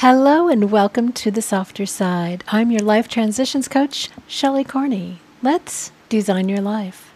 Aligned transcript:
Hello 0.00 0.46
and 0.46 0.70
welcome 0.70 1.10
to 1.12 1.30
the 1.30 1.40
softer 1.40 1.86
side. 1.86 2.44
I'm 2.48 2.70
your 2.70 2.82
life 2.82 3.08
transitions 3.08 3.66
coach, 3.66 4.10
Shelley 4.28 4.62
Carney. 4.62 5.20
Let's 5.40 5.90
design 6.10 6.50
your 6.50 6.60
life. 6.60 7.14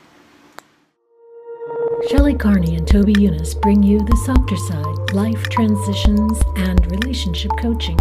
Shelley 2.09 2.35
Carney 2.35 2.77
and 2.77 2.89
Toby 2.89 3.13
Younis 3.13 3.61
bring 3.61 3.83
you 3.83 3.99
the 3.99 4.17
softer 4.25 4.57
side, 4.57 5.13
life 5.13 5.43
transitions 5.51 6.41
and 6.57 6.91
relationship 6.91 7.51
coaching. 7.61 7.99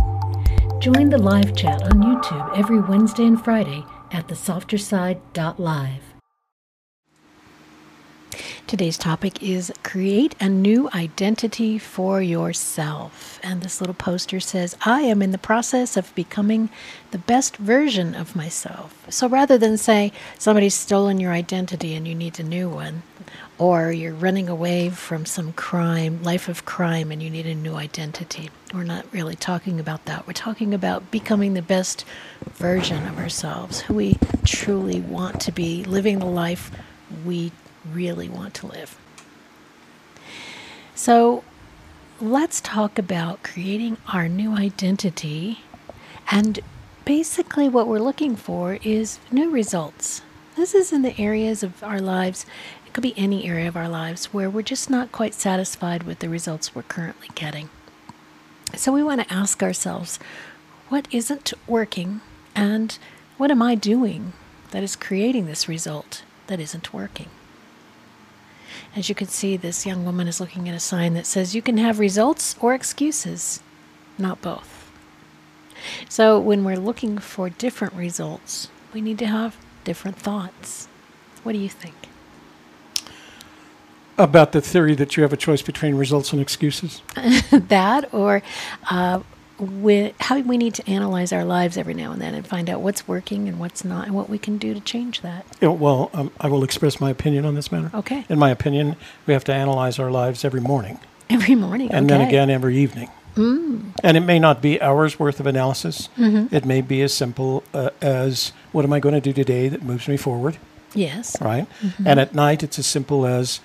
Join 0.79 1.09
the 1.09 1.17
live 1.17 1.53
chat 1.57 1.83
on 1.83 2.01
YouTube 2.01 2.57
every 2.57 2.79
Wednesday 2.79 3.25
and 3.25 3.43
Friday 3.43 3.83
at 4.13 4.29
thesofterside.live. 4.29 6.08
Today's 8.67 8.97
topic 8.97 9.41
is 9.41 9.71
create 9.83 10.35
a 10.39 10.49
new 10.49 10.89
identity 10.93 11.77
for 11.77 12.21
yourself. 12.21 13.39
And 13.43 13.61
this 13.61 13.81
little 13.81 13.93
poster 13.93 14.39
says, 14.39 14.75
I 14.85 15.01
am 15.01 15.21
in 15.21 15.31
the 15.31 15.37
process 15.37 15.97
of 15.97 16.13
becoming 16.15 16.69
the 17.11 17.17
best 17.17 17.57
version 17.57 18.15
of 18.15 18.35
myself. 18.35 19.05
So 19.09 19.27
rather 19.27 19.57
than 19.57 19.77
say 19.77 20.11
somebody's 20.37 20.75
stolen 20.75 21.19
your 21.19 21.31
identity 21.31 21.95
and 21.95 22.07
you 22.07 22.15
need 22.15 22.39
a 22.39 22.43
new 22.43 22.69
one, 22.69 23.03
or 23.57 23.91
you're 23.91 24.13
running 24.13 24.47
away 24.47 24.89
from 24.89 25.25
some 25.25 25.51
crime, 25.51 26.23
life 26.23 26.47
of 26.47 26.63
crime, 26.65 27.11
and 27.11 27.21
you 27.21 27.29
need 27.29 27.45
a 27.45 27.53
new 27.53 27.75
identity. 27.75 28.49
We're 28.73 28.83
not 28.83 29.05
really 29.11 29.35
talking 29.35 29.79
about 29.79 30.05
that. 30.05 30.25
We're 30.25 30.33
talking 30.33 30.73
about 30.73 31.11
becoming 31.11 31.55
the 31.55 31.61
best 31.61 32.05
version 32.53 33.05
of 33.07 33.17
ourselves, 33.17 33.81
who 33.81 33.95
we 33.95 34.17
truly 34.45 35.01
want 35.01 35.41
to 35.41 35.51
be, 35.51 35.83
living 35.83 36.19
the 36.19 36.25
life 36.25 36.71
we 37.25 37.51
really 37.91 38.29
want 38.29 38.53
to 38.55 38.67
live. 38.67 38.97
So 40.95 41.43
let's 42.19 42.59
talk 42.61 42.99
about 42.99 43.43
creating 43.43 43.97
our 44.11 44.27
new 44.27 44.53
identity. 44.53 45.59
And 46.31 46.59
basically, 47.05 47.69
what 47.69 47.87
we're 47.87 47.99
looking 47.99 48.35
for 48.35 48.79
is 48.83 49.19
new 49.31 49.49
results. 49.49 50.21
This 50.55 50.75
is 50.75 50.91
in 50.91 51.03
the 51.03 51.17
areas 51.19 51.63
of 51.63 51.81
our 51.83 52.01
lives, 52.01 52.45
it 52.85 52.93
could 52.93 53.03
be 53.03 53.17
any 53.17 53.47
area 53.47 53.67
of 53.67 53.77
our 53.77 53.87
lives 53.87 54.33
where 54.33 54.49
we're 54.49 54.61
just 54.61 54.89
not 54.89 55.11
quite 55.11 55.33
satisfied 55.33 56.03
with 56.03 56.19
the 56.19 56.27
results 56.27 56.75
we're 56.75 56.83
currently 56.83 57.29
getting. 57.35 57.69
So 58.75 58.91
we 58.91 59.03
want 59.03 59.21
to 59.21 59.33
ask 59.33 59.63
ourselves 59.63 60.19
what 60.89 61.07
isn't 61.11 61.53
working 61.67 62.21
and 62.55 62.97
what 63.37 63.51
am 63.51 63.61
I 63.61 63.75
doing 63.75 64.33
that 64.71 64.83
is 64.83 64.95
creating 64.95 65.45
this 65.45 65.69
result 65.69 66.23
that 66.47 66.59
isn't 66.59 66.93
working? 66.93 67.29
As 68.95 69.09
you 69.09 69.15
can 69.15 69.27
see, 69.27 69.57
this 69.57 69.85
young 69.85 70.05
woman 70.05 70.27
is 70.27 70.39
looking 70.39 70.67
at 70.67 70.75
a 70.75 70.79
sign 70.79 71.13
that 71.13 71.25
says 71.25 71.55
you 71.55 71.61
can 71.61 71.77
have 71.77 71.99
results 71.99 72.55
or 72.59 72.73
excuses, 72.73 73.61
not 74.17 74.41
both. 74.41 74.91
So 76.07 76.39
when 76.39 76.63
we're 76.63 76.77
looking 76.77 77.17
for 77.17 77.49
different 77.49 77.93
results, 77.93 78.69
we 78.93 79.01
need 79.01 79.19
to 79.19 79.27
have 79.27 79.57
different 79.83 80.17
thoughts. 80.17 80.87
What 81.43 81.53
do 81.53 81.59
you 81.59 81.69
think? 81.69 81.95
About 84.17 84.51
the 84.51 84.59
theory 84.59 84.95
that 84.95 85.15
you 85.15 85.23
have 85.23 85.31
a 85.31 85.37
choice 85.37 85.61
between 85.61 85.95
results 85.95 86.33
and 86.33 86.41
excuses? 86.41 87.01
that, 87.51 88.13
or 88.13 88.41
uh, 88.89 89.21
we, 89.59 90.13
how 90.19 90.39
we 90.39 90.57
need 90.57 90.73
to 90.75 90.89
analyze 90.89 91.31
our 91.31 91.45
lives 91.45 91.77
every 91.77 91.93
now 91.93 92.11
and 92.11 92.21
then 92.21 92.33
and 92.33 92.47
find 92.47 92.69
out 92.69 92.81
what's 92.81 93.07
working 93.07 93.47
and 93.47 93.59
what's 93.59 93.83
not 93.83 94.05
and 94.05 94.15
what 94.15 94.29
we 94.29 94.37
can 94.37 94.57
do 94.57 94.73
to 94.73 94.79
change 94.79 95.21
that. 95.21 95.45
Yeah, 95.61 95.69
well, 95.69 96.09
um, 96.13 96.31
I 96.39 96.47
will 96.47 96.63
express 96.63 96.99
my 96.99 97.09
opinion 97.09 97.45
on 97.45 97.55
this 97.55 97.71
matter. 97.71 97.91
Okay. 97.93 98.25
In 98.29 98.39
my 98.39 98.49
opinion, 98.49 98.95
we 99.25 99.33
have 99.33 99.43
to 99.45 99.53
analyze 99.53 99.99
our 99.99 100.11
lives 100.11 100.45
every 100.45 100.61
morning. 100.61 100.99
Every 101.29 101.55
morning. 101.55 101.91
And 101.91 102.09
okay. 102.09 102.17
then 102.17 102.27
again 102.27 102.49
every 102.49 102.77
evening. 102.77 103.09
Mm. 103.35 103.93
And 104.03 104.17
it 104.17 104.21
may 104.21 104.39
not 104.39 104.61
be 104.61 104.81
hours 104.81 105.19
worth 105.19 105.39
of 105.39 105.47
analysis. 105.47 106.09
Mm-hmm. 106.17 106.53
It 106.53 106.65
may 106.65 106.81
be 106.81 107.01
as 107.01 107.13
simple 107.13 107.63
uh, 107.73 107.91
as 108.01 108.51
what 108.71 108.85
am 108.85 108.93
I 108.93 108.99
going 108.99 109.15
to 109.15 109.21
do 109.21 109.33
today 109.33 109.69
that 109.69 109.83
moves 109.83 110.07
me 110.07 110.17
forward? 110.17 110.57
Yes. 110.93 111.39
Right. 111.41 111.67
Mm-hmm. 111.81 112.07
And 112.07 112.19
at 112.19 112.33
night, 112.33 112.63
it's 112.63 112.79
as 112.79 112.87
simple 112.87 113.25
as 113.25 113.59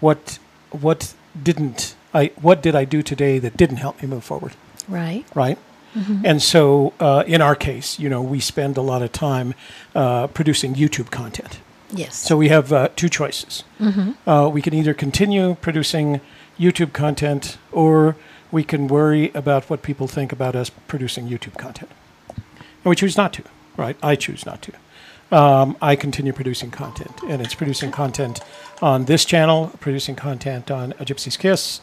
what 0.00 0.38
what 0.70 1.14
didn't 1.40 1.94
I 2.14 2.32
what 2.40 2.62
did 2.62 2.74
I 2.74 2.84
do 2.84 3.02
today 3.02 3.38
that 3.38 3.56
didn't 3.56 3.76
help 3.76 4.00
me 4.02 4.08
move 4.08 4.24
forward? 4.24 4.54
Right. 4.90 5.24
Right. 5.34 5.58
Mm-hmm. 5.94 6.24
And 6.24 6.42
so, 6.42 6.92
uh, 7.00 7.24
in 7.26 7.40
our 7.40 7.56
case, 7.56 7.98
you 7.98 8.08
know, 8.08 8.22
we 8.22 8.40
spend 8.40 8.76
a 8.76 8.80
lot 8.82 9.02
of 9.02 9.10
time 9.12 9.54
uh, 9.94 10.28
producing 10.28 10.74
YouTube 10.74 11.10
content. 11.10 11.58
Yes. 11.92 12.16
So 12.16 12.36
we 12.36 12.48
have 12.48 12.72
uh, 12.72 12.88
two 12.94 13.08
choices. 13.08 13.64
Mm-hmm. 13.80 14.28
Uh, 14.28 14.48
we 14.48 14.62
can 14.62 14.74
either 14.74 14.94
continue 14.94 15.56
producing 15.56 16.20
YouTube 16.58 16.92
content, 16.92 17.58
or 17.72 18.14
we 18.52 18.62
can 18.62 18.86
worry 18.86 19.32
about 19.34 19.68
what 19.68 19.82
people 19.82 20.06
think 20.06 20.32
about 20.32 20.54
us 20.54 20.70
producing 20.86 21.28
YouTube 21.28 21.56
content. 21.56 21.90
And 22.28 22.84
we 22.84 22.94
choose 22.94 23.16
not 23.16 23.32
to. 23.34 23.42
Right? 23.76 23.96
I 24.02 24.14
choose 24.14 24.46
not 24.46 24.62
to. 24.62 24.72
Um, 25.32 25.76
I 25.80 25.96
continue 25.96 26.32
producing 26.32 26.70
content, 26.70 27.22
and 27.28 27.40
it's 27.40 27.54
producing 27.54 27.92
content 27.92 28.40
on 28.82 29.04
this 29.04 29.24
channel, 29.24 29.72
producing 29.80 30.16
content 30.16 30.70
on 30.70 30.92
A 30.98 31.04
Gypsy's 31.04 31.36
Kiss, 31.36 31.80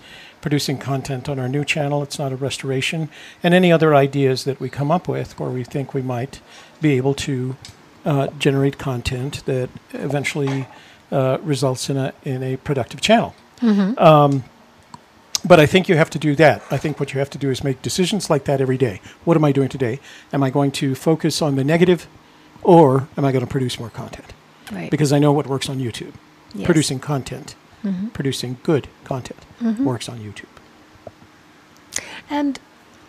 producing 0.48 0.78
content 0.78 1.28
on 1.28 1.38
our 1.40 1.50
new 1.50 1.66
channel. 1.66 2.02
It's 2.02 2.18
not 2.18 2.32
a 2.32 2.38
restoration, 2.38 3.10
and 3.44 3.54
any 3.54 3.70
other 3.70 3.94
ideas 3.94 4.46
that 4.46 4.62
we 4.62 4.70
come 4.70 4.90
up 4.90 5.06
with 5.06 5.38
where 5.38 5.50
we 5.50 5.66
think 5.66 5.94
we 5.94 6.02
might 6.02 6.40
be 6.80 6.92
able 6.96 7.14
to 7.16 7.58
uh, 8.06 8.28
generate 8.40 8.78
content 8.78 9.44
that 9.46 9.70
eventually 9.92 10.66
uh, 11.12 11.38
results 11.44 11.90
in 11.90 11.98
a 11.98 12.14
in 12.24 12.44
a 12.44 12.56
productive 12.56 13.02
channel. 13.02 13.36
Mm-hmm. 13.60 14.00
Um, 14.00 14.46
but 15.44 15.60
I 15.60 15.66
think 15.66 15.90
you 15.90 15.98
have 15.98 16.10
to 16.12 16.20
do 16.20 16.34
that. 16.36 16.62
I 16.72 16.78
think 16.78 16.98
what 16.98 17.14
you 17.14 17.20
have 17.20 17.30
to 17.32 17.38
do 17.38 17.52
is 17.52 17.62
make 17.62 17.82
decisions 17.82 18.30
like 18.30 18.46
that 18.46 18.62
every 18.62 18.78
day. 18.78 19.02
What 19.26 19.36
am 19.36 19.44
I 19.44 19.52
doing 19.52 19.68
today? 19.68 20.00
Am 20.32 20.44
I 20.44 20.50
going 20.50 20.72
to 20.72 20.96
focus 20.96 21.42
on 21.42 21.58
the 21.58 21.66
negative, 21.66 22.08
or 22.64 23.10
am 23.18 23.26
I 23.26 23.34
going 23.34 23.46
to 23.46 23.52
produce 23.52 23.78
more 23.80 23.90
content? 23.90 24.32
Right. 24.72 24.90
Because 24.90 25.12
I 25.12 25.20
know 25.20 25.34
what 25.34 25.46
works 25.46 25.68
on 25.68 25.78
YouTube. 25.80 26.14
Yes. 26.54 26.66
Producing 26.66 27.00
content, 27.00 27.56
Mhm. 27.84 28.12
producing 28.14 28.58
good 28.64 28.88
content 29.04 29.46
Mhm. 29.62 29.80
works 29.84 30.10
on 30.10 30.20
YouTube. 30.20 30.46
And 32.30 32.60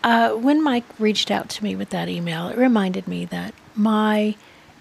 uh, 0.04 0.30
when 0.30 0.62
Mike 0.62 0.84
reached 0.98 1.30
out 1.30 1.48
to 1.50 1.64
me 1.64 1.74
with 1.74 1.90
that 1.90 2.08
email, 2.08 2.48
it 2.48 2.56
reminded 2.56 3.08
me 3.08 3.24
that 3.26 3.52
my 3.74 4.36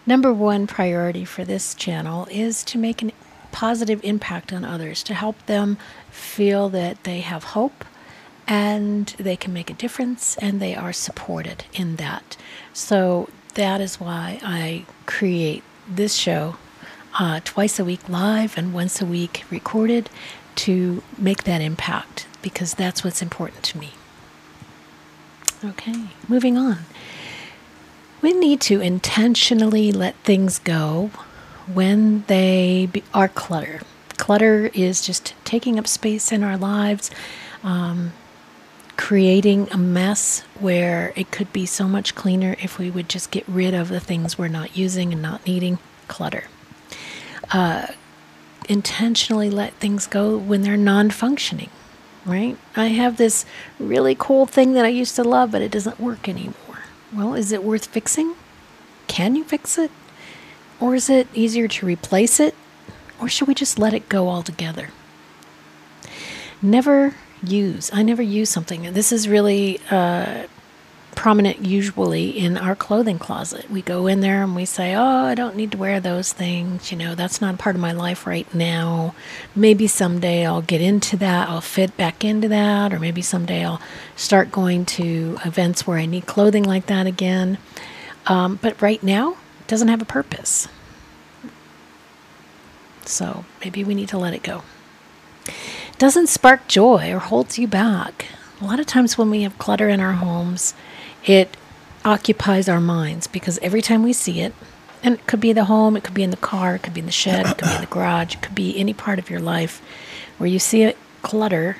number 0.06 0.32
one 0.32 0.68
priority 0.68 1.26
for 1.26 1.44
this 1.44 1.74
channel 1.74 2.28
is 2.30 2.64
to 2.66 2.78
make 2.78 3.02
a 3.04 3.12
positive 3.52 4.00
impact 4.04 4.54
on 4.54 4.64
others, 4.64 5.02
to 5.04 5.14
help 5.14 5.44
them 5.48 5.78
feel 6.12 6.70
that 6.70 7.04
they 7.04 7.22
have 7.22 7.44
hope 7.46 7.84
and 8.48 9.08
they 9.18 9.36
can 9.36 9.52
make 9.52 9.70
a 9.70 9.74
difference 9.74 10.38
and 10.38 10.62
they 10.62 10.76
are 10.76 10.94
supported 10.94 11.66
in 11.74 11.96
that. 11.98 12.38
So 12.74 13.28
that 13.56 13.82
is 13.82 14.00
why 14.00 14.40
I 14.44 14.86
create 15.08 15.64
this 15.90 16.14
show 16.16 16.56
uh, 17.20 17.40
twice 17.44 17.80
a 17.80 17.86
week 17.86 18.08
live 18.08 18.58
and 18.58 18.74
once 18.74 19.02
a 19.02 19.06
week 19.06 19.44
recorded 19.50 20.10
to 20.56 21.04
make 21.18 21.44
that 21.44 21.62
impact 21.62 22.28
because 22.42 22.74
that's 22.74 23.04
what's 23.04 23.22
important 23.22 23.64
to 23.64 23.78
me. 23.78 23.92
Okay, 25.64 26.10
moving 26.28 26.58
on. 26.58 26.80
We 28.22 28.34
need 28.34 28.62
to 28.62 28.82
intentionally 28.82 29.92
let 29.92 30.16
things 30.18 30.60
go 30.60 31.12
when 31.72 32.24
they 32.28 32.90
be, 32.92 33.04
are 33.14 33.28
clutter. 33.28 33.82
Clutter 34.18 34.70
is 34.74 35.02
just 35.02 35.34
taking 35.44 35.78
up 35.78 35.88
space 35.88 36.32
in 36.32 36.44
our 36.44 36.58
lives, 36.58 37.12
um, 37.64 38.14
creating 38.98 39.68
a 39.72 39.78
mess 39.78 40.42
where 40.60 41.14
it 41.16 41.32
could 41.32 41.52
be 41.54 41.66
so 41.66 41.88
much 41.88 42.16
cleaner 42.16 42.56
if 42.62 42.80
we 42.80 42.90
would 42.90 43.10
just 43.10 43.30
get 43.32 43.48
rid 43.48 43.74
of 43.74 43.90
the 43.90 44.00
things 44.00 44.38
we're 44.38 44.48
not 44.48 44.76
using 44.76 45.14
and 45.14 45.22
not 45.22 45.46
needing. 45.46 45.78
Clutter. 46.08 46.46
Uh, 47.52 47.88
intentionally 48.70 49.50
let 49.50 49.74
things 49.76 50.08
go 50.08 50.38
when 50.38 50.62
they're 50.62 50.78
non 50.78 51.10
functioning 51.10 51.70
right? 52.28 52.58
I 52.76 52.88
have 52.88 53.18
this 53.18 53.46
really 53.80 54.14
cool 54.14 54.46
thing 54.46 54.74
that 54.74 54.86
I 54.86 54.90
used 54.90 55.16
to 55.16 55.24
love, 55.24 55.52
but 55.52 55.62
it 55.62 55.72
doesn't 55.72 56.00
work 56.00 56.30
anymore. 56.30 56.54
Well, 57.14 57.34
is 57.34 57.52
it 57.52 57.64
worth 57.64 57.86
fixing? 57.88 58.36
Can 59.08 59.36
you 59.36 59.44
fix 59.46 59.78
it? 59.78 59.90
Or 60.80 60.94
is 60.94 61.10
it 61.10 61.28
easier 61.34 61.68
to 61.70 61.86
replace 61.86 62.40
it? 62.40 62.54
Or 63.20 63.30
should 63.30 63.48
we 63.48 63.56
just 63.56 63.80
let 63.80 63.94
it 63.94 64.10
go 64.10 64.30
altogether? 64.30 64.90
Never 66.62 67.16
use. 67.42 67.90
I 67.94 68.04
never 68.04 68.22
use 68.22 68.50
something. 68.50 68.94
This 68.94 69.12
is 69.12 69.28
really 69.28 69.80
uh, 69.90 70.44
prominent 71.18 71.66
usually 71.66 72.30
in 72.30 72.58
our 72.58 72.76
clothing 72.76 73.18
closet. 73.18 73.70
We 73.72 73.82
go 73.82 74.06
in 74.06 74.22
there 74.22 74.44
and 74.44 74.56
we 74.56 74.66
say, 74.66 74.94
Oh, 74.94 75.26
I 75.26 75.34
don't 75.34 75.56
need 75.56 75.72
to 75.72 75.78
wear 75.78 76.00
those 76.00 76.32
things. 76.32 76.92
You 76.92 76.98
know, 76.98 77.16
that's 77.16 77.42
not 77.42 77.58
part 77.58 77.76
of 77.76 77.82
my 77.82 77.92
life 77.92 78.28
right 78.28 78.52
now. 78.54 79.16
Maybe 79.56 79.88
someday 79.88 80.46
I'll 80.46 80.62
get 80.62 80.80
into 80.80 81.18
that. 81.18 81.50
I'll 81.50 81.60
fit 81.60 81.98
back 81.98 82.24
into 82.24 82.48
that. 82.50 82.94
Or 82.94 83.00
maybe 83.00 83.24
someday 83.24 83.66
I'll 83.66 83.82
start 84.16 84.52
going 84.52 84.86
to 84.86 85.40
events 85.44 85.88
where 85.88 85.98
I 85.98 86.06
need 86.06 86.28
clothing 86.28 86.64
like 86.64 86.86
that 86.86 87.08
again. 87.08 87.58
Um, 88.28 88.60
but 88.62 88.80
right 88.80 89.02
now, 89.02 89.32
it 89.62 89.68
doesn't 89.68 89.88
have 89.88 90.04
a 90.04 90.06
purpose. 90.06 90.68
So 93.06 93.44
maybe 93.64 93.84
we 93.84 93.96
need 93.96 94.10
to 94.10 94.20
let 94.20 94.36
it 94.36 94.44
go. 94.44 94.62
It 95.48 95.98
Doesn't 95.98 96.28
spark 96.28 96.68
joy 96.68 97.12
or 97.12 97.20
holds 97.20 97.58
you 97.58 97.68
back. 97.68 98.28
A 98.62 98.66
lot 98.66 98.80
of 98.80 98.86
times 98.86 99.18
when 99.18 99.32
we 99.32 99.42
have 99.42 99.58
clutter 99.58 99.90
in 99.90 100.00
our 100.00 100.14
homes, 100.14 100.76
it 101.28 101.56
occupies 102.06 102.70
our 102.70 102.80
minds 102.80 103.28
because 103.28 103.60
every 103.60 103.82
time 103.82 104.04
we 104.04 104.14
see 104.14 104.42
it, 104.42 104.54
and 105.04 105.14
it 105.16 105.28
could 105.28 105.40
be 105.40 105.54
the 105.54 105.66
home, 105.66 105.96
it 105.96 106.04
could 106.04 106.14
be 106.14 106.24
in 106.24 106.32
the 106.32 106.38
car, 106.38 106.76
it 106.76 106.84
could 106.84 106.94
be 106.94 107.00
in 107.02 107.06
the 107.06 107.12
shed, 107.12 107.46
it 107.46 107.58
could 107.58 107.68
be 107.68 107.76
in 107.76 107.82
the 107.82 107.88
garage, 107.92 108.36
it 108.36 108.42
could 108.42 108.56
be 108.56 108.78
any 108.78 108.94
part 108.94 109.20
of 109.20 109.30
your 109.30 109.40
life 109.40 109.82
where 110.38 110.48
you 110.48 110.60
see 110.60 110.84
it 110.84 110.98
clutter 111.22 111.78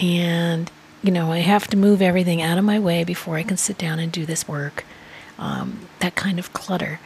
and 0.00 0.70
you 1.02 1.10
know 1.10 1.32
i 1.32 1.38
have 1.38 1.66
to 1.66 1.76
move 1.76 2.00
everything 2.00 2.40
out 2.40 2.58
of 2.58 2.64
my 2.64 2.78
way 2.78 3.04
before 3.04 3.36
i 3.36 3.42
can 3.42 3.56
sit 3.56 3.76
down 3.78 3.98
and 3.98 4.12
do 4.12 4.24
this 4.26 4.46
work. 4.48 4.84
Um, 5.38 5.88
that 5.98 6.14
kind 6.14 6.38
of 6.38 6.54
clutter 6.54 6.98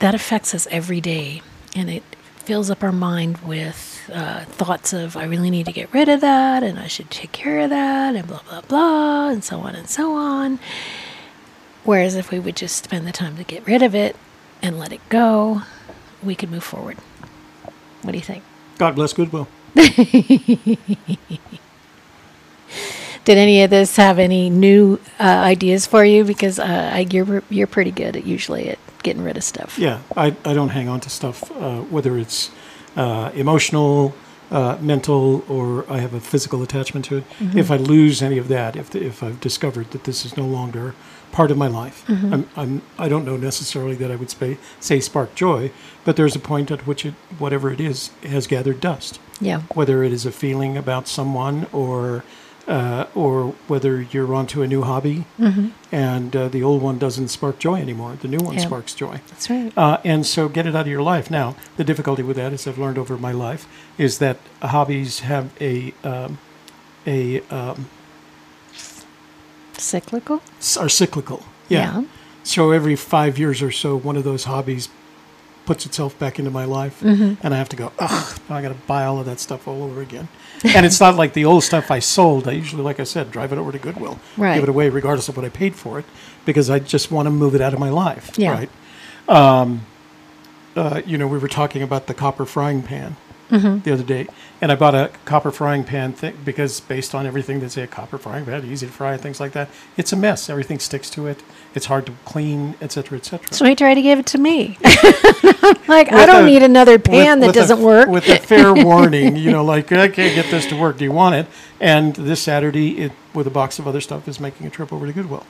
that 0.00 0.12
affects 0.12 0.54
us 0.54 0.66
every 0.72 1.00
day 1.00 1.40
and 1.76 1.88
it 1.88 2.02
fills 2.48 2.70
up 2.70 2.82
our 2.82 2.92
mind 2.92 3.36
with 3.38 4.10
uh, 4.12 4.40
thoughts 4.44 4.94
of 4.94 5.16
i 5.16 5.24
really 5.24 5.50
need 5.50 5.66
to 5.66 5.72
get 5.72 5.92
rid 5.92 6.08
of 6.08 6.22
that 6.22 6.62
and 6.62 6.78
i 6.78 6.86
should 6.86 7.10
take 7.10 7.30
care 7.30 7.60
of 7.60 7.70
that 7.70 8.16
and 8.16 8.26
blah 8.26 8.40
blah 8.48 8.62
blah 8.62 9.28
and 9.28 9.44
so 9.44 9.60
on 9.60 9.74
and 9.74 9.88
so 9.88 10.14
on 10.14 10.58
whereas 11.84 12.16
if 12.16 12.30
we 12.30 12.38
would 12.38 12.56
just 12.56 12.84
spend 12.84 13.06
the 13.06 13.12
time 13.12 13.36
to 13.36 13.44
get 13.44 13.64
rid 13.66 13.82
of 13.82 13.94
it 13.94 14.16
and 14.62 14.78
let 14.78 14.92
it 14.92 15.00
go 15.10 15.62
we 16.22 16.34
could 16.34 16.50
move 16.50 16.64
forward 16.64 16.96
what 18.02 18.12
do 18.12 18.18
you 18.18 18.24
think 18.24 18.42
God 18.78 18.94
bless 18.94 19.12
Goodwill. 19.12 19.48
Did 19.74 20.78
any 23.36 23.62
of 23.62 23.70
this 23.70 23.96
have 23.96 24.18
any 24.18 24.48
new 24.48 24.98
uh, 25.18 25.24
ideas 25.24 25.84
for 25.84 26.04
you? 26.04 26.24
Because 26.24 26.58
uh, 26.58 26.90
I, 26.94 27.00
you're 27.10 27.42
you're 27.50 27.66
pretty 27.66 27.90
good 27.90 28.16
at 28.16 28.24
usually 28.24 28.70
at 28.70 28.78
getting 29.02 29.22
rid 29.22 29.36
of 29.36 29.44
stuff. 29.44 29.78
Yeah, 29.78 30.00
I, 30.16 30.36
I 30.44 30.54
don't 30.54 30.70
hang 30.70 30.88
on 30.88 31.00
to 31.00 31.10
stuff, 31.10 31.50
uh, 31.52 31.80
whether 31.82 32.18
it's 32.18 32.50
uh, 32.96 33.30
emotional, 33.34 34.14
uh, 34.50 34.78
mental, 34.80 35.44
or 35.48 35.84
I 35.90 35.98
have 35.98 36.14
a 36.14 36.20
physical 36.20 36.62
attachment 36.62 37.04
to 37.06 37.18
it. 37.18 37.24
If 37.54 37.70
I 37.70 37.76
lose 37.76 38.22
any 38.22 38.38
of 38.38 38.48
that, 38.48 38.76
if, 38.76 38.94
if 38.94 39.22
I've 39.22 39.40
discovered 39.40 39.90
that 39.90 40.04
this 40.04 40.24
is 40.24 40.36
no 40.36 40.46
longer 40.46 40.94
part 41.32 41.50
of 41.50 41.58
my 41.58 41.68
life, 41.68 42.04
I'm, 42.08 42.48
I'm, 42.56 42.82
I 42.98 43.08
don't 43.08 43.24
know 43.24 43.36
necessarily 43.36 43.94
that 43.96 44.10
I 44.10 44.16
would 44.16 44.30
say, 44.30 44.56
say 44.80 45.00
spark 45.00 45.34
joy, 45.34 45.70
but 46.04 46.16
there's 46.16 46.34
a 46.34 46.40
point 46.40 46.70
at 46.70 46.86
which 46.86 47.04
it, 47.04 47.14
whatever 47.38 47.70
it 47.70 47.80
is, 47.80 48.10
has 48.22 48.46
gathered 48.46 48.80
dust. 48.80 49.20
Yeah. 49.40 49.60
Whether 49.74 50.02
it 50.02 50.12
is 50.12 50.24
a 50.24 50.32
feeling 50.32 50.78
about 50.78 51.06
someone 51.06 51.66
or 51.72 52.24
uh, 52.68 53.06
or 53.14 53.54
whether 53.66 54.02
you're 54.02 54.32
onto 54.34 54.60
a 54.62 54.66
new 54.68 54.82
hobby 54.82 55.24
and 55.90 56.36
uh, 56.36 56.48
the 56.48 56.62
old 56.62 56.82
one 56.82 56.98
doesn't 56.98 57.28
spark 57.28 57.58
joy 57.58 57.80
anymore, 57.80 58.16
the 58.20 58.28
new 58.28 58.38
one 58.38 58.54
Yeah. 58.54 58.66
sparks 58.66 58.94
joy. 58.94 59.20
That's 59.28 59.48
right. 59.50 59.72
Uh, 59.76 59.98
and 60.04 60.24
so 60.26 60.48
get 60.48 60.66
it 60.66 60.76
out 60.76 60.82
of 60.82 60.86
your 60.88 61.02
life. 61.02 61.30
Now, 61.30 61.56
the 61.78 61.84
difficulty 61.84 62.22
with 62.22 62.36
that, 62.36 62.52
as 62.52 62.66
I've 62.68 62.78
learned 62.78 62.98
over 62.98 63.16
my 63.16 63.32
life, 63.32 63.66
is 63.96 64.18
that 64.18 64.36
hobbies 64.62 65.20
have 65.20 65.50
a 65.60 65.92
um, 66.04 66.38
a 67.06 67.40
um, 67.50 67.88
Cyclical. 69.76 70.42
are 70.78 70.88
cyclical. 70.88 71.44
Yeah. 71.68 72.00
Yeah. 72.00 72.04
So 72.42 72.70
every 72.72 72.96
five 72.96 73.38
years 73.38 73.62
or 73.62 73.70
so, 73.70 73.96
one 73.96 74.16
of 74.16 74.24
those 74.24 74.44
hobbies 74.44 74.88
puts 75.68 75.84
itself 75.84 76.18
back 76.18 76.38
into 76.38 76.50
my 76.50 76.64
life, 76.64 77.02
and 77.02 77.36
I 77.54 77.58
have 77.58 77.68
to 77.68 77.76
go. 77.76 77.92
Ugh, 77.98 78.40
I 78.48 78.62
got 78.62 78.68
to 78.70 78.74
buy 78.86 79.04
all 79.04 79.18
of 79.20 79.26
that 79.26 79.38
stuff 79.38 79.68
all 79.68 79.82
over 79.84 80.00
again. 80.00 80.26
and 80.64 80.86
it's 80.86 80.98
not 80.98 81.14
like 81.14 81.34
the 81.34 81.44
old 81.44 81.62
stuff 81.62 81.90
I 81.90 81.98
sold. 81.98 82.48
I 82.48 82.52
usually, 82.52 82.82
like 82.82 82.98
I 82.98 83.04
said, 83.04 83.30
drive 83.30 83.52
it 83.52 83.58
over 83.58 83.70
to 83.70 83.78
Goodwill, 83.78 84.18
Right. 84.38 84.54
give 84.54 84.62
it 84.62 84.68
away, 84.70 84.88
regardless 84.88 85.28
of 85.28 85.36
what 85.36 85.44
I 85.44 85.50
paid 85.50 85.74
for 85.76 85.98
it, 85.98 86.06
because 86.46 86.70
I 86.70 86.78
just 86.78 87.10
want 87.12 87.26
to 87.26 87.30
move 87.30 87.54
it 87.54 87.60
out 87.60 87.74
of 87.74 87.78
my 87.78 87.90
life. 87.90 88.30
Yeah. 88.38 88.52
Right. 88.52 88.70
Um, 89.28 89.84
uh, 90.74 91.02
you 91.04 91.18
know, 91.18 91.26
we 91.26 91.36
were 91.38 91.48
talking 91.48 91.82
about 91.82 92.06
the 92.06 92.14
copper 92.14 92.46
frying 92.46 92.82
pan 92.82 93.16
the 93.48 93.92
other 93.92 94.02
day, 94.02 94.26
and 94.60 94.70
I 94.70 94.74
bought 94.74 94.94
a 94.94 95.10
copper 95.24 95.50
frying 95.50 95.84
pan 95.84 96.12
th- 96.12 96.34
because 96.44 96.80
based 96.80 97.14
on 97.14 97.26
everything 97.26 97.60
they 97.60 97.68
say 97.68 97.82
a 97.82 97.86
copper 97.86 98.18
frying 98.18 98.44
pan, 98.44 98.64
easy 98.64 98.86
to 98.86 98.92
fry, 98.92 99.14
and 99.14 99.22
things 99.22 99.40
like 99.40 99.52
that, 99.52 99.68
it's 99.96 100.12
a 100.12 100.16
mess. 100.16 100.50
Everything 100.50 100.78
sticks 100.78 101.08
to 101.10 101.26
it. 101.26 101.42
It's 101.74 101.86
hard 101.86 102.06
to 102.06 102.12
clean, 102.24 102.74
etc., 102.80 102.90
cetera, 102.90 103.18
et 103.18 103.24
cetera. 103.24 103.52
So 103.52 103.64
he 103.64 103.74
tried 103.74 103.94
to 103.94 104.02
give 104.02 104.18
it 104.18 104.26
to 104.26 104.38
me. 104.38 104.78
like 105.88 106.12
I 106.12 106.26
don't 106.26 106.44
a- 106.44 106.46
need 106.46 106.62
another 106.62 106.98
pan 106.98 107.40
with- 107.40 107.40
that 107.40 107.46
with 107.48 107.54
doesn't 107.54 107.80
work. 107.80 108.08
With 108.08 108.28
a 108.28 108.38
fair 108.38 108.74
warning, 108.84 109.36
you 109.36 109.50
know, 109.50 109.64
like 109.64 109.90
I 109.92 110.08
can't 110.08 110.34
get 110.34 110.50
this 110.50 110.66
to 110.66 110.78
work. 110.78 110.98
Do 110.98 111.04
you 111.04 111.12
want 111.12 111.34
it? 111.34 111.46
And 111.80 112.14
this 112.14 112.42
Saturday, 112.42 112.98
it 112.98 113.12
with 113.34 113.46
a 113.46 113.50
box 113.50 113.78
of 113.78 113.86
other 113.88 114.00
stuff, 114.00 114.28
is 114.28 114.40
making 114.40 114.66
a 114.66 114.70
trip 114.70 114.92
over 114.92 115.06
to 115.06 115.12
Goodwill 115.12 115.46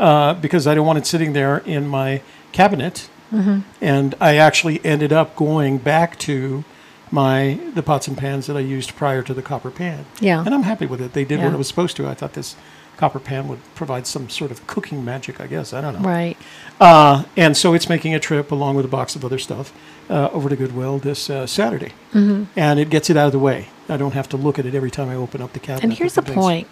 uh, 0.00 0.34
because 0.34 0.66
I 0.66 0.74
don't 0.74 0.86
want 0.86 0.98
it 0.98 1.06
sitting 1.06 1.32
there 1.32 1.58
in 1.58 1.86
my 1.86 2.22
cabinet. 2.52 3.08
Mm-hmm. 3.32 3.60
And 3.80 4.14
I 4.20 4.36
actually 4.36 4.84
ended 4.84 5.12
up 5.12 5.36
going 5.36 5.78
back 5.78 6.18
to 6.20 6.64
my 7.10 7.58
the 7.74 7.82
pots 7.82 8.08
and 8.08 8.16
pans 8.16 8.46
that 8.46 8.56
I 8.56 8.60
used 8.60 8.94
prior 8.96 9.22
to 9.22 9.34
the 9.34 9.42
copper 9.42 9.70
pan. 9.70 10.06
Yeah. 10.20 10.44
and 10.44 10.54
I'm 10.54 10.62
happy 10.62 10.86
with 10.86 11.00
it. 11.00 11.12
They 11.12 11.24
did 11.24 11.40
what 11.42 11.52
it 11.52 11.56
was 11.58 11.68
supposed 11.68 11.96
to. 11.96 12.06
I 12.06 12.14
thought 12.14 12.34
this 12.34 12.56
copper 12.96 13.18
pan 13.18 13.48
would 13.48 13.58
provide 13.74 14.06
some 14.06 14.28
sort 14.28 14.50
of 14.50 14.66
cooking 14.66 15.04
magic. 15.04 15.40
I 15.40 15.46
guess 15.46 15.72
I 15.72 15.80
don't 15.80 15.94
know. 16.00 16.08
right. 16.08 16.36
Uh, 16.78 17.24
and 17.36 17.56
so 17.56 17.72
it's 17.74 17.88
making 17.88 18.14
a 18.14 18.20
trip 18.20 18.50
along 18.52 18.76
with 18.76 18.84
a 18.84 18.88
box 18.88 19.16
of 19.16 19.24
other 19.24 19.38
stuff 19.38 19.72
uh, 20.10 20.28
over 20.32 20.48
to 20.48 20.56
Goodwill 20.56 20.98
this 20.98 21.30
uh, 21.30 21.46
Saturday. 21.46 21.92
Mm-hmm. 22.12 22.44
And 22.56 22.78
it 22.78 22.90
gets 22.90 23.08
it 23.10 23.16
out 23.16 23.26
of 23.26 23.32
the 23.32 23.38
way. 23.38 23.68
I 23.88 23.96
don't 23.96 24.12
have 24.12 24.28
to 24.30 24.36
look 24.36 24.58
at 24.58 24.66
it 24.66 24.74
every 24.74 24.90
time 24.90 25.08
I 25.08 25.14
open 25.14 25.40
up 25.42 25.52
the 25.52 25.60
cabinet. 25.60 25.84
And 25.84 25.92
here's 25.94 26.14
the 26.14 26.22
things. 26.22 26.34
point. 26.34 26.68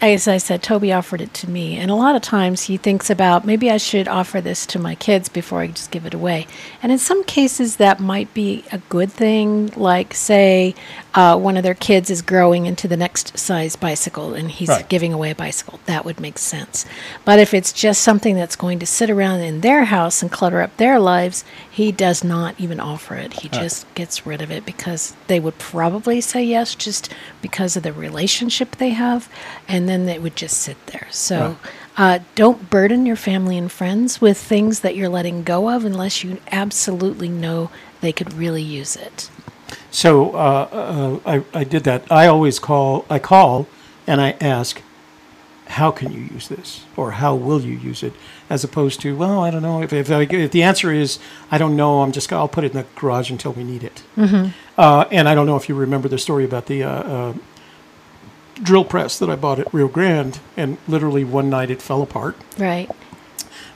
As 0.00 0.28
I 0.28 0.36
said, 0.36 0.62
Toby 0.62 0.92
offered 0.92 1.22
it 1.22 1.32
to 1.34 1.48
me. 1.48 1.78
And 1.78 1.90
a 1.90 1.94
lot 1.94 2.14
of 2.14 2.20
times 2.20 2.64
he 2.64 2.76
thinks 2.76 3.08
about 3.08 3.46
maybe 3.46 3.70
I 3.70 3.78
should 3.78 4.06
offer 4.06 4.38
this 4.40 4.66
to 4.66 4.78
my 4.78 4.94
kids 4.94 5.30
before 5.30 5.60
I 5.60 5.68
just 5.68 5.90
give 5.90 6.04
it 6.04 6.12
away. 6.12 6.46
And 6.82 6.92
in 6.92 6.98
some 6.98 7.24
cases, 7.24 7.76
that 7.76 8.00
might 8.00 8.32
be 8.34 8.64
a 8.70 8.78
good 8.90 9.10
thing. 9.10 9.72
Like, 9.76 10.12
say, 10.12 10.74
uh, 11.14 11.38
one 11.38 11.56
of 11.56 11.62
their 11.62 11.74
kids 11.74 12.10
is 12.10 12.20
growing 12.20 12.66
into 12.66 12.86
the 12.86 12.98
next 12.98 13.38
size 13.38 13.76
bicycle 13.76 14.34
and 14.34 14.50
he's 14.50 14.68
Right. 14.68 14.86
giving 14.88 15.12
away 15.14 15.30
a 15.30 15.34
bicycle. 15.34 15.80
That 15.86 16.04
would 16.04 16.20
make 16.20 16.38
sense. 16.38 16.84
But 17.24 17.38
if 17.38 17.54
it's 17.54 17.72
just 17.72 18.02
something 18.02 18.34
that's 18.34 18.56
going 18.56 18.80
to 18.80 18.86
sit 18.86 19.08
around 19.08 19.40
in 19.40 19.62
their 19.62 19.84
house 19.84 20.20
and 20.20 20.30
clutter 20.30 20.60
up 20.60 20.76
their 20.76 20.98
lives, 20.98 21.44
he 21.70 21.92
does 21.92 22.22
not 22.22 22.56
even 22.58 22.78
offer 22.78 23.14
it. 23.14 23.40
He 23.40 23.48
just 23.48 23.86
gets 23.94 24.26
rid 24.26 24.42
of 24.42 24.50
it 24.50 24.66
because 24.66 25.14
they 25.28 25.40
would 25.40 25.56
probably 25.58 26.20
say 26.20 26.42
yes 26.42 26.74
just 26.74 27.08
because 27.40 27.74
of 27.76 27.84
the 27.84 27.92
relationship 27.92 28.76
they 28.76 28.90
have, 28.90 29.28
and 29.66 29.88
then 29.88 29.93
they 30.06 30.18
would 30.18 30.36
just 30.36 30.60
sit 30.60 30.76
there. 30.86 31.06
So 31.10 31.56
uh, 31.96 32.18
don't 32.34 32.70
burden 32.70 33.06
your 33.06 33.16
family 33.16 33.56
and 33.56 33.70
friends 33.70 34.20
with 34.20 34.36
things 34.36 34.80
that 34.80 34.96
you're 34.96 35.08
letting 35.08 35.44
go 35.44 35.70
of 35.70 35.84
unless 35.84 36.24
you 36.24 36.40
absolutely 36.50 37.28
know 37.28 37.70
they 38.00 38.12
could 38.12 38.32
really 38.34 38.62
use 38.62 38.96
it. 38.96 39.30
So 39.90 40.34
uh, 40.34 40.68
uh, 40.72 41.18
I, 41.24 41.60
I 41.60 41.64
did 41.64 41.84
that. 41.84 42.10
I 42.10 42.26
always 42.26 42.58
call, 42.58 43.06
I 43.08 43.18
call 43.18 43.68
and 44.06 44.20
I 44.20 44.32
ask, 44.40 44.82
how 45.66 45.90
can 45.90 46.12
you 46.12 46.20
use 46.20 46.48
this? 46.48 46.84
Or 46.96 47.12
how 47.12 47.34
will 47.34 47.60
you 47.60 47.76
use 47.76 48.02
it? 48.02 48.12
As 48.50 48.64
opposed 48.64 49.00
to, 49.00 49.16
well, 49.16 49.40
I 49.40 49.50
don't 49.50 49.62
know. 49.62 49.80
If, 49.82 49.92
if, 49.92 50.10
I, 50.10 50.22
if 50.22 50.50
the 50.50 50.62
answer 50.62 50.92
is, 50.92 51.18
I 51.50 51.58
don't 51.58 51.76
know, 51.76 52.02
I'm 52.02 52.12
just, 52.12 52.30
I'll 52.32 52.48
put 52.48 52.64
it 52.64 52.72
in 52.72 52.78
the 52.78 52.86
garage 52.96 53.30
until 53.30 53.52
we 53.52 53.64
need 53.64 53.82
it. 53.82 54.02
Uh, 54.76 55.06
and 55.10 55.28
I 55.28 55.34
don't 55.34 55.46
know 55.46 55.56
if 55.56 55.68
you 55.68 55.74
remember 55.74 56.08
the 56.08 56.18
story 56.18 56.44
about 56.44 56.66
the 56.66 56.82
uh, 56.82 56.90
uh, 56.90 57.34
drill 58.62 58.84
press 58.84 59.18
that 59.18 59.28
I 59.28 59.36
bought 59.36 59.58
at 59.58 59.72
Rio 59.72 59.88
Grande, 59.88 60.40
and 60.56 60.78
literally 60.86 61.24
one 61.24 61.50
night 61.50 61.70
it 61.70 61.82
fell 61.82 62.02
apart. 62.02 62.36
Right. 62.58 62.90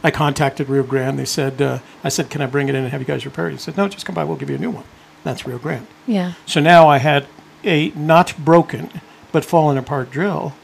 I 0.03 0.11
contacted 0.11 0.69
Rio 0.69 0.85
Grande. 0.85 1.19
They 1.19 1.25
said, 1.25 1.61
uh, 1.61 1.79
I 2.05 2.09
said, 2.09 2.31
can 2.31 2.41
I 2.41 2.47
bring 2.47 2.69
it 2.69 2.75
in 2.75 2.83
and 2.83 2.93
have 2.93 3.01
you 3.01 3.07
guys 3.07 3.25
repair 3.25 3.49
it? 3.49 3.53
He 3.53 3.59
said, 3.59 3.77
no, 3.77 3.89
just 3.89 4.07
come 4.07 4.15
by. 4.15 4.25
We'll 4.25 4.37
give 4.37 4.51
you 4.51 4.57
a 4.57 4.61
new 4.61 4.71
one. 4.71 4.85
That's 5.25 5.47
Rio 5.47 5.59
Grande. 5.59 5.87
Yeah. 6.07 6.35
So 6.47 6.61
now 6.61 6.89
I 6.89 6.99
had 6.99 7.27
a 7.65 7.91
not 7.91 8.35
broken 8.39 9.01
but 9.33 9.45
fallen 9.45 9.77
apart 9.77 10.11
drill. 10.11 10.55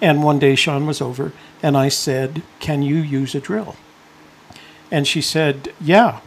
And 0.00 0.22
one 0.22 0.40
day 0.40 0.56
Sean 0.56 0.86
was 0.86 1.00
over 1.00 1.32
and 1.62 1.76
I 1.76 1.88
said, 1.88 2.42
Can 2.58 2.82
you 2.82 2.96
use 2.96 3.34
a 3.34 3.40
drill? 3.40 3.76
And 4.90 5.06
she 5.06 5.20
said, 5.20 5.72
Yeah. 5.80 6.20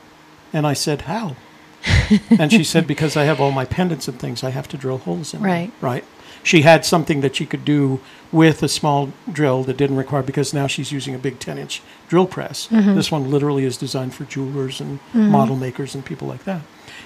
And 0.53 0.65
I 0.65 0.73
said, 0.73 1.03
How? 1.03 1.35
and 2.39 2.51
she 2.51 2.63
said, 2.63 2.87
Because 2.87 3.17
I 3.17 3.23
have 3.23 3.41
all 3.41 3.51
my 3.51 3.65
pendants 3.65 4.07
and 4.07 4.17
things, 4.17 4.43
I 4.43 4.51
have 4.51 4.67
to 4.69 4.77
drill 4.77 4.99
holes 4.99 5.33
in 5.33 5.41
them." 5.41 5.51
Right. 5.81 6.05
She 6.43 6.61
had 6.61 6.85
something 6.85 7.21
that 7.21 7.35
she 7.35 7.45
could 7.45 7.65
do 7.65 7.99
with 8.31 8.61
a 8.63 8.67
small 8.67 9.11
drill 9.31 9.63
that 9.63 9.77
didn't 9.77 9.95
require 9.97 10.21
because 10.21 10.53
now 10.53 10.67
she's 10.67 10.91
using 10.91 11.15
a 11.15 11.17
big 11.17 11.39
10 11.39 11.57
inch 11.57 11.81
drill 12.07 12.27
press. 12.27 12.67
This 12.95 13.11
one 13.11 13.29
literally 13.31 13.63
is 13.65 13.77
designed 13.77 14.13
for 14.13 14.25
jewelers 14.25 14.79
and 14.81 14.99
model 15.13 15.55
makers 15.55 15.95
and 15.95 16.05
people 16.05 16.27
like 16.27 16.43
that. 16.43 16.61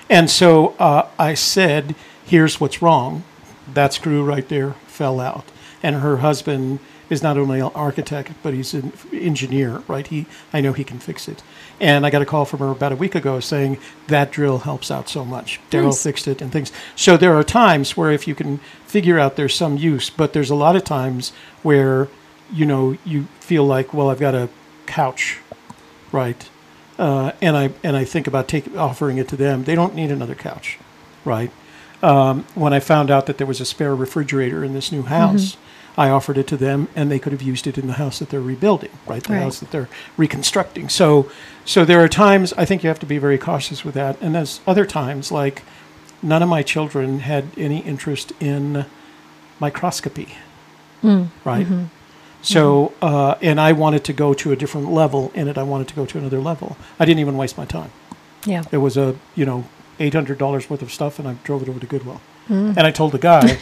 And 0.09 0.29
so 0.29 0.69
uh, 0.79 1.07
I 1.17 1.33
said, 1.35 1.95
Here's 2.25 2.59
what's 2.59 2.81
wrong. 2.81 3.23
That 3.73 3.93
screw 3.93 4.23
right 4.23 4.47
there 4.49 4.73
fell 4.87 5.19
out. 5.19 5.45
And 5.81 5.97
her 5.97 6.17
husband 6.17 6.79
is 7.09 7.23
not 7.23 7.37
only 7.37 7.59
an 7.59 7.71
architect, 7.73 8.31
but 8.43 8.53
he's 8.53 8.73
an 8.73 8.93
engineer, 9.11 9.83
right? 9.87 10.05
He, 10.05 10.25
I 10.53 10.61
know 10.61 10.73
he 10.73 10.83
can 10.83 10.99
fix 10.99 11.27
it. 11.27 11.41
And 11.79 12.05
I 12.05 12.09
got 12.09 12.21
a 12.21 12.25
call 12.25 12.45
from 12.45 12.59
her 12.59 12.69
about 12.69 12.91
a 12.91 12.95
week 12.95 13.15
ago 13.15 13.39
saying 13.39 13.77
that 14.07 14.31
drill 14.31 14.59
helps 14.59 14.91
out 14.91 15.09
so 15.09 15.25
much. 15.25 15.59
Daryl 15.71 15.85
Nice. 15.85 16.03
fixed 16.03 16.27
it 16.27 16.41
and 16.41 16.51
things. 16.51 16.71
So 16.95 17.17
there 17.17 17.35
are 17.35 17.43
times 17.43 17.97
where 17.97 18.11
if 18.11 18.27
you 18.27 18.35
can 18.35 18.59
figure 18.85 19.17
out 19.17 19.35
there's 19.35 19.55
some 19.55 19.77
use, 19.77 20.09
but 20.09 20.33
there's 20.33 20.49
a 20.49 20.55
lot 20.55 20.75
of 20.75 20.83
times 20.83 21.31
where, 21.63 22.07
you 22.51 22.65
know, 22.65 22.97
you 23.05 23.23
feel 23.39 23.65
like, 23.65 23.93
well, 23.93 24.09
I've 24.09 24.19
got 24.19 24.35
a 24.35 24.49
couch, 24.85 25.39
right? 26.11 26.49
Uh, 26.97 27.31
and 27.41 27.55
I 27.55 27.71
and 27.81 27.95
I 27.95 28.03
think 28.03 28.27
about 28.27 28.47
take, 28.49 28.75
offering 28.75 29.17
it 29.17 29.29
to 29.29 29.37
them. 29.37 29.63
They 29.63 29.73
don't 29.73 29.95
need 29.95 30.11
another 30.11 30.35
couch, 30.35 30.77
right? 31.23 31.49
Um, 32.03 32.45
when 32.55 32.73
I 32.73 32.79
found 32.81 33.09
out 33.09 33.25
that 33.27 33.37
there 33.37 33.47
was 33.47 33.61
a 33.61 33.65
spare 33.65 33.95
refrigerator 33.95 34.63
in 34.65 34.73
this 34.73 34.91
new 34.91 35.03
house, 35.03 35.55
I 35.99 36.09
offered 36.09 36.37
it 36.37 36.47
to 36.47 36.55
them, 36.55 36.87
and 36.95 37.11
they 37.11 37.19
could 37.19 37.33
have 37.33 37.41
used 37.41 37.67
it 37.67 37.77
in 37.77 37.87
the 37.87 37.93
house 37.93 38.19
that 38.19 38.29
they're 38.29 38.39
rebuilding, 38.39 38.91
right? 39.05 39.21
The 39.21 39.33
Right. 39.33 39.41
house 39.43 39.59
that 39.59 39.71
they're 39.71 39.89
reconstructing. 40.15 40.87
So, 40.87 41.29
so 41.65 41.83
there 41.83 42.01
are 42.01 42.07
times 42.07 42.53
I 42.53 42.63
think 42.63 42.83
you 42.83 42.87
have 42.87 42.99
to 42.99 43.05
be 43.05 43.17
very 43.17 43.37
cautious 43.37 43.83
with 43.83 43.95
that, 43.95 44.15
and 44.21 44.33
there's 44.33 44.61
other 44.65 44.85
times 44.85 45.29
like 45.29 45.63
none 46.21 46.41
of 46.41 46.47
my 46.47 46.63
children 46.63 47.19
had 47.19 47.47
any 47.57 47.79
interest 47.79 48.31
in 48.39 48.85
microscopy, 49.59 50.29
mm. 51.03 51.27
right? 51.43 51.65
Mm-hmm. 51.65 51.83
So, 52.43 52.93
mm-hmm. 53.01 53.05
uh, 53.05 53.35
and 53.41 53.59
I 53.59 53.73
wanted 53.73 54.05
to 54.05 54.13
go 54.13 54.33
to 54.33 54.53
a 54.53 54.55
different 54.55 54.89
level 54.89 55.33
in 55.35 55.49
it. 55.49 55.57
I 55.57 55.63
wanted 55.63 55.89
to 55.89 55.95
go 55.95 56.05
to 56.05 56.17
another 56.17 56.39
level. 56.39 56.77
I 56.97 57.03
didn't 57.03 57.19
even 57.19 57.35
waste 57.35 57.57
my 57.57 57.65
time. 57.65 57.91
Yeah. 58.45 58.63
It 58.71 58.77
was 58.77 58.95
a 58.95 59.17
you 59.35 59.45
know 59.45 59.65
eight 59.99 60.13
hundred 60.13 60.37
dollars 60.37 60.69
worth 60.69 60.81
of 60.81 60.93
stuff, 60.93 61.19
and 61.19 61.27
I 61.27 61.33
drove 61.43 61.61
it 61.61 61.67
over 61.67 61.81
to 61.81 61.85
Goodwill. 61.85 62.21
Mm. 62.47 62.77
And 62.77 62.79
I 62.79 62.91
told 62.91 63.11
the 63.11 63.19
guy, 63.19 63.59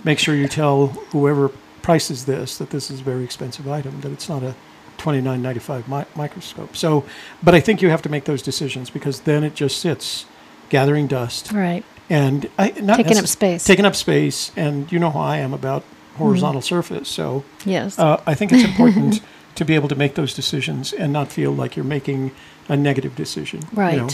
make 0.04 0.18
sure 0.18 0.34
you 0.34 0.46
tell 0.46 0.88
whoever 1.12 1.50
prices 1.82 2.24
this 2.26 2.58
that 2.58 2.70
this 2.70 2.90
is 2.90 3.00
a 3.00 3.02
very 3.02 3.24
expensive 3.24 3.68
item, 3.68 4.00
that 4.02 4.12
it's 4.12 4.28
not 4.28 4.42
a 4.42 4.54
twenty 4.98 5.20
nine 5.20 5.42
ninety 5.42 5.60
five 5.60 5.88
mi- 5.88 6.04
microscope. 6.14 6.76
So, 6.76 7.04
but 7.42 7.54
I 7.54 7.60
think 7.60 7.80
you 7.82 7.88
have 7.90 8.02
to 8.02 8.08
make 8.08 8.24
those 8.24 8.42
decisions 8.42 8.90
because 8.90 9.20
then 9.20 9.44
it 9.44 9.54
just 9.54 9.78
sits 9.80 10.26
gathering 10.68 11.06
dust 11.08 11.50
Right. 11.52 11.84
and 12.08 12.48
I, 12.58 12.70
not 12.80 12.96
Taking 12.96 13.18
up 13.18 13.26
space. 13.26 13.64
taking 13.64 13.84
up 13.84 13.96
space. 13.96 14.52
And 14.56 14.90
you 14.92 14.98
know 14.98 15.10
how 15.10 15.20
I 15.20 15.38
am 15.38 15.52
about 15.52 15.82
horizontal 16.16 16.60
surface, 16.62 17.08
so. 17.08 17.44
Yes. 17.64 17.98
Uh, 17.98 18.22
I 18.26 18.34
think 18.34 18.52
it's 18.52 18.64
important 18.64 19.20
to 19.56 19.64
be 19.64 19.74
able 19.74 19.88
to 19.88 19.96
make 19.96 20.14
those 20.14 20.32
decisions 20.34 20.92
and 20.92 21.12
not 21.12 21.32
feel 21.32 21.50
like 21.52 21.74
you're 21.76 21.84
making 21.84 22.30
a 22.68 22.76
negative 22.76 23.16
decision. 23.16 23.60
you 23.72 23.78
right. 23.78 23.96
know. 23.96 24.08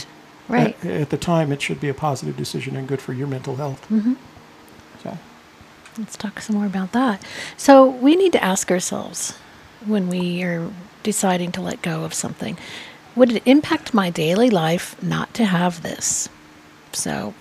Right. 0.49 0.76
At, 0.85 0.90
at 1.02 1.11
the 1.11 1.16
time, 1.18 1.50
it 1.52 1.61
should 1.61 1.80
be 1.80 1.88
a 1.88 1.94
positive 1.94 2.37
decision 2.37 2.76
and 2.76 2.87
good 2.87 3.00
for 3.02 3.12
your 3.12 3.26
mental 3.26 3.56
health. 3.56 3.82
Mm-hmm. 3.90 4.14
Let's 5.98 6.16
talk 6.16 6.40
some 6.40 6.56
more 6.56 6.66
about 6.66 6.92
that. 6.92 7.22
So 7.56 7.86
we 7.86 8.16
need 8.16 8.32
to 8.32 8.44
ask 8.44 8.70
ourselves 8.70 9.32
when 9.84 10.08
we 10.08 10.42
are 10.42 10.70
deciding 11.02 11.52
to 11.52 11.60
let 11.60 11.82
go 11.82 12.04
of 12.04 12.12
something, 12.12 12.58
would 13.14 13.32
it 13.32 13.42
impact 13.46 13.94
my 13.94 14.10
daily 14.10 14.50
life 14.50 15.00
not 15.02 15.32
to 15.34 15.44
have 15.44 15.82
this? 15.82 16.28
So 16.92 17.34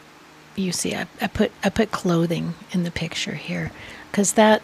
you 0.55 0.71
see, 0.71 0.95
I, 0.95 1.07
I 1.19 1.27
put 1.27 1.51
I 1.63 1.69
put 1.69 1.91
clothing 1.91 2.53
in 2.71 2.83
the 2.83 2.91
picture 2.91 3.35
here 3.35 3.71
because 4.09 4.33
that 4.33 4.61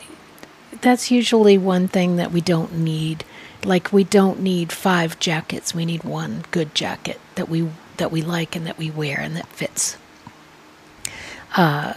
that's 0.79 1.11
usually 1.11 1.57
one 1.57 1.87
thing 1.87 2.15
that 2.15 2.31
we 2.31 2.41
don't 2.41 2.77
need. 2.77 3.25
Like 3.63 3.91
we 3.91 4.03
don't 4.03 4.39
need 4.39 4.71
five 4.71 5.19
jackets. 5.19 5.75
We 5.75 5.85
need 5.85 6.03
one 6.03 6.45
good 6.51 6.73
jacket 6.73 7.19
that 7.35 7.49
we 7.49 7.69
that 7.97 8.11
we 8.11 8.21
like 8.21 8.55
and 8.55 8.65
that 8.65 8.77
we 8.77 8.89
wear 8.89 9.19
and 9.19 9.35
that 9.35 9.47
fits. 9.47 9.97
Uh, 11.57 11.95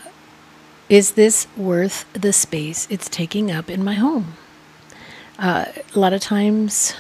Is 0.94 1.14
this 1.14 1.48
worth 1.56 2.06
the 2.12 2.32
space 2.32 2.86
it's 2.88 3.08
taking 3.08 3.50
up 3.50 3.68
in 3.68 3.82
my 3.82 3.94
home? 3.94 4.34
Uh, 5.40 5.64
a 5.92 5.98
lot 5.98 6.12
of 6.12 6.20
times 6.20 6.94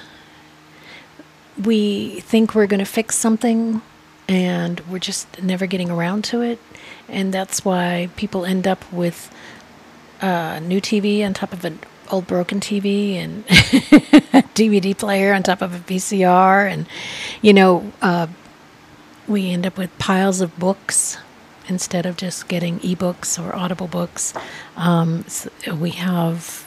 we 1.62 2.18
think 2.18 2.56
we're 2.56 2.66
going 2.66 2.80
to 2.80 2.90
fix 2.90 3.14
something 3.14 3.82
and 4.26 4.80
we're 4.90 4.98
just 4.98 5.40
never 5.40 5.66
getting 5.66 5.92
around 5.92 6.24
to 6.24 6.42
it. 6.42 6.58
And 7.08 7.32
that's 7.32 7.64
why 7.64 8.08
people 8.16 8.44
end 8.44 8.66
up 8.66 8.82
with 8.92 9.32
a 10.20 10.58
new 10.58 10.80
TV 10.80 11.24
on 11.24 11.32
top 11.32 11.52
of 11.52 11.64
an 11.64 11.78
old 12.10 12.26
broken 12.26 12.58
TV 12.58 13.14
and 13.14 13.44
a 13.48 14.42
DVD 14.56 14.98
player 14.98 15.32
on 15.32 15.44
top 15.44 15.62
of 15.62 15.72
a 15.72 15.78
VCR. 15.78 16.68
And, 16.68 16.86
you 17.42 17.52
know, 17.52 17.92
uh, 18.02 18.26
we 19.28 19.52
end 19.52 19.64
up 19.64 19.78
with 19.78 19.96
piles 19.98 20.40
of 20.40 20.58
books 20.58 21.18
instead 21.68 22.06
of 22.06 22.16
just 22.16 22.48
getting 22.48 22.78
ebooks 22.80 23.42
or 23.42 23.54
audible 23.54 23.88
books. 23.88 24.34
Um, 24.76 25.24
s 25.26 25.48
we 25.78 25.90
have 25.90 26.66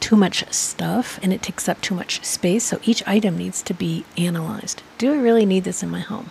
too 0.00 0.16
much 0.16 0.50
stuff 0.52 1.20
and 1.22 1.32
it 1.32 1.42
takes 1.42 1.68
up 1.68 1.80
too 1.80 1.94
much 1.94 2.24
space. 2.24 2.64
So 2.64 2.80
each 2.84 3.06
item 3.06 3.36
needs 3.36 3.62
to 3.62 3.74
be 3.74 4.04
analyzed. 4.16 4.82
Do 4.98 5.12
I 5.12 5.16
really 5.16 5.46
need 5.46 5.64
this 5.64 5.82
in 5.82 5.90
my 5.90 6.00
home? 6.00 6.30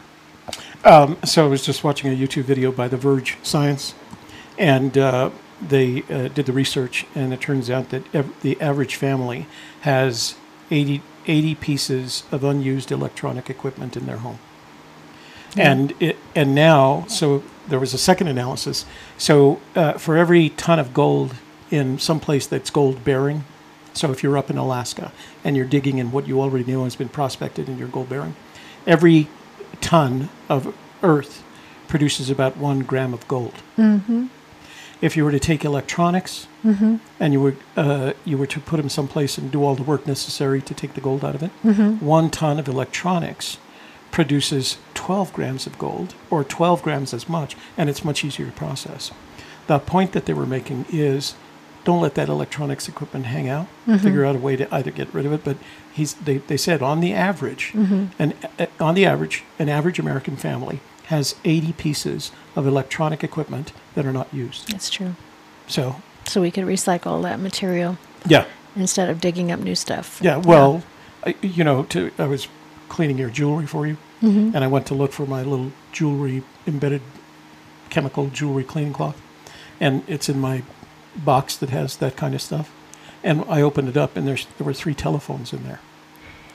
um, 0.84 1.18
so 1.24 1.46
I 1.46 1.48
was 1.48 1.64
just 1.66 1.84
watching 1.84 2.12
a 2.12 2.16
YouTube 2.16 2.44
video 2.44 2.72
by 2.72 2.88
The 2.88 2.98
Verge 2.98 3.38
Science, 3.44 3.94
and 4.58 4.98
uh, 4.98 5.30
they 5.62 6.04
uh, 6.10 6.30
did 6.30 6.46
the 6.46 6.54
research, 6.54 7.06
and 7.14 7.34
it 7.34 7.42
turns 7.42 7.70
out 7.70 7.90
that 7.90 8.04
ev- 8.16 8.34
the 8.42 8.60
average 8.62 8.96
family 8.96 9.46
has 9.82 10.36
80, 10.72 11.02
80 11.28 11.56
pieces 11.56 12.24
of 12.32 12.44
unused 12.44 12.92
electronic 12.92 13.50
equipment 13.50 13.98
in 13.98 14.06
their 14.06 14.18
home. 14.18 14.40
and 15.58 15.94
it 16.00 16.16
and 16.36 16.54
now 16.54 17.06
so 17.08 17.44
there 17.70 17.80
was 17.80 17.94
a 17.94 17.98
second 17.98 18.28
analysis. 18.28 18.86
So 19.18 19.62
uh, 19.76 19.94
for 19.94 20.18
every 20.18 20.50
ton 20.50 20.80
of 20.80 20.94
gold 20.94 21.36
in 21.72 22.00
some 22.00 22.20
place 22.20 22.48
that's 22.48 22.70
gold 22.70 23.04
bearing 23.04 23.44
so 23.94 24.12
if 24.12 24.24
you're 24.24 24.38
up 24.38 24.50
in 24.50 24.58
alaska 24.58 25.12
and 25.44 25.56
you're 25.56 25.66
digging 25.66 25.98
in 25.98 26.12
what 26.12 26.28
you 26.28 26.40
already 26.42 26.72
know 26.72 26.84
has 26.84 26.96
been 26.96 27.10
prospected 27.10 27.68
and 27.68 27.78
you're 27.78 27.88
gold 27.88 28.10
bearing 28.10 28.36
every 28.88 29.28
ton 29.82 30.30
of 30.48 30.76
earth 31.04 31.44
produces 31.88 32.30
about 32.30 32.56
one 32.58 32.80
gram 32.82 33.14
of 33.14 33.28
gold. 33.28 33.54
If 35.02 35.16
you 35.16 35.24
were 35.24 35.32
to 35.32 35.40
take 35.40 35.64
electronics 35.64 36.48
and 37.20 37.34
you 37.34 37.40
were 37.42 37.56
uh, 37.78 38.14
you 38.26 38.38
were 38.38 38.48
to 38.48 38.60
put 38.60 38.78
them 38.78 38.90
someplace 38.90 39.38
and 39.38 39.50
do 39.52 39.64
all 39.64 39.76
the 39.76 39.84
work 39.84 40.06
necessary 40.06 40.62
to 40.62 40.74
take 40.74 40.94
the 40.94 41.02
gold 41.02 41.24
out 41.24 41.36
of 41.36 41.42
it, 41.44 41.52
one 42.02 42.30
ton 42.30 42.60
of 42.60 42.68
electronics 42.68 43.58
produces 44.12 44.78
12 44.96 45.34
grams 45.34 45.66
of 45.68 45.78
gold 45.78 46.16
or 46.30 46.44
12 46.44 46.82
grams 46.84 47.14
as 47.14 47.30
much, 47.30 47.56
and 47.78 47.90
it's 47.90 48.04
much 48.06 48.24
easier 48.24 48.46
to 48.48 48.52
process. 48.52 49.12
The 49.68 49.80
point 49.80 50.14
that 50.14 50.26
they 50.26 50.34
were 50.34 50.46
making 50.48 50.86
is 50.92 51.36
don't 51.86 52.02
let 52.02 52.16
that 52.16 52.28
electronics 52.30 52.88
equipment 52.90 53.28
hang 53.28 53.48
out. 53.48 53.68
Figure 53.86 54.26
out 54.26 54.36
a 54.36 54.40
way 54.40 54.56
to 54.56 54.74
either 54.74 54.92
get 54.92 55.14
rid 55.14 55.26
of 55.26 55.32
it. 55.34 55.44
But 55.44 55.58
he's 55.92 56.14
they, 56.16 56.38
they 56.38 56.58
said 56.58 56.82
on 56.82 57.00
the 57.00 57.14
average, 57.14 57.72
and 58.20 58.34
uh, 58.60 58.66
on 58.80 58.96
the 58.96 59.06
average, 59.06 59.44
an 59.58 59.70
average 59.70 59.98
American 60.00 60.36
family 60.36 60.82
has 61.06 61.36
80 61.46 61.74
pieces 61.74 62.32
of 62.56 62.68
electronic 62.68 63.24
equipment 63.24 63.72
that 63.96 64.06
are 64.06 64.14
not 64.14 64.32
used. 64.34 64.72
That's 64.72 64.90
true. 64.90 65.16
So 65.68 65.96
So 66.26 66.42
we 66.42 66.52
could 66.52 66.66
recycle 66.66 67.22
that 67.24 67.40
material 67.40 67.98
yeah, 68.28 68.46
instead 68.76 69.10
of 69.10 69.20
digging 69.22 69.52
up 69.52 69.60
new 69.60 69.76
stuff. 69.76 70.20
yeah. 70.22 70.38
Well, 70.38 70.84
I, 71.26 71.36
you 71.42 71.64
know, 71.64 71.84
to 71.84 72.12
I 72.20 72.26
was 72.26 72.48
cleaning 72.90 73.18
your 73.18 73.30
jewelry 73.30 73.66
for 73.68 73.88
you, 73.88 73.98
and 74.22 74.58
I 74.58 74.68
went 74.68 74.86
to 74.88 74.94
look 74.94 75.14
for 75.14 75.26
my 75.26 75.44
little 75.44 75.72
jewelry 75.94 76.44
embedded 76.68 77.02
chemical 77.90 78.28
jewelry 78.28 78.64
cleaning 78.64 78.94
cloth, 78.94 79.20
and 79.80 80.04
it's 80.08 80.28
in 80.30 80.40
my 80.40 80.64
box 81.16 81.56
that 81.58 81.70
has 81.70 81.98
that 81.98 82.16
kind 82.16 82.36
of 82.36 82.42
stuff. 82.42 82.72
And 83.24 83.44
I 83.50 83.62
opened 83.62 83.90
it 83.90 83.98
up, 83.98 84.16
and 84.18 84.28
there's 84.28 84.48
there 84.58 84.66
were 84.66 84.74
three 84.74 84.94
telephones 84.94 85.54
in 85.54 85.64
there, 85.64 85.80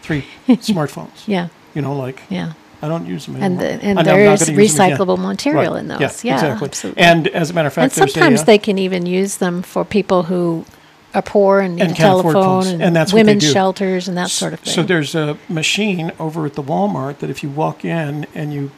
three 0.02 0.24
smartphones. 0.48 1.26
Yeah. 1.26 1.48
You 1.74 1.82
know, 1.82 1.96
like 1.96 2.22
Yeah. 2.28 2.52
I 2.82 2.88
don't 2.88 3.06
use 3.06 3.24
them 3.26 3.36
And, 3.36 3.44
anymore. 3.60 3.78
the, 3.78 3.84
and 3.86 3.98
there's 3.98 4.06
gonna 4.06 4.30
use 4.62 4.74
them 4.74 4.84
again. 4.86 4.98
recyclable 4.98 5.18
material 5.18 5.72
Right. 5.72 5.80
in 5.80 5.88
those. 5.88 6.00
Yeah, 6.00 6.10
Yeah, 6.22 6.34
exactly. 6.34 6.68
absolutely. 6.68 7.02
And 7.02 7.28
as 7.28 7.50
a 7.50 7.54
matter 7.54 7.68
of 7.68 7.72
fact, 7.72 7.96
and 7.98 8.10
sometimes 8.10 8.40
a, 8.40 8.42
uh, 8.42 8.46
they 8.46 8.58
can 8.58 8.76
even 8.78 9.06
use 9.06 9.38
them 9.38 9.62
for 9.62 9.84
people 9.86 10.24
who 10.24 10.66
are 11.14 11.22
poor 11.22 11.60
and 11.60 11.80
And 11.80 11.92
a 11.92 11.94
telephone 11.94 12.66
and, 12.66 12.82
And 12.82 12.96
that's 12.96 13.12
what 13.12 13.18
they 13.18 13.22
women's 13.30 13.50
shelters 13.50 14.08
and 14.08 14.16
that 14.16 14.30
sort 14.30 14.52
of 14.52 14.60
thing. 14.60 14.72
So 14.74 14.82
there's 14.82 15.14
a 15.14 15.38
machine 15.48 16.12
over 16.18 16.44
at 16.46 16.54
the 16.54 16.62
Walmart 16.62 17.18
that 17.18 17.30
if 17.30 17.42
you 17.42 17.48
walk 17.50 17.84
in 17.84 18.26
and 18.34 18.52
you 18.52 18.70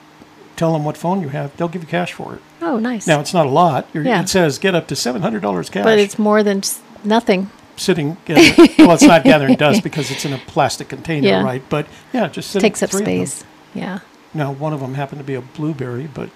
tell 0.57 0.73
them 0.73 0.85
what 0.85 0.97
phone 0.97 1.21
you 1.21 1.29
have, 1.31 1.57
they'll 1.57 1.69
give 1.69 1.83
you 1.83 1.89
cash 1.89 2.13
for 2.13 2.35
it. 2.35 2.43
oh, 2.63 2.79
nice. 2.79 3.07
Now 3.07 3.21
it's 3.21 3.35
not 3.35 3.47
a 3.47 3.51
lot. 3.51 3.89
You're, 3.93 4.05
Yeah. 4.05 4.23
It 4.23 4.29
says 4.29 4.59
get 4.59 4.75
up 4.75 4.87
to 4.89 4.97
seven 4.97 5.23
hundred 5.23 5.41
dollars 5.43 5.69
cash. 5.71 5.85
but 5.85 5.99
it's 5.99 6.19
more 6.19 6.43
than 6.43 6.63
nothing. 7.05 7.51
sitting. 7.77 8.17
Gathering, 8.25 8.71
well, 8.79 8.93
it's 8.93 9.03
not 9.03 9.23
gathering 9.25 9.55
dust 9.57 9.83
because 9.83 10.11
it's 10.11 10.25
in 10.25 10.33
a 10.33 10.39
plastic 10.39 10.89
container, 10.89 11.29
Yeah. 11.29 11.43
right? 11.43 11.63
But 11.69 11.87
yeah, 12.13 12.29
just 12.29 12.51
sitting, 12.51 12.67
Takes 12.69 12.83
up 12.83 12.91
space. 12.91 13.45
Yeah. 13.75 13.99
Now 14.33 14.53
one 14.53 14.73
of 14.73 14.81
them 14.81 14.95
happened 14.95 15.21
to 15.21 15.25
be 15.25 15.35
a 15.35 15.41
blueberry, 15.43 16.07
but 16.07 16.31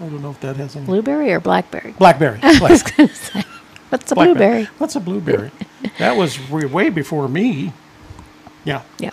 I 0.00 0.06
don't 0.06 0.22
know 0.22 0.30
if 0.30 0.40
that 0.40 0.56
has 0.56 0.74
any. 0.74 0.86
Blueberry 0.86 1.32
or 1.32 1.38
blackberry? 1.40 1.92
Blackberry. 1.98 2.38
Black- 2.58 2.98
What's 3.94 4.10
a 4.10 4.14
blueberry? 4.16 4.64
What's 4.78 4.96
a 4.96 5.00
blueberry? 5.00 5.52
that 5.98 6.16
was 6.16 6.50
way, 6.50 6.64
way 6.64 6.90
before 6.90 7.28
me. 7.28 7.72
Yeah. 8.64 8.82
Yeah. 8.98 9.12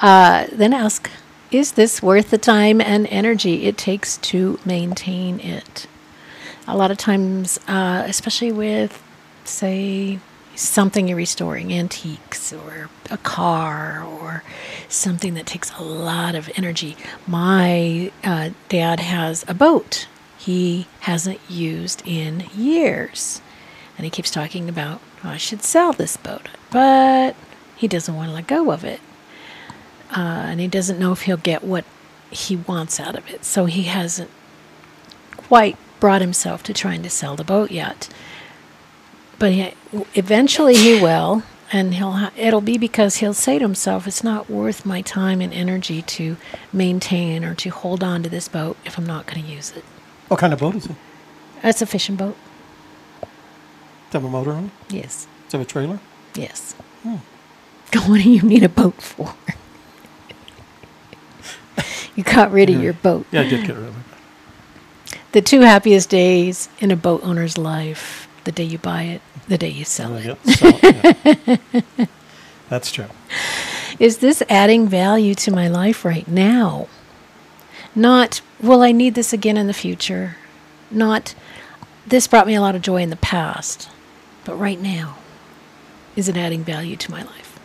Uh, 0.00 0.48
then 0.50 0.72
ask, 0.72 1.08
is 1.52 1.72
this 1.72 2.02
worth 2.02 2.30
the 2.30 2.38
time 2.38 2.80
and 2.80 3.06
energy 3.06 3.66
it 3.66 3.78
takes 3.78 4.16
to 4.18 4.58
maintain 4.64 5.38
it? 5.38 5.86
A 6.66 6.76
lot 6.76 6.90
of 6.90 6.98
times, 6.98 7.60
uh, 7.68 8.02
especially 8.08 8.50
with, 8.50 9.00
say, 9.44 10.18
something 10.56 11.06
you're 11.06 11.16
restoring, 11.16 11.72
antiques 11.72 12.52
or 12.52 12.88
a 13.08 13.18
car 13.18 14.02
or 14.02 14.42
something 14.88 15.34
that 15.34 15.46
takes 15.46 15.70
a 15.78 15.82
lot 15.82 16.34
of 16.34 16.50
energy. 16.56 16.96
My 17.26 18.10
uh, 18.24 18.50
dad 18.68 18.98
has 18.98 19.44
a 19.46 19.54
boat 19.54 20.08
he 20.44 20.86
hasn't 21.00 21.40
used 21.48 22.02
in 22.04 22.44
years. 22.54 23.40
And 23.96 24.04
he 24.04 24.10
keeps 24.10 24.30
talking 24.30 24.68
about, 24.68 25.00
oh, 25.24 25.28
I 25.30 25.36
should 25.36 25.62
sell 25.62 25.92
this 25.92 26.16
boat. 26.16 26.48
But 26.70 27.36
he 27.76 27.86
doesn't 27.88 28.14
want 28.14 28.28
to 28.30 28.34
let 28.34 28.46
go 28.46 28.70
of 28.72 28.84
it. 28.84 29.00
Uh, 30.16 30.20
and 30.50 30.60
he 30.60 30.68
doesn't 30.68 30.98
know 30.98 31.12
if 31.12 31.22
he'll 31.22 31.36
get 31.36 31.62
what 31.64 31.84
he 32.30 32.56
wants 32.56 32.98
out 33.00 33.16
of 33.16 33.28
it. 33.30 33.44
So 33.44 33.66
he 33.66 33.84
hasn't 33.84 34.30
quite 35.36 35.76
brought 36.00 36.20
himself 36.20 36.62
to 36.64 36.72
trying 36.72 37.02
to 37.02 37.10
sell 37.10 37.36
the 37.36 37.44
boat 37.44 37.70
yet. 37.70 38.08
but 39.38 39.52
he, 39.52 39.72
eventually 40.14 40.74
he 40.76 41.00
will, 41.00 41.42
and 41.72 41.94
he'll. 41.94 42.12
Ha- 42.12 42.32
it'll 42.36 42.60
be 42.60 42.78
because 42.78 43.16
he'll 43.16 43.34
say 43.34 43.58
to 43.58 43.64
himself, 43.64 44.06
"It's 44.06 44.22
not 44.22 44.48
worth 44.50 44.84
my 44.86 45.02
time 45.02 45.40
and 45.40 45.52
energy 45.52 46.02
to 46.02 46.36
maintain 46.72 47.44
or 47.44 47.54
to 47.56 47.70
hold 47.70 48.02
on 48.04 48.22
to 48.22 48.28
this 48.28 48.48
boat 48.48 48.76
if 48.84 48.96
I'm 48.98 49.06
not 49.06 49.26
going 49.26 49.42
to 49.44 49.50
use 49.50 49.72
it." 49.72 49.84
What 50.28 50.40
kind 50.40 50.52
of 50.52 50.60
boat 50.60 50.76
is 50.76 50.86
it? 50.86 50.96
It's 51.62 51.82
a 51.82 51.86
fishing 51.86 52.16
boat. 52.16 52.36
It 54.14 54.18
have 54.18 54.24
a 54.24 54.30
motor 54.30 54.52
on? 54.52 54.70
Yes. 54.90 55.26
It 55.46 55.52
have 55.52 55.60
a 55.60 55.64
trailer? 55.64 55.98
Yes. 56.36 56.74
Hmm. 57.02 57.16
What 58.08 58.22
do 58.22 58.30
you 58.30 58.42
need 58.42 58.62
a 58.62 58.68
boat 58.68 59.02
for? 59.02 59.34
you 62.14 62.22
got 62.22 62.52
rid 62.52 62.70
of 62.70 62.80
your 62.80 62.92
boat. 62.92 63.26
Yeah, 63.32 63.40
I 63.40 63.48
did 63.48 63.66
get 63.66 63.74
rid 63.74 63.88
of 63.88 63.96
it. 63.96 65.18
The 65.32 65.42
two 65.42 65.62
happiest 65.62 66.10
days 66.10 66.68
in 66.78 66.92
a 66.92 66.96
boat 66.96 67.22
owner's 67.24 67.58
life 67.58 68.28
the 68.44 68.52
day 68.52 68.62
you 68.62 68.78
buy 68.78 69.02
it, 69.02 69.22
the 69.48 69.58
day 69.58 69.70
you 69.70 69.84
sell 69.84 70.14
it. 70.14 70.24
Yeah, 70.24 70.54
so, 70.54 71.78
yeah. 71.96 72.06
That's 72.68 72.92
true. 72.92 73.06
Is 73.98 74.18
this 74.18 74.44
adding 74.48 74.86
value 74.86 75.34
to 75.34 75.50
my 75.50 75.66
life 75.66 76.04
right 76.04 76.28
now? 76.28 76.86
Not, 77.96 78.42
will 78.60 78.82
I 78.82 78.92
need 78.92 79.14
this 79.14 79.32
again 79.32 79.56
in 79.56 79.66
the 79.66 79.74
future? 79.74 80.36
Not, 80.88 81.34
this 82.06 82.28
brought 82.28 82.46
me 82.46 82.54
a 82.54 82.60
lot 82.60 82.76
of 82.76 82.82
joy 82.82 83.02
in 83.02 83.10
the 83.10 83.16
past, 83.16 83.88
but 84.44 84.54
right 84.56 84.80
now, 84.80 85.18
is 86.16 86.28
it 86.28 86.36
adding 86.36 86.64
value 86.64 86.96
to 86.96 87.10
my 87.10 87.22
life? 87.22 87.58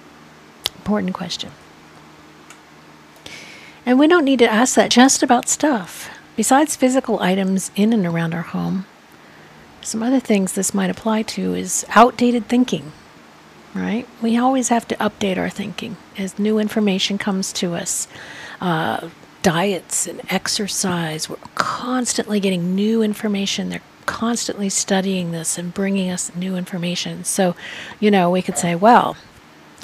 Important 0.78 1.14
question. 1.14 1.52
And 3.86 4.00
we 4.00 4.08
don't 4.08 4.26
need 4.26 4.40
to 4.40 4.52
ask 4.52 4.76
that 4.76 4.92
just 4.92 5.24
about 5.24 5.48
stuff. 5.48 6.10
Besides 6.36 6.76
physical 6.76 7.20
items 7.20 7.72
in 7.76 7.92
and 7.92 8.06
around 8.06 8.34
our 8.34 8.42
home, 8.44 8.86
some 9.82 10.04
other 10.04 10.20
things 10.20 10.54
this 10.54 10.74
might 10.74 10.90
apply 10.90 11.24
to 11.24 11.54
is 11.54 11.86
outdated 11.96 12.48
thinking, 12.48 12.92
right? 13.74 14.08
We 14.22 14.38
always 14.38 14.70
have 14.70 14.88
to 14.90 14.96
update 14.96 15.38
our 15.38 15.50
thinking 15.50 15.98
as 16.18 16.40
new 16.40 16.60
information 16.60 17.18
comes 17.18 17.52
to 17.54 17.76
us. 17.76 18.08
Uh, 18.62 19.10
diets 19.42 20.06
and 20.06 20.22
exercise, 20.30 21.30
we're 21.30 21.38
constantly 21.56 22.40
getting 22.40 22.76
new 22.76 23.02
information. 23.02 23.70
They're 23.70 23.82
constantly 24.10 24.70
studying 24.70 25.32
this 25.32 25.60
and 25.60 25.72
bringing 25.72 26.10
us 26.10 26.36
new 26.36 26.56
information. 26.56 27.24
So, 27.24 27.56
you 28.00 28.10
know, 28.10 28.32
we 28.32 28.42
could 28.42 28.58
say, 28.58 28.74
well, 28.74 29.16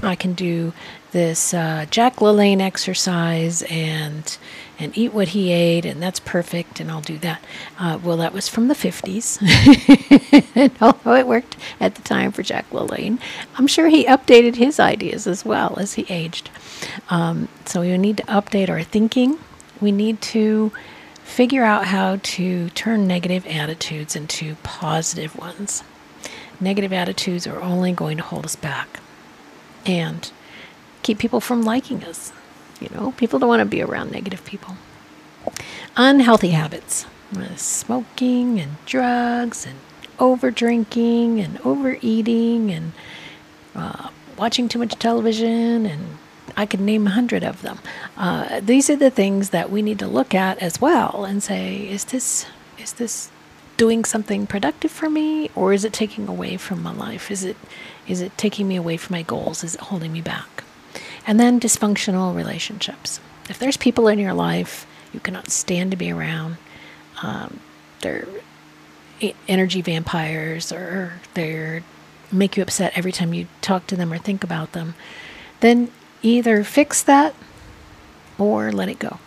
I 0.02 0.16
can 0.16 0.34
do 0.34 0.74
this 1.12 1.54
uh, 1.54 1.86
Jack 1.92 2.16
LaLanne 2.16 2.60
exercise 2.60 3.62
and 3.70 4.36
and 4.78 4.98
eat 4.98 5.14
what 5.14 5.30
he 5.30 5.54
ate, 5.54 5.86
and 5.86 6.02
that's 6.02 6.20
perfect, 6.20 6.82
and 6.82 6.92
I'll 6.92 7.00
do 7.00 7.18
that. 7.20 7.42
Uh, 7.80 7.98
well, 8.04 8.18
that 8.18 8.34
was 8.34 8.50
from 8.50 8.68
the 8.68 8.74
50s. 8.74 9.40
and 10.56 10.72
although 10.82 11.14
it 11.14 11.28
worked 11.28 11.56
at 11.80 11.96
the 11.96 12.02
time 12.02 12.34
for 12.34 12.44
Jack 12.44 12.70
LaLanne, 12.72 13.20
I'm 13.58 13.68
sure 13.68 13.88
he 13.88 14.06
updated 14.06 14.56
his 14.56 14.78
ideas 14.78 15.28
as 15.28 15.46
well 15.46 15.78
as 15.80 15.94
he 15.94 16.06
aged. 16.10 16.50
Um, 17.10 17.48
so 17.64 17.82
we 17.82 17.98
need 17.98 18.18
to 18.18 18.24
update 18.24 18.70
our 18.70 18.84
thinking. 18.84 19.38
We 19.80 19.94
need 19.94 20.20
to 20.34 20.74
figure 21.26 21.66
out 21.66 21.88
how 21.88 22.18
to 22.24 22.70
turn 22.70 23.06
negative 23.06 23.46
attitudes 23.46 24.16
into 24.16 24.56
positive 24.64 25.36
ones. 25.36 25.84
Negative 26.62 26.94
attitudes 26.94 27.46
are 27.46 27.60
only 27.60 27.92
going 27.92 28.16
to 28.16 28.24
hold 28.24 28.46
us 28.46 28.56
back 28.56 29.02
and 29.86 30.32
keep 31.04 31.20
people 31.20 31.42
from 31.42 31.64
liking 31.64 32.06
us. 32.06 32.32
You 32.80 32.88
know, 32.94 33.12
people 33.18 33.40
don't 33.40 33.50
want 33.50 33.60
to 33.60 33.66
be 33.66 33.82
around 33.82 34.12
negative 34.12 34.46
people. 34.46 34.78
Unhealthy 35.98 36.52
habits 36.52 37.06
smoking 37.56 38.60
and 38.60 38.78
drugs 38.86 39.66
and 39.66 39.80
over 40.20 40.52
drinking 40.52 41.40
and 41.42 41.60
overeating 41.62 42.72
and 42.72 42.94
uh, 43.76 44.10
watching 44.38 44.70
too 44.70 44.80
much 44.80 44.96
television 44.96 45.86
and 45.86 46.18
I 46.56 46.66
could 46.66 46.80
name 46.80 47.08
a 47.08 47.12
hundred 47.12 47.44
of 47.44 47.62
them. 47.62 47.80
Uh, 48.18 48.60
these 48.62 48.90
are 48.90 48.96
the 48.96 49.10
things 49.10 49.50
that 49.50 49.72
we 49.72 49.82
need 49.82 50.00
to 50.00 50.08
look 50.08 50.34
at 50.34 50.60
as 50.60 50.80
well 50.80 51.26
and 51.26 51.42
say, 51.42 51.88
is 51.88 52.06
this 52.06 52.46
is 52.78 52.94
this 52.94 53.30
doing 53.78 54.06
something 54.06 54.48
productive 54.48 54.92
for 54.92 55.10
me, 55.10 55.50
or 55.56 55.74
is 55.74 55.84
it 55.84 55.92
taking 55.92 56.28
away 56.28 56.56
from 56.58 56.82
my 56.82 56.94
life? 56.94 57.32
Is 57.32 57.44
it 57.44 57.58
is 58.08 58.22
it 58.22 58.38
taking 58.38 58.68
me 58.68 58.76
away 58.76 58.98
from 58.98 59.16
my 59.16 59.24
goals? 59.24 59.64
Is 59.64 59.76
it 59.76 59.82
holding 59.82 60.12
me 60.14 60.22
back? 60.22 60.64
And 61.28 61.40
then 61.40 61.60
dysfunctional 61.60 62.36
relationships. 62.36 63.20
If 63.50 63.60
there's 63.60 63.78
people 63.78 64.08
in 64.08 64.20
your 64.20 64.34
life 64.34 64.86
you 65.14 65.20
cannot 65.20 65.50
stand 65.50 65.92
to 65.92 65.98
be 65.98 66.12
around, 66.12 66.58
um, 67.22 67.60
they're 68.02 68.28
energy 69.48 69.82
vampires, 69.82 70.72
or 70.72 71.14
they're 71.34 71.84
make 72.32 72.58
you 72.58 72.64
upset 72.64 72.92
every 72.96 73.12
time 73.12 73.34
you 73.34 73.48
talk 73.62 73.88
to 73.88 73.96
them 73.96 74.12
or 74.12 74.18
think 74.18 74.44
about 74.44 74.74
them, 74.74 74.96
then 75.62 75.90
either 76.26 76.64
fix 76.64 77.04
that 77.04 77.36
or 78.38 78.72
let 78.72 78.90
it 78.90 79.00
go. 79.00 79.20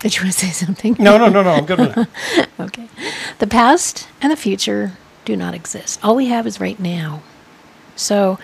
Did 0.00 0.16
you 0.16 0.22
want 0.24 0.34
to 0.34 0.38
say 0.38 0.50
something? 0.50 0.96
No, 0.98 1.16
no, 1.16 1.30
no, 1.30 1.42
no. 1.42 1.50
I'm 1.50 1.64
good 1.64 1.78
with 1.78 1.94
that. 1.94 2.48
Okay. 2.60 2.88
The 3.38 3.46
past 3.46 4.06
and 4.20 4.30
the 4.30 4.36
future 4.36 4.92
do 5.24 5.34
not 5.34 5.54
exist. 5.54 5.98
All 6.04 6.14
we 6.14 6.26
have 6.26 6.46
is 6.46 6.60
right 6.60 6.78
now. 6.78 7.22
So, 7.96 8.38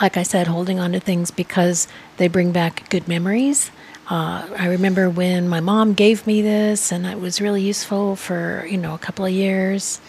like 0.00 0.16
I 0.16 0.22
said, 0.22 0.46
holding 0.46 0.78
on 0.78 0.92
to 0.92 1.00
things 1.00 1.30
because 1.30 1.86
they 2.16 2.28
bring 2.28 2.50
back 2.50 2.88
good 2.88 3.06
memories. 3.06 3.70
Uh, 4.08 4.48
I 4.56 4.68
remember 4.68 5.10
when 5.10 5.48
my 5.48 5.60
mom 5.60 5.92
gave 5.92 6.26
me 6.26 6.40
this, 6.40 6.90
and 6.92 7.04
it 7.06 7.20
was 7.20 7.40
really 7.40 7.60
useful 7.62 8.16
for 8.16 8.64
you 8.66 8.78
know 8.78 8.94
a 8.94 8.98
couple 8.98 9.24
of 9.24 9.32
years, 9.32 10.00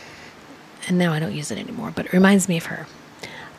and 0.88 0.98
now 0.98 1.12
I 1.12 1.20
don't 1.20 1.34
use 1.34 1.52
it 1.52 1.58
anymore. 1.58 1.92
But 1.94 2.06
it 2.06 2.14
reminds 2.14 2.48
me 2.48 2.58
of 2.58 2.68
her. 2.68 2.88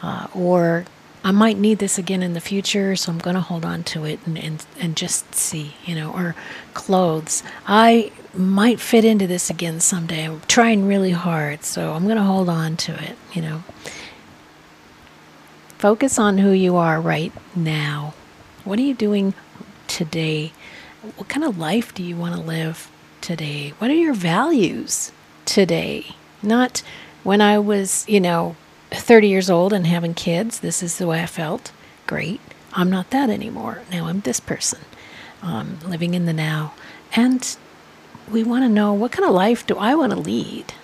Uh, 0.03 0.29
or 0.35 0.85
I 1.25 1.31
might 1.33 1.59
need 1.59 1.79
this 1.79 1.99
again 1.99 2.23
in 2.23 2.33
the 2.35 2.41
future, 2.41 2.95
so 2.95 3.13
I'm 3.13 3.19
going 3.19 3.35
to 3.35 3.41
hold 3.41 3.65
on 3.65 3.83
to 3.85 4.05
it 4.05 4.21
and, 4.25 4.39
and, 4.39 4.65
and 4.79 4.97
just 4.97 5.35
see, 5.35 5.75
you 5.85 5.95
know, 5.95 6.13
or 6.13 6.37
clothes. 6.75 7.43
I 7.67 8.13
might 8.33 8.81
fit 8.81 9.05
into 9.05 9.27
this 9.27 9.51
again 9.51 9.81
someday. 9.81 10.25
I'm 10.25 10.41
trying 10.47 10.87
really 10.87 11.11
hard, 11.11 11.65
so 11.65 11.93
I'm 11.93 12.05
going 12.05 12.17
to 12.17 12.23
hold 12.23 12.49
on 12.49 12.77
to 12.79 12.93
it, 13.03 13.17
you 13.33 13.43
know. 13.43 13.65
Focus 15.77 16.19
on 16.19 16.39
who 16.39 16.51
you 16.51 16.77
are 16.77 17.01
right 17.01 17.33
now. 17.55 18.15
What 18.65 18.79
are 18.79 18.83
you 18.83 18.95
doing 18.95 19.35
today? 19.87 20.53
What 21.17 21.29
kind 21.29 21.45
of 21.45 21.59
life 21.59 21.95
do 21.95 22.03
you 22.03 22.17
want 22.17 22.35
to 22.35 22.41
live 22.41 22.91
today? 23.21 23.71
What 23.79 23.91
are 23.91 23.95
your 23.95 24.15
values 24.15 25.13
today? 25.45 26.15
Not 26.43 26.83
when 27.23 27.41
I 27.41 27.59
was, 27.59 28.05
you 28.09 28.21
know, 28.21 28.57
30 28.91 29.29
years 29.29 29.51
old 29.51 29.73
and 29.73 29.87
having 29.87 30.15
kids, 30.15 30.61
this 30.61 30.83
is 30.83 30.99
the 30.99 31.07
way 31.07 31.23
I 31.23 31.27
felt. 31.27 31.73
Great. 32.07 32.41
I'm 32.73 32.91
not 32.91 33.11
that 33.11 33.31
anymore. 33.31 33.83
Now 33.91 34.07
I'm 34.07 34.21
this 34.21 34.41
person, 34.41 34.81
um, 35.43 35.79
living 35.87 36.15
in 36.15 36.27
the 36.27 36.33
now. 36.33 36.75
And 37.15 37.57
we 38.31 38.43
want 38.43 38.65
to 38.65 38.69
know 38.69 38.93
what 38.93 39.13
kind 39.13 39.25
of 39.25 39.35
life 39.35 39.67
do 39.67 39.77
I 39.77 39.95
want 39.95 40.13
to 40.13 40.19
lead? 40.19 40.75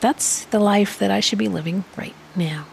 That's 0.00 0.44
the 0.46 0.60
life 0.60 0.98
that 0.98 1.10
I 1.10 1.20
should 1.20 1.38
be 1.38 1.48
living 1.48 1.84
right 1.96 2.14
now. 2.36 2.66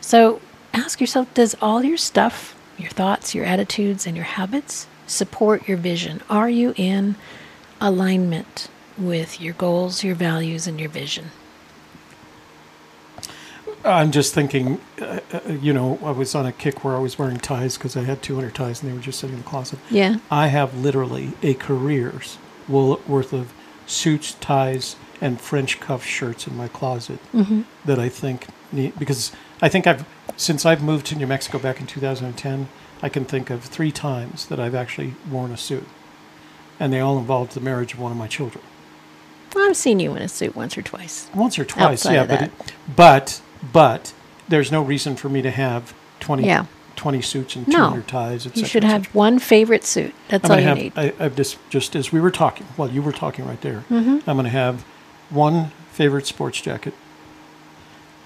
So 0.00 0.40
ask 0.72 1.00
yourself 1.00 1.32
does 1.34 1.56
all 1.60 1.82
your 1.82 1.96
stuff, 1.96 2.56
your 2.76 2.90
thoughts, 2.90 3.34
your 3.34 3.44
attitudes, 3.44 4.06
and 4.06 4.16
your 4.16 4.24
habits 4.24 4.86
support 5.08 5.66
your 5.66 5.76
vision? 5.76 6.22
Are 6.30 6.50
you 6.50 6.74
in 6.76 7.16
alignment 7.80 8.68
with 8.96 9.40
your 9.40 9.54
goals, 9.54 10.04
your 10.04 10.14
values, 10.14 10.66
and 10.66 10.78
your 10.78 10.88
vision? 10.88 11.30
I'm 13.84 14.10
just 14.10 14.34
thinking, 14.34 14.80
uh, 15.00 15.20
uh, 15.32 15.52
you 15.52 15.72
know, 15.72 15.98
I 16.02 16.10
was 16.10 16.34
on 16.34 16.46
a 16.46 16.52
kick 16.52 16.84
where 16.84 16.96
I 16.96 16.98
was 16.98 17.18
wearing 17.18 17.38
ties 17.38 17.76
because 17.76 17.96
I 17.96 18.02
had 18.02 18.22
200 18.22 18.54
ties 18.54 18.82
and 18.82 18.90
they 18.90 18.94
were 18.94 19.02
just 19.02 19.20
sitting 19.20 19.36
in 19.36 19.42
the 19.42 19.48
closet. 19.48 19.78
Yeah. 19.90 20.18
I 20.30 20.48
have 20.48 20.76
literally 20.76 21.32
a 21.42 21.54
career's 21.54 22.38
worth 22.68 23.32
of 23.32 23.52
suits, 23.86 24.34
ties, 24.34 24.96
and 25.20 25.40
French 25.40 25.80
cuff 25.80 26.04
shirts 26.04 26.46
in 26.46 26.56
my 26.56 26.68
closet 26.68 27.18
Mm-hmm. 27.32 27.62
that 27.84 27.98
I 27.98 28.08
think 28.08 28.46
need, 28.72 28.98
because 28.98 29.32
I 29.62 29.68
think 29.68 29.86
I've, 29.86 30.04
since 30.36 30.66
I've 30.66 30.82
moved 30.82 31.06
to 31.06 31.16
New 31.16 31.26
Mexico 31.26 31.58
back 31.58 31.80
in 31.80 31.86
2010, 31.86 32.68
I 33.02 33.08
can 33.08 33.24
think 33.24 33.48
of 33.50 33.64
three 33.64 33.92
times 33.92 34.46
that 34.46 34.60
I've 34.60 34.74
actually 34.74 35.14
worn 35.30 35.52
a 35.52 35.56
suit. 35.56 35.86
And 36.80 36.92
they 36.92 37.00
all 37.00 37.18
involved 37.18 37.52
the 37.54 37.60
marriage 37.60 37.94
of 37.94 38.00
one 38.00 38.12
of 38.12 38.18
my 38.18 38.28
children. 38.28 38.62
I've 39.56 39.76
seen 39.76 39.98
you 39.98 40.14
in 40.14 40.22
a 40.22 40.28
suit 40.28 40.54
once 40.54 40.76
or 40.78 40.82
twice. 40.82 41.28
Once 41.34 41.58
or 41.58 41.64
twice, 41.64 42.06
Outside 42.06 42.14
yeah, 42.14 42.26
but, 42.26 42.42
it, 42.42 42.52
but, 42.94 43.42
but 43.72 44.12
there's 44.48 44.70
no 44.72 44.82
reason 44.82 45.16
for 45.16 45.28
me 45.28 45.42
to 45.42 45.50
have 45.50 45.94
20, 46.20 46.44
Yeah. 46.46 46.66
20 46.96 47.22
suits 47.22 47.54
and 47.54 47.68
No. 47.68 47.76
200 47.90 48.08
ties, 48.08 48.46
et 48.46 48.56
You 48.56 48.64
should 48.64 48.82
have 48.84 49.06
one 49.14 49.38
favorite 49.38 49.84
suit. 49.84 50.14
That's 50.28 50.44
I'm 50.46 50.50
all 50.52 50.58
you 50.60 50.66
have, 50.66 50.78
need. 50.78 50.92
I, 50.96 51.12
I've 51.20 51.36
just, 51.36 51.58
just 51.70 51.94
as 51.94 52.10
we 52.12 52.20
were 52.20 52.30
talking, 52.32 52.66
well, 52.76 52.90
you 52.90 53.02
were 53.02 53.12
talking 53.12 53.46
right 53.46 53.60
there, 53.60 53.84
Mm-hmm. 53.90 54.28
I'm 54.28 54.36
going 54.36 54.44
to 54.44 54.50
have 54.50 54.82
one 55.30 55.70
favorite 55.92 56.26
sports 56.26 56.60
jacket, 56.60 56.94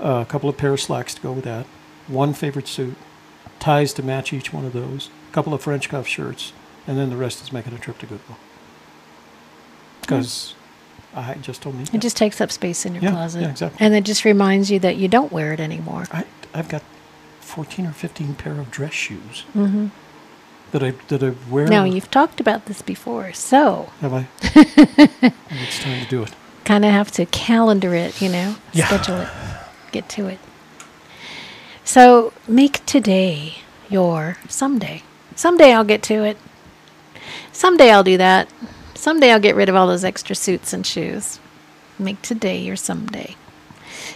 a 0.00 0.24
couple 0.28 0.48
of 0.48 0.56
pair 0.56 0.72
of 0.72 0.80
slacks 0.80 1.14
to 1.14 1.20
go 1.20 1.32
with 1.32 1.44
that, 1.44 1.66
one 2.06 2.32
favorite 2.32 2.66
suit, 2.68 2.96
ties 3.60 3.92
to 3.94 4.02
match 4.02 4.32
each 4.32 4.52
one 4.52 4.64
of 4.64 4.72
those, 4.72 5.10
a 5.30 5.34
couple 5.34 5.52
of 5.54 5.60
French 5.62 5.88
cuff 5.88 6.06
shirts, 6.06 6.52
and 6.86 6.96
then 6.98 7.10
the 7.10 7.16
rest 7.16 7.42
is 7.42 7.52
making 7.52 7.74
a 7.74 7.78
trip 7.78 7.98
to 7.98 8.06
Goodwill. 8.06 8.38
Because 10.00 10.54
I 11.14 11.34
just 11.34 11.62
told 11.62 11.76
me. 11.76 11.84
It 11.92 12.00
just 12.00 12.16
takes 12.16 12.40
up 12.40 12.50
space 12.50 12.86
in 12.86 12.94
your 12.94 13.02
Yeah, 13.02 13.10
closet. 13.10 13.42
yeah, 13.42 13.50
exactly. 13.50 13.84
And 13.84 13.94
it 13.94 14.04
just 14.04 14.24
reminds 14.24 14.70
you 14.70 14.78
that 14.80 14.96
you 14.96 15.08
don't 15.08 15.30
wear 15.30 15.52
it 15.52 15.60
anymore. 15.60 16.04
I, 16.10 16.24
I've 16.54 16.68
got 16.68 16.82
14 17.40 17.86
or 17.86 17.92
15 17.92 18.34
pair 18.34 18.58
of 18.58 18.70
dress 18.70 18.92
shoes 18.94 19.42
hmm 19.52 19.88
that 20.70 20.82
I 20.82 20.92
that 21.08 21.22
I 21.22 21.34
wear. 21.50 21.68
Now, 21.68 21.84
you've 21.84 22.10
talked 22.10 22.40
about 22.40 22.64
this 22.64 22.80
before, 22.80 23.32
so 23.34 23.90
have 24.00 24.14
I? 24.14 24.26
It's 25.62 25.78
time 25.78 26.00
to 26.00 26.06
do 26.06 26.22
it. 26.22 26.32
kind 26.64 26.84
of 26.84 26.90
have 26.92 27.10
to 27.12 27.26
calendar 27.26 27.94
it, 27.94 28.22
you 28.22 28.30
know, 28.30 28.56
Yeah. 28.72 28.86
schedule 28.86 29.20
it, 29.20 29.28
get 29.92 30.08
to 30.10 30.28
it. 30.28 30.38
So 31.84 32.32
make 32.48 32.84
today 32.86 33.56
your 33.90 34.38
someday. 34.48 35.02
Someday 35.36 35.72
I'll 35.74 35.84
get 35.84 36.02
to 36.04 36.24
it. 36.24 36.38
Someday 37.52 37.90
I'll 37.90 38.02
do 38.04 38.16
that. 38.16 38.48
Someday 39.02 39.32
I'll 39.32 39.40
get 39.40 39.56
rid 39.56 39.68
of 39.68 39.74
all 39.74 39.88
those 39.88 40.04
extra 40.04 40.36
suits 40.36 40.72
and 40.72 40.86
shoes. 40.86 41.40
Make 41.98 42.22
today 42.22 42.58
your 42.58 42.76
someday. 42.76 43.34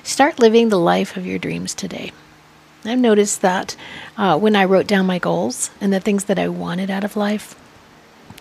Start 0.04 0.38
living 0.38 0.68
the 0.68 0.78
life 0.78 1.16
of 1.16 1.26
your 1.26 1.40
dreams 1.40 1.74
today. 1.74 2.12
I've 2.84 3.00
noticed 3.00 3.42
that 3.42 3.74
uh, 4.16 4.38
when 4.38 4.54
I 4.54 4.64
wrote 4.64 4.86
down 4.86 5.04
my 5.04 5.18
goals 5.18 5.70
and 5.80 5.92
the 5.92 5.98
things 5.98 6.26
that 6.26 6.38
I 6.38 6.46
wanted 6.46 6.88
out 6.88 7.02
of 7.02 7.16
life, 7.16 7.56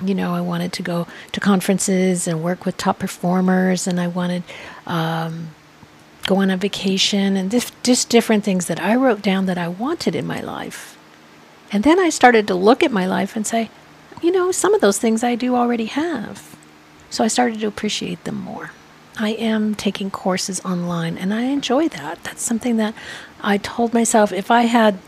you 0.03 0.13
know, 0.13 0.35
I 0.35 0.41
wanted 0.41 0.71
to 0.73 0.83
go 0.83 1.07
to 1.31 1.39
conferences 1.39 2.27
and 2.27 2.43
work 2.43 2.63
with 2.63 2.77
top 2.77 2.99
performers, 2.99 3.87
and 3.87 3.99
I 3.99 4.05
wanted 4.05 4.43
um, 4.85 5.55
go 6.27 6.35
on 6.35 6.51
a 6.51 6.57
vacation 6.57 7.35
and 7.37 7.49
just, 7.49 7.73
just 7.81 8.07
different 8.07 8.43
things 8.43 8.67
that 8.67 8.79
I 8.79 8.95
wrote 8.95 9.23
down 9.23 9.47
that 9.47 9.57
I 9.57 9.67
wanted 9.67 10.13
in 10.13 10.27
my 10.27 10.41
life. 10.41 10.95
And 11.71 11.83
then 11.83 11.99
I 11.99 12.09
started 12.09 12.47
to 12.49 12.53
look 12.53 12.83
at 12.83 12.91
my 12.91 13.07
life 13.07 13.35
and 13.35 13.47
say, 13.47 13.71
you 14.21 14.31
know, 14.31 14.51
some 14.51 14.73
of 14.73 14.81
those 14.81 14.99
things 14.99 15.23
I 15.23 15.35
do 15.35 15.55
already 15.55 15.85
have. 15.85 16.55
So 17.09 17.23
I 17.23 17.27
started 17.27 17.59
to 17.61 17.67
appreciate 17.67 18.23
them 18.23 18.35
more. 18.35 18.71
I 19.17 19.29
am 19.29 19.75
taking 19.75 20.11
courses 20.11 20.63
online 20.65 21.17
and 21.17 21.33
I 21.33 21.43
enjoy 21.43 21.87
that. 21.89 22.23
That's 22.23 22.41
something 22.41 22.77
that 22.77 22.93
I 23.41 23.57
told 23.57 23.93
myself 23.93 24.33
if 24.33 24.51
I 24.51 24.63
had 24.63 24.99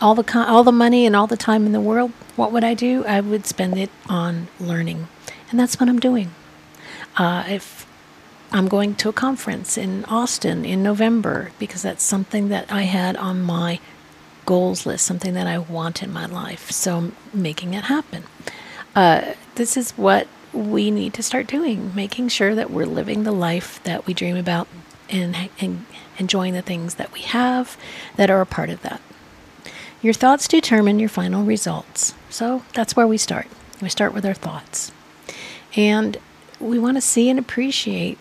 all 0.00 0.14
the 0.14 0.24
co- 0.24 0.44
all 0.44 0.64
the 0.64 0.72
money 0.72 1.06
and 1.06 1.14
all 1.14 1.26
the 1.26 1.36
time 1.36 1.66
in 1.66 1.72
the 1.72 1.80
world, 1.80 2.10
what 2.34 2.50
would 2.50 2.64
I 2.64 2.74
do? 2.74 3.04
I 3.04 3.20
would 3.20 3.46
spend 3.46 3.78
it 3.78 3.90
on 4.08 4.48
learning. 4.58 5.08
And 5.50 5.60
that's 5.60 5.78
what 5.78 5.88
I'm 5.88 6.00
doing. 6.00 6.32
Uh, 7.16 7.44
if 7.46 7.86
I'm 8.50 8.66
going 8.68 8.96
to 8.96 9.08
a 9.08 9.12
conference 9.12 9.78
in 9.78 10.04
Austin 10.06 10.64
in 10.64 10.82
November 10.82 11.52
because 11.58 11.82
that's 11.82 12.02
something 12.02 12.48
that 12.48 12.70
I 12.72 12.82
had 12.82 13.16
on 13.16 13.42
my 13.42 13.78
goals 14.46 14.86
list, 14.86 15.06
something 15.06 15.34
that 15.34 15.46
I 15.46 15.58
want 15.58 16.02
in 16.02 16.12
my 16.12 16.26
life. 16.26 16.70
So 16.70 17.12
making 17.32 17.74
it 17.74 17.84
happen. 17.84 18.24
Uh, 18.94 19.34
this 19.56 19.76
is 19.76 19.92
what 19.92 20.28
we 20.52 20.90
need 20.90 21.14
to 21.14 21.22
start 21.22 21.46
doing, 21.46 21.94
making 21.94 22.28
sure 22.28 22.54
that 22.54 22.70
we're 22.70 22.86
living 22.86 23.24
the 23.24 23.32
life 23.32 23.82
that 23.84 24.06
we 24.06 24.14
dream 24.14 24.36
about 24.36 24.68
and, 25.10 25.50
and 25.60 25.86
enjoying 26.18 26.54
the 26.54 26.62
things 26.62 26.94
that 26.94 27.12
we 27.12 27.20
have 27.20 27.76
that 28.16 28.30
are 28.30 28.40
a 28.40 28.46
part 28.46 28.70
of 28.70 28.82
that. 28.82 29.00
Your 30.00 30.14
thoughts 30.14 30.46
determine 30.46 30.98
your 30.98 31.08
final 31.08 31.44
results. 31.44 32.14
So 32.30 32.62
that's 32.74 32.94
where 32.94 33.06
we 33.06 33.16
start. 33.16 33.46
We 33.80 33.88
start 33.88 34.14
with 34.14 34.24
our 34.24 34.34
thoughts. 34.34 34.92
And 35.76 36.18
we 36.60 36.78
want 36.78 36.96
to 36.96 37.00
see 37.00 37.28
and 37.28 37.38
appreciate 37.38 38.18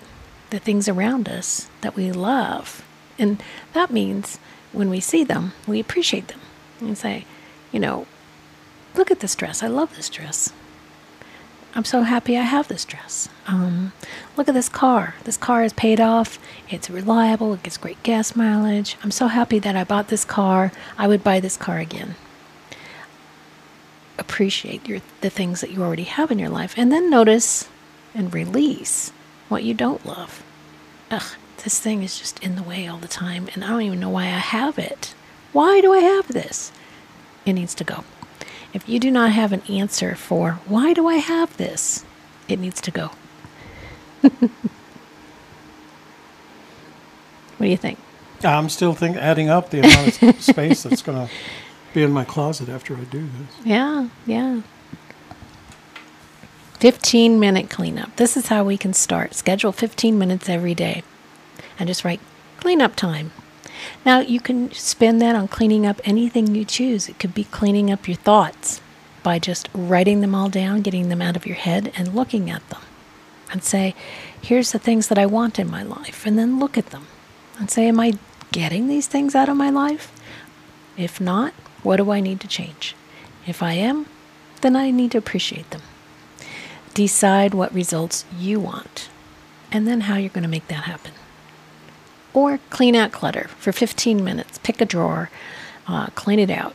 the 0.50 0.60
things 0.60 0.88
around 0.88 1.28
us 1.28 1.68
that 1.82 1.96
we 1.96 2.12
love. 2.12 2.86
And 3.20 3.44
that 3.74 3.92
means 3.92 4.40
when 4.74 4.90
we 4.90 5.00
see 5.00 5.24
them, 5.24 5.54
we 5.66 5.80
appreciate 5.80 6.28
them 6.28 6.42
and 6.82 6.98
say, 6.98 7.26
you 7.72 7.80
know, 7.80 8.06
look 8.96 9.12
at 9.12 9.22
this 9.22 9.36
dress. 9.36 9.64
I 9.64 9.68
love 9.68 9.96
this 9.96 10.10
dress. 10.10 10.52
I'm 11.76 11.86
so 11.86 12.04
happy 12.04 12.38
I 12.38 12.42
have 12.44 12.68
this 12.68 12.86
dress. 12.86 13.30
Um, 13.48 13.94
look 14.38 14.48
at 14.48 14.54
this 14.54 14.70
car. 14.70 15.16
This 15.24 15.38
car 15.38 15.64
is 15.64 15.74
paid 15.74 16.00
off. 16.00 16.38
It's 16.70 16.90
reliable. 16.90 17.54
It 17.54 17.64
gets 17.64 17.78
great 17.78 18.02
gas 18.04 18.36
mileage. 18.36 18.96
I'm 19.04 19.12
so 19.12 19.28
happy 19.28 19.58
that 19.60 19.76
I 19.76 19.84
bought 19.84 20.10
this 20.10 20.26
car. 20.26 20.72
I 20.98 21.08
would 21.08 21.24
buy 21.24 21.40
this 21.40 21.58
car 21.58 21.80
again. 21.80 22.16
Appreciate 24.20 24.88
your 24.88 25.02
the 25.22 25.32
things 25.32 25.62
that 25.62 25.72
you 25.72 25.82
already 25.82 26.04
have 26.04 26.30
in 26.30 26.38
your 26.38 26.50
life, 26.50 26.76
and 26.78 26.92
then 26.92 27.10
notice 27.10 27.68
and 28.14 28.32
release 28.32 29.12
what 29.50 29.64
you 29.64 29.74
don't 29.74 30.06
love. 30.06 30.44
Ugh, 31.10 31.24
this 31.58 31.80
thing 31.80 32.04
is 32.04 32.20
just 32.20 32.40
in 32.44 32.56
the 32.56 32.64
way 32.64 32.88
all 32.88 32.98
the 32.98 33.08
time, 33.08 33.48
and 33.54 33.64
I 33.64 33.70
don't 33.70 33.82
even 33.84 34.00
know 34.00 34.10
why 34.10 34.24
I 34.24 34.40
have 34.40 34.78
it. 34.78 35.14
Why 35.52 35.82
do 35.82 35.94
I 35.94 36.00
have 36.00 36.28
this? 36.28 36.72
It 37.46 37.54
needs 37.54 37.76
to 37.76 37.84
go. 37.84 38.04
If 38.74 38.90
you 38.90 39.00
do 39.00 39.12
not 39.12 39.32
have 39.32 39.54
an 39.54 39.62
answer 39.70 40.16
for 40.16 40.60
why 40.66 40.94
do 40.94 41.08
I 41.08 41.18
have 41.18 41.56
this, 41.58 42.06
it 42.48 42.60
needs 42.60 42.82
to 42.82 42.92
go. 42.92 43.12
what 44.22 44.50
do 47.60 47.66
you 47.66 47.78
think? 47.78 48.00
I'm 48.44 48.68
still 48.68 48.94
think 48.94 49.16
adding 49.16 49.50
up 49.50 49.70
the 49.70 49.80
amount 49.80 50.22
of 50.22 50.42
space 50.42 50.84
that's 50.84 51.02
going 51.02 51.28
to 51.28 51.34
be 51.94 52.04
in 52.04 52.12
my 52.12 52.26
closet 52.26 52.68
after 52.68 52.98
I 52.98 53.04
do 53.06 53.22
this. 53.22 53.66
Yeah, 53.66 54.10
yeah. 54.26 54.62
15 56.80 57.40
minute 57.40 57.70
cleanup. 57.70 58.16
This 58.18 58.36
is 58.36 58.48
how 58.48 58.64
we 58.66 58.78
can 58.78 58.94
start. 58.94 59.34
Schedule 59.36 59.72
15 59.72 60.18
minutes 60.18 60.50
every 60.50 60.76
day 60.76 61.04
and 61.80 61.88
just 61.88 62.04
write 62.04 62.20
cleanup 62.58 62.96
time. 62.96 63.32
Now, 64.06 64.20
you 64.20 64.40
can 64.40 64.72
spend 64.72 65.22
that 65.22 65.36
on 65.36 65.48
cleaning 65.48 65.86
up 65.86 66.00
anything 66.04 66.56
you 66.56 66.66
choose. 66.66 67.10
It 67.10 67.20
could 67.20 67.34
be 67.34 67.44
cleaning 67.46 67.92
up 67.92 68.08
your 68.08 68.18
thoughts 68.18 68.82
by 69.24 69.40
just 69.40 69.70
writing 69.74 70.22
them 70.22 70.36
all 70.36 70.50
down, 70.50 70.82
getting 70.82 71.10
them 71.10 71.22
out 71.22 71.36
of 71.36 71.46
your 71.46 71.56
head, 71.56 71.92
and 71.98 72.14
looking 72.14 72.50
at 72.50 72.68
them. 72.70 72.82
And 73.52 73.64
say, 73.64 73.94
here's 74.42 74.72
the 74.72 74.80
things 74.80 75.08
that 75.08 75.18
I 75.18 75.26
want 75.26 75.60
in 75.60 75.70
my 75.70 75.84
life. 75.84 76.26
And 76.26 76.40
then 76.40 76.60
look 76.60 76.78
at 76.78 76.88
them 76.88 77.08
and 77.60 77.70
say, 77.70 77.88
am 77.88 78.00
I 78.00 78.18
getting 78.52 78.88
these 78.88 79.08
things 79.08 79.36
out 79.36 79.50
of 79.50 79.58
my 79.58 79.70
life? 79.70 80.12
If 80.98 81.22
not, 81.22 81.54
what 81.84 81.98
do 81.98 82.12
I 82.12 82.20
need 82.20 82.40
to 82.42 82.48
change? 82.48 82.96
If 83.46 83.62
I 83.62 83.74
am, 83.74 84.08
then 84.62 84.76
I 84.76 84.92
need 84.92 85.12
to 85.12 85.18
appreciate 85.18 85.70
them. 85.70 85.82
Decide 86.94 87.54
what 87.54 87.74
results 87.74 88.26
you 88.38 88.60
want 88.60 89.10
and 89.72 89.88
then 89.88 90.02
how 90.02 90.16
you're 90.16 90.30
going 90.30 90.44
to 90.44 90.50
make 90.50 90.68
that 90.68 90.84
happen. 90.84 91.12
Or 92.34 92.60
clean 92.70 92.96
out 92.96 93.12
clutter 93.12 93.48
for 93.60 93.72
15 93.72 94.24
minutes. 94.24 94.58
Pick 94.60 94.82
a 94.82 94.86
drawer, 94.86 95.30
uh, 95.88 96.08
clean 96.16 96.40
it 96.40 96.50
out. 96.50 96.74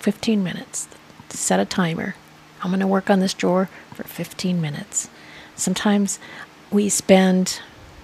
15 0.00 0.42
minutes. 0.42 0.88
Set 1.30 1.60
a 1.60 1.64
timer. 1.64 2.14
I'm 2.62 2.70
going 2.70 2.80
to 2.80 2.86
work 2.86 3.08
on 3.08 3.20
this 3.20 3.34
drawer 3.34 3.68
for 3.94 4.04
15 4.04 4.60
minutes. 4.60 5.08
Sometimes 5.56 6.18
we 6.70 6.88
spend 6.88 7.60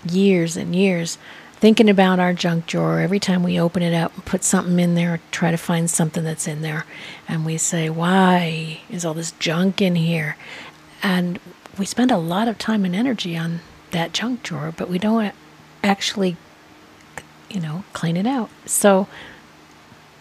years 0.09 0.57
and 0.57 0.75
years 0.75 1.19
thinking 1.55 1.91
about 1.91 2.21
our 2.21 2.33
junk 2.33 2.67
drawer 2.67 3.01
every 3.01 3.19
time 3.19 3.43
we 3.43 3.59
open 3.59 3.83
it 3.83 3.95
up 3.95 4.15
and 4.15 4.25
put 4.25 4.45
something 4.45 4.79
in 4.79 4.95
there, 4.95 5.21
try 5.31 5.51
to 5.51 5.57
find 5.57 5.91
something 5.91 6.23
that's 6.23 6.47
in 6.47 6.63
there. 6.63 6.87
And 7.27 7.45
we 7.45 7.59
say, 7.59 7.91
Why 7.91 8.81
is 8.89 9.05
all 9.05 9.15
this 9.15 9.33
junk 9.33 9.83
in 9.83 9.97
here? 9.97 10.37
And 11.03 11.39
we 11.79 11.85
spend 11.85 12.11
a 12.11 12.19
lot 12.19 12.49
of 12.49 12.59
time 12.59 12.85
and 12.85 12.95
energy 12.95 13.37
on 13.37 13.61
that 13.91 14.13
junk 14.13 14.43
drawer, 14.43 14.73
but 14.77 14.89
we 14.89 14.99
don't 14.99 15.35
actually, 15.83 16.37
you 17.51 17.61
know, 17.61 17.85
clean 17.93 18.17
it 18.17 18.27
out. 18.27 18.51
So 18.67 19.09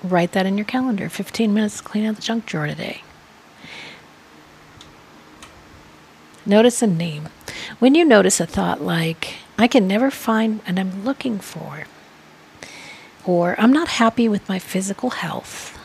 write 0.04 0.32
that 0.34 0.46
in 0.46 0.58
your 0.58 0.66
calendar 0.66 1.10
15 1.10 1.54
minutes 1.54 1.78
to 1.78 1.84
clean 1.84 2.06
out 2.06 2.16
the 2.16 2.22
junk 2.22 2.46
drawer 2.46 2.68
today. 2.68 3.04
Notice 6.46 6.82
a 6.82 6.88
name. 6.88 7.30
When 7.80 7.94
you 7.94 8.06
notice 8.06 8.40
a 8.40 8.46
thought 8.46 8.82
like, 8.82 9.36
I 9.58 9.68
can 9.68 9.88
never 9.88 10.10
find 10.10 10.62
and 10.66 10.80
I'm 10.80 11.04
looking 11.04 11.40
for, 11.40 11.86
or 13.26 13.60
I'm 13.60 13.74
not 13.74 13.90
happy 13.90 14.30
with 14.30 14.48
my 14.48 14.60
physical 14.60 15.10
health, 15.10 15.78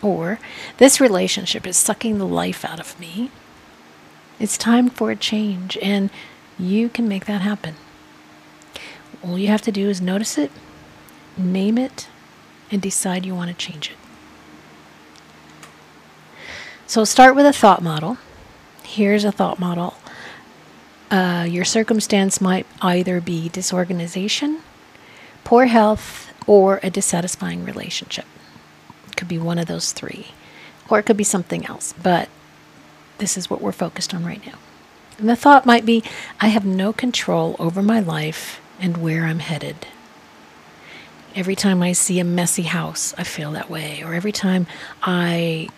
or 0.00 0.38
this 0.78 1.00
relationship 1.00 1.66
is 1.66 1.76
sucking 1.76 2.18
the 2.18 2.26
life 2.26 2.64
out 2.64 2.80
of 2.80 2.98
me, 2.98 3.30
it's 4.40 4.56
time 4.56 4.88
for 4.88 5.10
a 5.10 5.16
change, 5.16 5.76
and 5.82 6.10
you 6.58 6.88
can 6.88 7.06
make 7.06 7.26
that 7.26 7.42
happen. 7.42 7.74
All 9.24 9.38
you 9.38 9.48
have 9.48 9.62
to 9.62 9.72
do 9.72 9.88
is 9.88 10.02
notice 10.02 10.36
it, 10.36 10.50
name 11.36 11.78
it, 11.78 12.08
and 12.70 12.82
decide 12.82 13.24
you 13.24 13.34
want 13.34 13.50
to 13.50 13.56
change 13.56 13.90
it. 13.90 13.96
So 16.86 17.04
start 17.04 17.34
with 17.34 17.46
a 17.46 17.52
thought 17.52 17.82
model. 17.82 18.18
Here's 18.82 19.24
a 19.24 19.32
thought 19.32 19.58
model. 19.58 19.94
Uh, 21.10 21.46
your 21.48 21.64
circumstance 21.64 22.40
might 22.40 22.66
either 22.82 23.20
be 23.20 23.48
disorganization, 23.48 24.60
poor 25.42 25.66
health, 25.66 26.32
or 26.46 26.80
a 26.82 26.90
dissatisfying 26.90 27.64
relationship. 27.64 28.26
It 29.08 29.16
could 29.16 29.28
be 29.28 29.38
one 29.38 29.58
of 29.58 29.66
those 29.66 29.92
three, 29.92 30.28
or 30.90 30.98
it 30.98 31.04
could 31.04 31.16
be 31.16 31.24
something 31.24 31.64
else, 31.64 31.94
but 32.02 32.28
this 33.18 33.38
is 33.38 33.48
what 33.48 33.62
we're 33.62 33.72
focused 33.72 34.12
on 34.12 34.24
right 34.24 34.44
now. 34.44 34.58
And 35.18 35.28
the 35.28 35.36
thought 35.36 35.64
might 35.64 35.86
be 35.86 36.02
I 36.40 36.48
have 36.48 36.66
no 36.66 36.92
control 36.92 37.56
over 37.58 37.80
my 37.80 38.00
life 38.00 38.60
and 38.80 38.96
where 38.98 39.24
I'm 39.24 39.38
headed. 39.38 39.86
Every 41.34 41.56
time 41.56 41.82
I 41.82 41.92
see 41.92 42.20
a 42.20 42.24
messy 42.24 42.62
house, 42.62 43.14
I 43.18 43.24
feel 43.24 43.52
that 43.52 43.68
way. 43.68 44.02
Or 44.04 44.14
every 44.14 44.32
time 44.32 44.66
I 45.02 45.68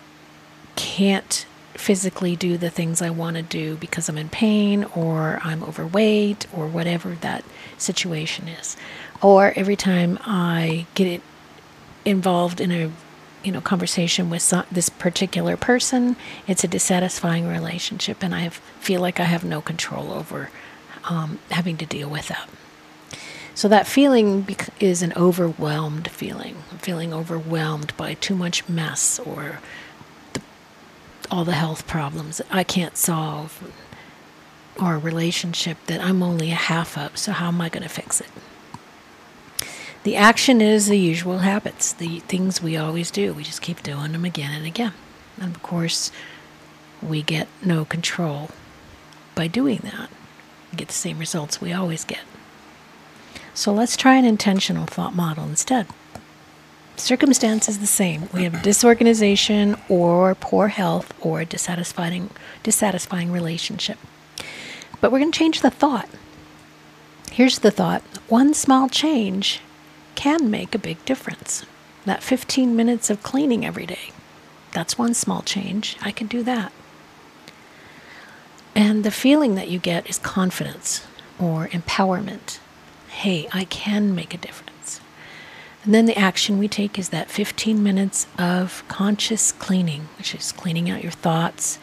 can't 0.75 1.45
physically 1.73 2.35
do 2.35 2.57
the 2.57 2.69
things 2.69 3.01
I 3.01 3.09
want 3.09 3.37
to 3.37 3.43
do 3.43 3.75
because 3.77 4.09
I'm 4.09 4.17
in 4.17 4.29
pain 4.29 4.83
or 4.95 5.39
I'm 5.43 5.63
overweight 5.63 6.47
or 6.53 6.67
whatever 6.67 7.15
that 7.21 7.43
situation 7.77 8.47
is. 8.47 8.75
Or 9.21 9.53
every 9.55 9.75
time 9.75 10.19
I 10.21 10.85
get 10.95 11.21
involved 12.05 12.61
in 12.61 12.71
a 12.71 12.91
you 13.43 13.51
know 13.51 13.61
conversation 13.61 14.29
with 14.29 14.41
some, 14.41 14.65
this 14.71 14.89
particular 14.89 15.55
person, 15.55 16.15
it's 16.47 16.63
a 16.63 16.67
dissatisfying 16.67 17.47
relationship, 17.47 18.23
and 18.23 18.33
I 18.33 18.39
have, 18.41 18.55
feel 18.79 19.01
like 19.01 19.19
I 19.19 19.23
have 19.23 19.43
no 19.43 19.61
control 19.61 20.11
over 20.11 20.49
um, 21.05 21.39
having 21.51 21.77
to 21.77 21.85
deal 21.85 22.09
with 22.09 22.27
that. 22.27 22.49
So 23.57 23.67
that 23.69 23.87
feeling 23.87 24.41
bec- 24.41 24.69
is 24.79 25.01
an 25.01 25.13
overwhelmed 25.15 26.11
feeling, 26.11 26.57
feeling 26.77 27.11
overwhelmed 27.11 27.91
by 27.97 28.13
too 28.13 28.35
much 28.35 28.69
mess 28.69 29.17
or 29.17 29.61
the, 30.33 30.41
all 31.31 31.43
the 31.43 31.53
health 31.53 31.87
problems 31.87 32.37
that 32.37 32.45
I 32.51 32.63
can't 32.63 32.95
solve, 32.95 33.73
or 34.79 34.93
a 34.93 34.99
relationship 34.99 35.79
that 35.87 35.99
I'm 35.99 36.21
only 36.21 36.51
a 36.51 36.53
half 36.53 36.99
of. 36.99 37.17
So 37.17 37.31
how 37.31 37.47
am 37.47 37.59
I 37.59 37.69
going 37.69 37.81
to 37.81 37.89
fix 37.89 38.21
it? 38.21 38.29
The 40.03 40.15
action 40.15 40.61
is 40.61 40.85
the 40.85 40.99
usual 40.99 41.39
habits, 41.39 41.93
the 41.93 42.19
things 42.19 42.61
we 42.61 42.77
always 42.77 43.09
do. 43.09 43.33
We 43.33 43.41
just 43.41 43.63
keep 43.63 43.81
doing 43.81 44.11
them 44.11 44.23
again 44.23 44.51
and 44.51 44.67
again. 44.67 44.93
And 45.41 45.55
of 45.55 45.63
course, 45.63 46.11
we 47.01 47.23
get 47.23 47.47
no 47.65 47.85
control 47.85 48.51
by 49.33 49.47
doing 49.47 49.79
that. 49.79 50.11
We 50.71 50.77
get 50.77 50.89
the 50.89 50.93
same 50.93 51.17
results 51.17 51.59
we 51.59 51.73
always 51.73 52.05
get. 52.05 52.21
So 53.57 53.73
let's 53.73 53.97
try 53.97 54.17
an 54.17 54.23
intentional 54.23 54.85
thought 54.85 55.15
model 55.15 55.45
instead. 55.45 55.87
Circumstance 56.95 57.67
is 57.67 57.79
the 57.79 57.87
same. 57.87 58.29
We 58.31 58.43
have 58.43 58.61
disorganization 58.61 59.81
or 59.89 60.35
poor 60.35 60.67
health 60.67 61.11
or 61.25 61.41
a 61.41 61.45
dissatisfying, 61.45 62.29
dissatisfying 62.61 63.31
relationship. 63.31 63.97
But 65.01 65.11
we're 65.11 65.17
going 65.17 65.31
to 65.31 65.39
change 65.39 65.61
the 65.61 65.71
thought. 65.71 66.07
Here's 67.31 67.57
the 67.57 67.71
thought 67.71 68.03
one 68.27 68.53
small 68.53 68.89
change 68.89 69.61
can 70.13 70.51
make 70.51 70.75
a 70.75 70.79
big 70.79 71.03
difference. 71.03 71.65
That 72.05 72.21
15 72.21 72.75
minutes 72.75 73.09
of 73.09 73.23
cleaning 73.23 73.65
every 73.65 73.87
day, 73.87 74.11
that's 74.71 74.99
one 74.99 75.15
small 75.15 75.41
change. 75.41 75.97
I 76.03 76.11
can 76.11 76.27
do 76.27 76.43
that. 76.43 76.71
And 78.75 79.03
the 79.03 79.09
feeling 79.09 79.55
that 79.55 79.67
you 79.67 79.79
get 79.79 80.07
is 80.07 80.19
confidence 80.19 81.07
or 81.39 81.69
empowerment. 81.69 82.59
Hey, 83.17 83.47
I 83.51 83.63
can 83.63 84.13
make 84.13 84.35
a 84.35 84.37
difference. 84.37 85.01
And 85.83 85.91
then 85.91 86.05
the 86.05 86.15
action 86.15 86.59
we 86.59 86.67
take 86.67 86.99
is 86.99 87.09
that 87.09 87.31
15 87.31 87.81
minutes 87.81 88.27
of 88.37 88.83
conscious 88.87 89.51
cleaning, 89.51 90.07
which 90.19 90.35
is 90.35 90.51
cleaning 90.51 90.87
out 90.87 91.01
your 91.01 91.11
thoughts, 91.11 91.79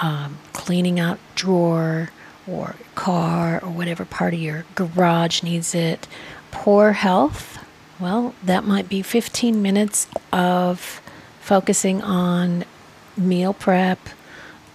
um, 0.00 0.38
cleaning 0.52 1.00
out 1.00 1.18
drawer 1.34 2.10
or 2.46 2.76
car 2.94 3.58
or 3.60 3.70
whatever 3.70 4.04
part 4.04 4.34
of 4.34 4.38
your 4.38 4.66
garage 4.76 5.42
needs 5.42 5.74
it. 5.74 6.06
Poor 6.52 6.92
health, 6.92 7.58
well, 7.98 8.36
that 8.44 8.62
might 8.62 8.88
be 8.88 9.02
15 9.02 9.60
minutes 9.60 10.06
of 10.32 11.00
focusing 11.40 12.00
on 12.02 12.64
meal 13.16 13.52
prep 13.52 13.98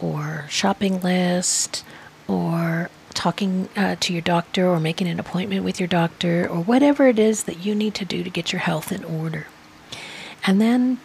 or 0.01 0.47
shopping 0.49 0.99
list 0.99 1.85
or 2.27 2.89
talking 3.13 3.69
uh, 3.75 3.95
to 3.99 4.13
your 4.13 4.21
doctor 4.21 4.67
or 4.67 4.79
making 4.79 5.07
an 5.07 5.19
appointment 5.19 5.63
with 5.63 5.79
your 5.79 5.87
doctor 5.87 6.47
or 6.49 6.59
whatever 6.59 7.07
it 7.07 7.19
is 7.19 7.43
that 7.43 7.65
you 7.65 7.75
need 7.75 7.95
to 7.95 8.05
do 8.05 8.23
to 8.23 8.29
get 8.29 8.51
your 8.51 8.59
health 8.59 8.91
in 8.91 9.03
order. 9.03 9.47
And 10.45 10.59
then 10.59 10.99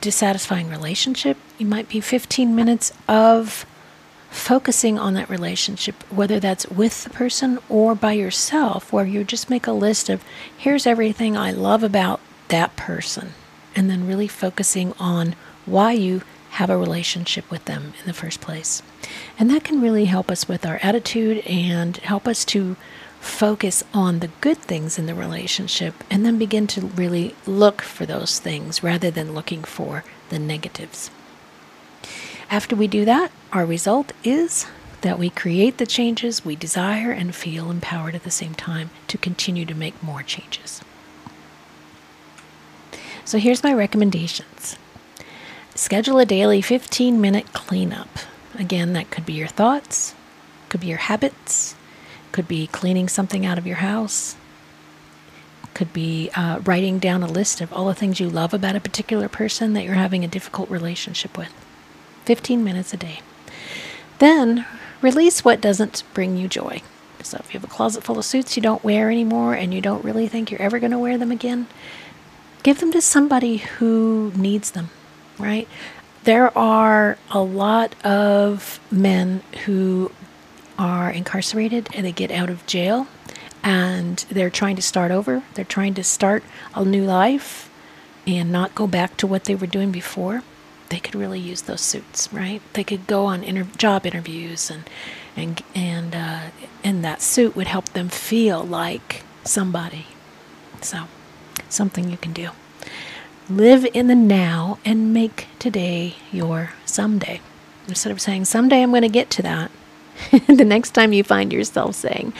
dissatisfying 0.00 0.68
relationship, 0.68 1.36
you 1.58 1.66
might 1.66 1.88
be 1.88 2.00
15 2.00 2.54
minutes 2.54 2.92
of 3.06 3.66
focusing 4.30 4.98
on 4.98 5.14
that 5.14 5.30
relationship, 5.30 6.02
whether 6.12 6.38
that's 6.38 6.66
with 6.68 7.04
the 7.04 7.10
person 7.10 7.58
or 7.68 7.94
by 7.94 8.12
yourself, 8.12 8.92
where 8.92 9.06
you 9.06 9.24
just 9.24 9.50
make 9.50 9.66
a 9.66 9.72
list 9.72 10.08
of 10.08 10.22
here's 10.56 10.86
everything 10.86 11.36
I 11.36 11.50
love 11.50 11.82
about 11.82 12.20
that 12.48 12.76
person, 12.76 13.32
and 13.74 13.90
then 13.90 14.06
really 14.06 14.28
focusing 14.28 14.92
on 14.98 15.34
why 15.66 15.92
you 15.92 16.22
have 16.50 16.70
a 16.70 16.76
relationship 16.76 17.50
with 17.50 17.64
them 17.64 17.92
in 18.00 18.06
the 18.06 18.12
first 18.12 18.40
place. 18.40 18.82
And 19.38 19.50
that 19.50 19.64
can 19.64 19.80
really 19.80 20.06
help 20.06 20.30
us 20.30 20.48
with 20.48 20.66
our 20.66 20.78
attitude 20.82 21.38
and 21.46 21.96
help 21.98 22.26
us 22.26 22.44
to 22.46 22.76
focus 23.20 23.84
on 23.92 24.20
the 24.20 24.30
good 24.40 24.58
things 24.58 24.98
in 24.98 25.06
the 25.06 25.14
relationship 25.14 25.94
and 26.10 26.24
then 26.24 26.38
begin 26.38 26.66
to 26.68 26.80
really 26.80 27.34
look 27.46 27.82
for 27.82 28.06
those 28.06 28.38
things 28.38 28.82
rather 28.82 29.10
than 29.10 29.34
looking 29.34 29.64
for 29.64 30.04
the 30.28 30.38
negatives. 30.38 31.10
After 32.50 32.74
we 32.74 32.86
do 32.86 33.04
that, 33.04 33.30
our 33.52 33.66
result 33.66 34.12
is 34.24 34.66
that 35.02 35.18
we 35.18 35.30
create 35.30 35.78
the 35.78 35.86
changes 35.86 36.44
we 36.44 36.56
desire 36.56 37.10
and 37.10 37.34
feel 37.34 37.70
empowered 37.70 38.14
at 38.14 38.24
the 38.24 38.30
same 38.30 38.54
time 38.54 38.90
to 39.08 39.18
continue 39.18 39.64
to 39.64 39.74
make 39.74 40.02
more 40.02 40.22
changes. 40.22 40.80
So 43.24 43.38
here's 43.38 43.62
my 43.62 43.74
recommendations. 43.74 44.78
Schedule 45.74 46.18
a 46.18 46.26
daily 46.26 46.62
15 46.62 47.20
minute 47.20 47.52
cleanup. 47.52 48.08
Again, 48.58 48.92
that 48.94 49.10
could 49.10 49.24
be 49.24 49.34
your 49.34 49.48
thoughts, 49.48 50.14
could 50.68 50.80
be 50.80 50.88
your 50.88 50.98
habits, 50.98 51.76
could 52.32 52.48
be 52.48 52.66
cleaning 52.66 53.08
something 53.08 53.46
out 53.46 53.58
of 53.58 53.66
your 53.66 53.76
house, 53.76 54.36
could 55.74 55.92
be 55.92 56.28
uh, 56.34 56.58
writing 56.64 56.98
down 56.98 57.22
a 57.22 57.28
list 57.28 57.60
of 57.60 57.72
all 57.72 57.86
the 57.86 57.94
things 57.94 58.18
you 58.18 58.28
love 58.28 58.52
about 58.52 58.74
a 58.74 58.80
particular 58.80 59.28
person 59.28 59.74
that 59.74 59.84
you're 59.84 59.94
having 59.94 60.24
a 60.24 60.28
difficult 60.28 60.68
relationship 60.68 61.38
with. 61.38 61.52
15 62.24 62.64
minutes 62.64 62.92
a 62.92 62.96
day. 62.96 63.20
Then 64.18 64.66
release 65.00 65.44
what 65.44 65.60
doesn't 65.60 66.02
bring 66.12 66.36
you 66.36 66.48
joy. 66.48 66.82
So 67.22 67.38
if 67.38 67.54
you 67.54 67.60
have 67.60 67.68
a 67.68 67.72
closet 67.72 68.02
full 68.02 68.18
of 68.18 68.24
suits 68.24 68.56
you 68.56 68.62
don't 68.62 68.82
wear 68.82 69.10
anymore 69.10 69.54
and 69.54 69.72
you 69.72 69.80
don't 69.80 70.04
really 70.04 70.28
think 70.28 70.50
you're 70.50 70.60
ever 70.60 70.78
going 70.78 70.90
to 70.90 70.98
wear 70.98 71.16
them 71.16 71.30
again, 71.30 71.68
give 72.62 72.80
them 72.80 72.92
to 72.92 73.00
somebody 73.00 73.58
who 73.58 74.32
needs 74.34 74.72
them, 74.72 74.90
right? 75.38 75.68
There 76.28 76.56
are 76.58 77.16
a 77.30 77.40
lot 77.40 77.94
of 78.04 78.80
men 78.90 79.40
who 79.64 80.12
are 80.78 81.10
incarcerated 81.10 81.88
and 81.94 82.04
they 82.04 82.12
get 82.12 82.30
out 82.30 82.50
of 82.50 82.66
jail 82.66 83.06
and 83.62 84.18
they're 84.28 84.50
trying 84.50 84.76
to 84.76 84.82
start 84.82 85.10
over. 85.10 85.42
They're 85.54 85.64
trying 85.64 85.94
to 85.94 86.04
start 86.04 86.44
a 86.74 86.84
new 86.84 87.06
life 87.06 87.70
and 88.26 88.52
not 88.52 88.74
go 88.74 88.86
back 88.86 89.16
to 89.16 89.26
what 89.26 89.44
they 89.44 89.54
were 89.54 89.66
doing 89.66 89.90
before 89.90 90.42
they 90.90 90.98
could 90.98 91.14
really 91.14 91.40
use 91.40 91.62
those 91.62 91.80
suits, 91.80 92.30
right? 92.30 92.60
They 92.74 92.84
could 92.84 93.06
go 93.06 93.24
on 93.24 93.42
inter- 93.42 93.66
job 93.78 94.04
interviews 94.04 94.70
and 94.70 94.84
and 95.34 95.62
and 95.74 96.14
uh, 96.14 96.40
and 96.84 97.02
that 97.06 97.22
suit 97.22 97.56
would 97.56 97.68
help 97.68 97.86
them 97.94 98.10
feel 98.10 98.62
like 98.62 99.22
somebody. 99.44 100.08
So, 100.82 101.04
something 101.70 102.10
you 102.10 102.18
can 102.18 102.34
do. 102.34 102.50
Live 103.50 103.86
in 103.94 104.08
the 104.08 104.14
now 104.14 104.78
and 104.84 105.14
make 105.14 105.46
today 105.58 106.16
your 106.30 106.72
someday. 106.84 107.40
Instead 107.86 108.12
of 108.12 108.20
saying 108.20 108.44
someday 108.44 108.82
I'm 108.82 108.90
going 108.90 109.00
to 109.00 109.08
get 109.08 109.30
to 109.30 109.42
that, 109.42 109.70
the 110.46 110.66
next 110.66 110.90
time 110.90 111.14
you 111.14 111.24
find 111.24 111.50
yourself 111.50 111.94
saying, 111.94 112.34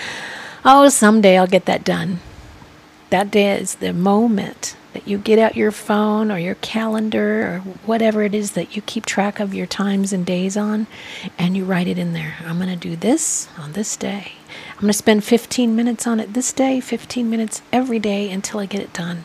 "Oh, 0.67 0.91
someday 0.91 1.39
I'll 1.39 1.47
get 1.47 1.65
that 1.65 1.83
done," 1.83 2.21
that 3.09 3.31
day 3.31 3.59
is 3.59 3.77
the 3.77 3.95
moment 3.95 4.77
that 4.93 5.09
you 5.09 5.17
get 5.17 5.39
out 5.39 5.57
your 5.57 5.71
phone 5.71 6.31
or 6.31 6.39
your 6.39 6.57
calendar 6.57 7.55
or 7.55 7.59
whatever 7.87 8.23
it 8.23 8.35
is 8.35 8.51
that 8.51 8.77
you 8.77 8.83
keep 8.83 9.07
track 9.07 9.41
of 9.41 9.55
your 9.55 9.67
times 9.67 10.13
and 10.13 10.27
days 10.27 10.59
on, 10.59 10.87
and 11.39 11.57
you 11.57 11.65
write 11.65 11.89
it 11.89 11.97
in 11.97 12.13
there. 12.13 12.35
I'm 12.45 12.59
going 12.59 12.69
to 12.69 12.77
do 12.77 12.97
this 12.97 13.49
on 13.57 13.73
this 13.73 13.97
day. 13.97 14.33
I'm 14.75 14.81
going 14.83 14.89
to 14.89 14.93
spend 14.93 15.25
15 15.25 15.75
minutes 15.75 16.07
on 16.07 16.21
it 16.21 16.35
this 16.35 16.53
day, 16.53 16.81
15 16.81 17.31
minutes 17.31 17.63
every 17.73 17.99
day 17.99 18.31
until 18.31 18.61
I 18.61 18.67
get 18.67 18.83
it 18.83 18.93
done. 18.93 19.25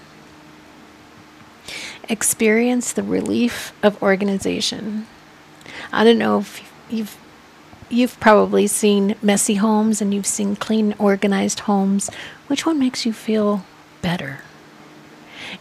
Experience 2.09 2.91
the 2.91 3.03
relief 3.03 3.73
of 3.81 4.01
organization. 4.01 5.07
I 5.91 6.03
don't 6.03 6.17
know 6.17 6.39
if 6.39 6.71
you've 6.89 7.17
you've 7.89 8.19
probably 8.19 8.67
seen 8.67 9.15
messy 9.21 9.55
homes 9.55 10.01
and 10.01 10.13
you've 10.13 10.25
seen 10.25 10.55
clean 10.55 10.95
organized 10.97 11.61
homes. 11.61 12.09
Which 12.47 12.65
one 12.65 12.79
makes 12.79 13.05
you 13.05 13.13
feel 13.13 13.65
better? 14.01 14.39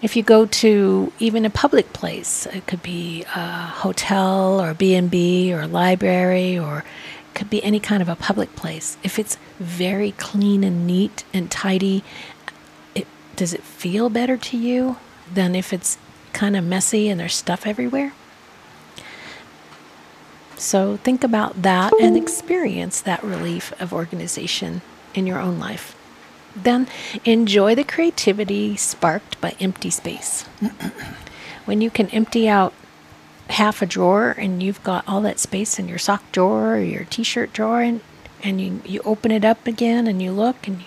If 0.01 0.17
you 0.17 0.23
go 0.23 0.47
to 0.47 1.13
even 1.19 1.45
a 1.45 1.51
public 1.51 1.93
place, 1.93 2.47
it 2.47 2.67
could 2.67 2.83
be 2.83 3.25
a 3.35 3.67
hotel 3.67 4.61
or 4.61 4.75
B&B 4.75 5.53
or 5.53 5.63
a 5.63 5.67
library 5.67 6.59
or 6.59 6.79
it 6.79 7.35
could 7.35 7.51
be 7.51 7.63
any 7.63 7.79
kind 7.79 8.01
of 8.01 8.09
a 8.09 8.17
public 8.17 8.57
place. 8.57 8.97
If 9.03 9.19
it's 9.19 9.37
very 9.59 10.13
clean 10.13 10.65
and 10.65 10.87
neat 10.87 11.25
and 11.35 11.51
tidy, 11.51 12.03
it 12.95 13.07
does 13.37 13.53
it 13.53 13.63
feel 13.63 14.09
better 14.09 14.37
to 14.37 14.57
you 14.57 14.97
than 15.33 15.55
if 15.55 15.73
it's 15.73 15.99
kind 16.33 16.57
of 16.57 16.65
messy 16.65 17.09
and 17.09 17.21
there's 17.21 17.35
stuff 17.35 17.67
everywhere? 17.67 18.13
So 20.57 20.97
think 20.99 21.25
about 21.25 21.63
that 21.63 21.93
and 22.01 22.17
experience 22.17 23.01
that 23.01 23.23
relief 23.25 23.73
of 23.81 23.93
organization 23.93 24.81
in 25.13 25.27
your 25.27 25.41
own 25.41 25.59
life. 25.59 25.97
Then 26.55 26.87
enjoy 27.25 27.75
the 27.75 27.85
creativity 27.85 28.77
sparked 28.77 29.41
by 29.41 29.57
empty 29.59 29.91
space. 29.91 30.43
when 31.65 31.81
you 31.81 31.91
can 31.91 32.09
empty 32.11 32.49
out 32.49 32.73
half 33.49 33.83
a 33.83 33.87
drawer 33.87 34.35
and 34.39 34.63
you've 34.63 34.83
got 34.85 35.07
all 35.09 35.21
that 35.23 35.41
space 35.41 35.79
in 35.79 35.89
your 35.89 35.99
sock 35.99 36.23
drawer 36.33 36.75
or 36.75 36.81
your 36.81 37.05
t-shirt 37.05 37.53
drawer 37.53 37.83
and, 37.83 38.01
and 38.43 38.61
you, 38.61 38.81
you 38.85 39.01
open 39.05 39.31
it 39.31 39.45
up 39.45 39.67
again 39.67 40.07
and 40.07 40.23
you 40.23 40.31
look 40.31 40.69
and 40.69 40.81
you, 40.81 40.87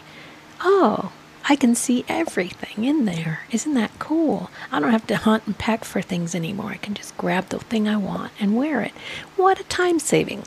oh 0.61 1.11
i 1.47 1.55
can 1.55 1.75
see 1.75 2.03
everything 2.07 2.85
in 2.85 3.05
there. 3.05 3.41
Isn't 3.51 3.73
that 3.75 3.97
cool? 3.99 4.49
I 4.71 4.79
don't 4.79 4.91
have 4.91 5.07
to 5.07 5.17
hunt 5.17 5.43
and 5.45 5.57
peck 5.57 5.83
for 5.85 6.01
things 6.01 6.33
anymore. 6.35 6.71
I 6.71 6.77
can 6.77 6.93
just 6.93 7.15
grab 7.17 7.49
the 7.49 7.59
thing 7.59 7.87
i 7.87 7.97
want 7.97 8.31
and 8.39 8.55
wear 8.57 8.81
it. 8.81 8.93
What 9.35 9.59
a 9.59 9.63
time 9.65 9.99
saving. 9.99 10.43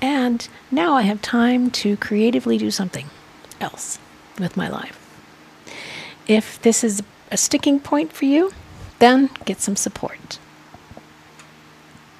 And 0.00 0.46
now 0.70 0.94
i 0.94 1.02
have 1.02 1.22
time 1.22 1.70
to 1.82 1.96
creatively 1.96 2.58
do 2.58 2.70
something 2.70 3.06
else 3.60 3.98
with 4.38 4.56
my 4.56 4.68
life. 4.68 4.98
If 6.26 6.60
this 6.62 6.84
is 6.84 7.02
a 7.30 7.36
sticking 7.36 7.80
point 7.80 8.12
for 8.12 8.26
you 8.26 8.52
then 8.98 9.30
get 9.44 9.60
some 9.60 9.74
support 9.74 10.38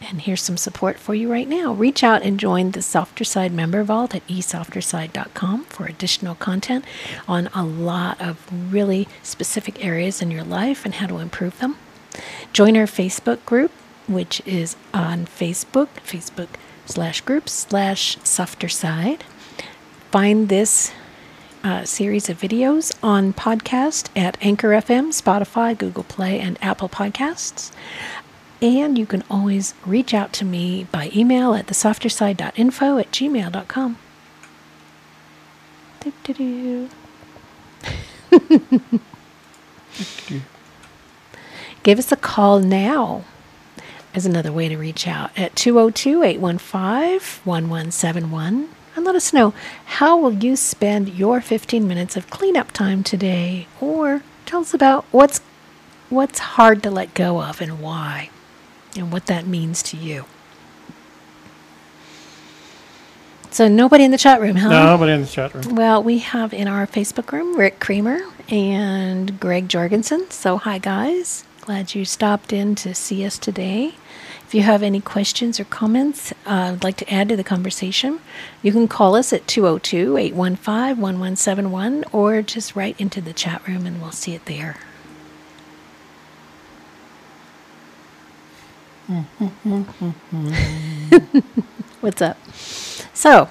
and 0.09 0.23
here's 0.23 0.43
some 0.43 0.57
support 0.57 0.99
for 0.99 1.15
you 1.15 1.31
right 1.31 1.49
now. 1.49 1.73
Reach 1.73 2.03
out 2.03 2.23
and 2.23 2.39
join 2.39 2.73
the 2.73 2.83
Softer 2.83 3.25
Side 3.25 3.53
member 3.53 3.83
vault 3.83 4.15
at 4.15 4.27
esofterside.com 4.27 5.65
for 5.65 5.87
additional 5.87 6.35
content 6.35 6.85
on 7.29 7.49
a 7.55 7.65
lot 7.65 8.21
of 8.21 8.47
really 8.73 9.09
specific 9.23 9.85
areas 9.85 10.21
in 10.23 10.31
your 10.31 10.45
life 10.45 10.85
and 10.85 10.95
how 10.95 11.07
to 11.07 11.19
improve 11.19 11.59
them. 11.59 11.77
Join 12.53 12.77
our 12.77 12.87
Facebook 12.87 13.45
group, 13.45 13.71
which 14.07 14.43
is 14.45 14.77
on 14.93 15.27
Facebook, 15.27 15.89
Facebook 16.05 16.49
slash 16.87 17.21
groups 17.21 17.53
slash 17.53 18.19
Softer 18.25 18.69
Side. 18.69 19.25
Find 20.11 20.49
this 20.49 20.93
uh, 21.65 21.85
series 21.85 22.29
of 22.29 22.39
videos 22.41 22.93
on 23.03 23.33
podcast 23.33 24.09
at 24.17 24.37
Anchor 24.41 24.71
FM, 24.71 25.09
Spotify, 25.09 25.77
Google 25.77 26.03
Play, 26.05 26.41
and 26.41 26.59
Apple 26.61 26.89
Podcasts. 26.89 27.73
And 28.63 28.97
you 28.97 29.05
can 29.07 29.25
always 29.29 29.75
reach 29.85 30.15
out 30.15 30.33
to 30.35 30.45
me 30.45 30.87
by 30.93 31.11
email 31.15 31.53
at 31.53 31.67
thesofterside.info 31.67 32.99
at 32.99 33.11
gmail.com. 33.11 33.99
Give 41.83 41.99
us 41.99 42.13
a 42.13 42.17
call 42.17 42.61
now 42.61 43.25
as 44.15 44.25
another 44.25 44.53
way 44.53 44.69
to 44.69 44.77
reach 44.77 45.09
out 45.09 45.37
at 45.37 45.57
202 45.57 46.23
815 46.23 47.43
1171 47.45 48.69
and 48.95 49.05
let 49.05 49.17
us 49.17 49.33
know 49.33 49.53
how 49.87 50.17
will 50.17 50.35
you 50.35 50.55
spend 50.55 51.09
your 51.09 51.41
15 51.41 51.89
minutes 51.89 52.17
of 52.17 52.31
cleanup 52.31 52.71
time 52.71 53.03
today? 53.03 53.67
Or 53.81 54.23
tell 54.47 54.61
us 54.61 54.73
about 54.73 55.05
what's 55.11 55.41
what's 56.11 56.39
hard 56.39 56.81
to 56.85 56.93
let 56.93 57.15
go 57.15 57.43
of 57.43 57.61
and 57.61 57.81
why 57.81 58.31
and 58.97 59.13
what 59.13 59.27
that 59.27 59.47
means 59.47 59.83
to 59.85 59.97
you. 59.97 60.25
So 63.51 63.69
nobody 63.69 64.05
in 64.05 64.11
the 64.11 64.19
chat 64.19 64.41
room, 64.41 64.57
huh? 64.57 64.71
Nobody 64.71 65.13
in 65.13 65.21
the 65.21 65.27
chat 65.27 65.53
room. 65.55 65.75
Well, 65.75 66.03
we 66.03 66.19
have 66.19 66.55
in 66.55 66.69
our 66.69 66.87
Facebook 66.87 67.33
room 67.33 67.55
Rick 67.57 67.81
Kramer 67.81 68.21
and 68.49 69.39
Greg 69.39 69.69
Jorgensen. 69.69 70.31
So 70.31 70.57
hi 70.57 70.79
guys, 70.79 71.45
glad 71.61 71.95
you 71.95 72.07
stopped 72.07 72.53
in 72.53 72.75
to 72.77 72.95
see 72.95 73.25
us 73.27 73.37
today. 73.39 73.95
If 74.47 74.55
you 74.55 74.63
have 74.63 74.83
any 74.83 75.01
questions 75.01 75.61
or 75.61 75.65
comments 75.65 76.33
uh, 76.47 76.73
I'd 76.75 76.85
like 76.85 76.97
to 76.99 77.13
add 77.13 77.29
to 77.29 77.37
the 77.37 77.45
conversation, 77.45 78.21
you 78.63 78.73
can 78.73 78.89
call 78.89 79.15
us 79.17 79.33
at 79.35 79.47
202 79.47 80.17
815 80.17 81.01
1171 81.01 82.05
or 82.11 82.41
just 82.43 82.75
write 82.75 82.99
into 82.99 83.21
the 83.21 83.33
chat 83.35 83.67
room 83.69 83.85
and 83.87 84.01
we'll 84.01 84.13
see 84.13 84.35
it 84.35 84.47
there. 84.47 84.77
What's 92.01 92.23
up? 92.23 92.39
So, 93.15 93.49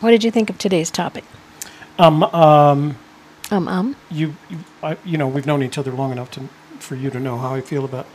what 0.00 0.10
did 0.10 0.24
you 0.24 0.30
think 0.30 0.50
of 0.50 0.58
today's 0.58 0.90
topic? 0.90 1.24
Um, 1.98 2.22
um, 2.24 2.96
Um, 3.50 3.68
um. 3.68 3.96
you, 4.10 4.34
you, 4.50 4.58
I, 4.82 4.96
you 5.04 5.16
know, 5.18 5.28
we've 5.28 5.46
known 5.46 5.62
each 5.62 5.78
other 5.78 5.92
long 5.92 6.12
enough 6.12 6.30
to, 6.32 6.48
for 6.78 6.94
you 6.96 7.10
to 7.10 7.20
know 7.20 7.38
how 7.38 7.54
I 7.54 7.60
feel 7.60 7.84
about 7.84 8.06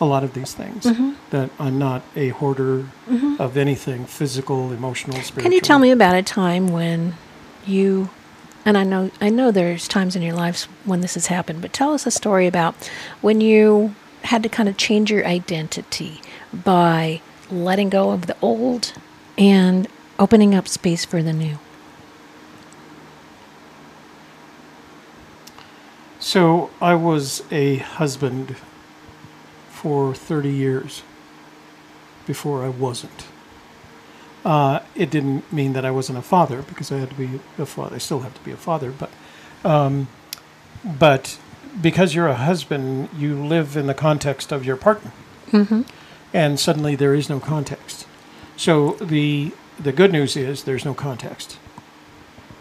a 0.00 0.04
lot 0.04 0.24
of 0.24 0.32
these 0.34 0.54
things. 0.54 0.84
Mm-hmm. 0.84 1.12
That 1.30 1.50
I'm 1.58 1.78
not 1.78 2.02
a 2.16 2.30
hoarder 2.30 2.86
of 3.38 3.56
anything 3.56 4.06
physical, 4.06 4.72
emotional, 4.72 5.16
spiritual. 5.16 5.42
Can 5.42 5.52
you 5.52 5.60
tell 5.60 5.78
me 5.78 5.90
about 5.90 6.14
a 6.16 6.22
time 6.22 6.68
when 6.68 7.14
you, 7.66 8.10
and 8.64 8.78
I 8.78 8.84
know 8.84 9.10
I 9.20 9.28
know 9.28 9.50
there's 9.50 9.86
times 9.88 10.16
in 10.16 10.22
your 10.22 10.34
lives 10.34 10.64
when 10.84 11.00
this 11.00 11.14
has 11.14 11.26
happened, 11.26 11.60
but 11.62 11.72
tell 11.72 11.92
us 11.92 12.06
a 12.06 12.10
story 12.10 12.46
about 12.46 12.74
when 13.20 13.40
you 13.40 13.94
had 14.24 14.42
to 14.42 14.48
kind 14.48 14.68
of 14.68 14.76
change 14.76 15.10
your 15.10 15.26
identity 15.26 16.20
by 16.52 17.20
letting 17.50 17.88
go 17.88 18.10
of 18.10 18.26
the 18.26 18.36
old 18.42 18.92
and 19.36 19.88
opening 20.18 20.54
up 20.54 20.68
space 20.68 21.04
for 21.04 21.22
the 21.22 21.32
new. 21.32 21.58
So 26.20 26.70
I 26.80 26.94
was 26.94 27.42
a 27.50 27.76
husband 27.76 28.56
for 29.70 30.14
30 30.14 30.50
years 30.50 31.02
before 32.26 32.64
I 32.64 32.68
wasn't. 32.68 33.24
Uh, 34.44 34.80
it 34.94 35.10
didn't 35.10 35.50
mean 35.52 35.72
that 35.74 35.84
I 35.84 35.90
wasn't 35.90 36.18
a 36.18 36.22
father 36.22 36.62
because 36.62 36.90
I 36.90 36.98
had 36.98 37.10
to 37.10 37.14
be 37.14 37.40
a 37.58 37.66
father. 37.66 37.96
I 37.96 37.98
still 37.98 38.20
have 38.20 38.34
to 38.34 38.44
be 38.44 38.50
a 38.50 38.56
father, 38.56 38.90
but 38.90 39.10
um, 39.64 40.08
but 40.84 41.38
because 41.80 42.14
you're 42.14 42.28
a 42.28 42.34
husband, 42.34 43.08
you 43.16 43.36
live 43.36 43.76
in 43.76 43.86
the 43.86 43.94
context 43.94 44.52
of 44.52 44.64
your 44.64 44.76
partner, 44.76 45.12
and 46.32 46.58
suddenly 46.58 46.94
there 46.96 47.14
is 47.14 47.28
no 47.28 47.40
context. 47.40 48.06
So 48.56 48.92
the 49.00 49.52
the 49.78 49.92
good 49.92 50.12
news 50.12 50.36
is 50.36 50.64
there's 50.64 50.84
no 50.84 50.94
context. 50.94 51.58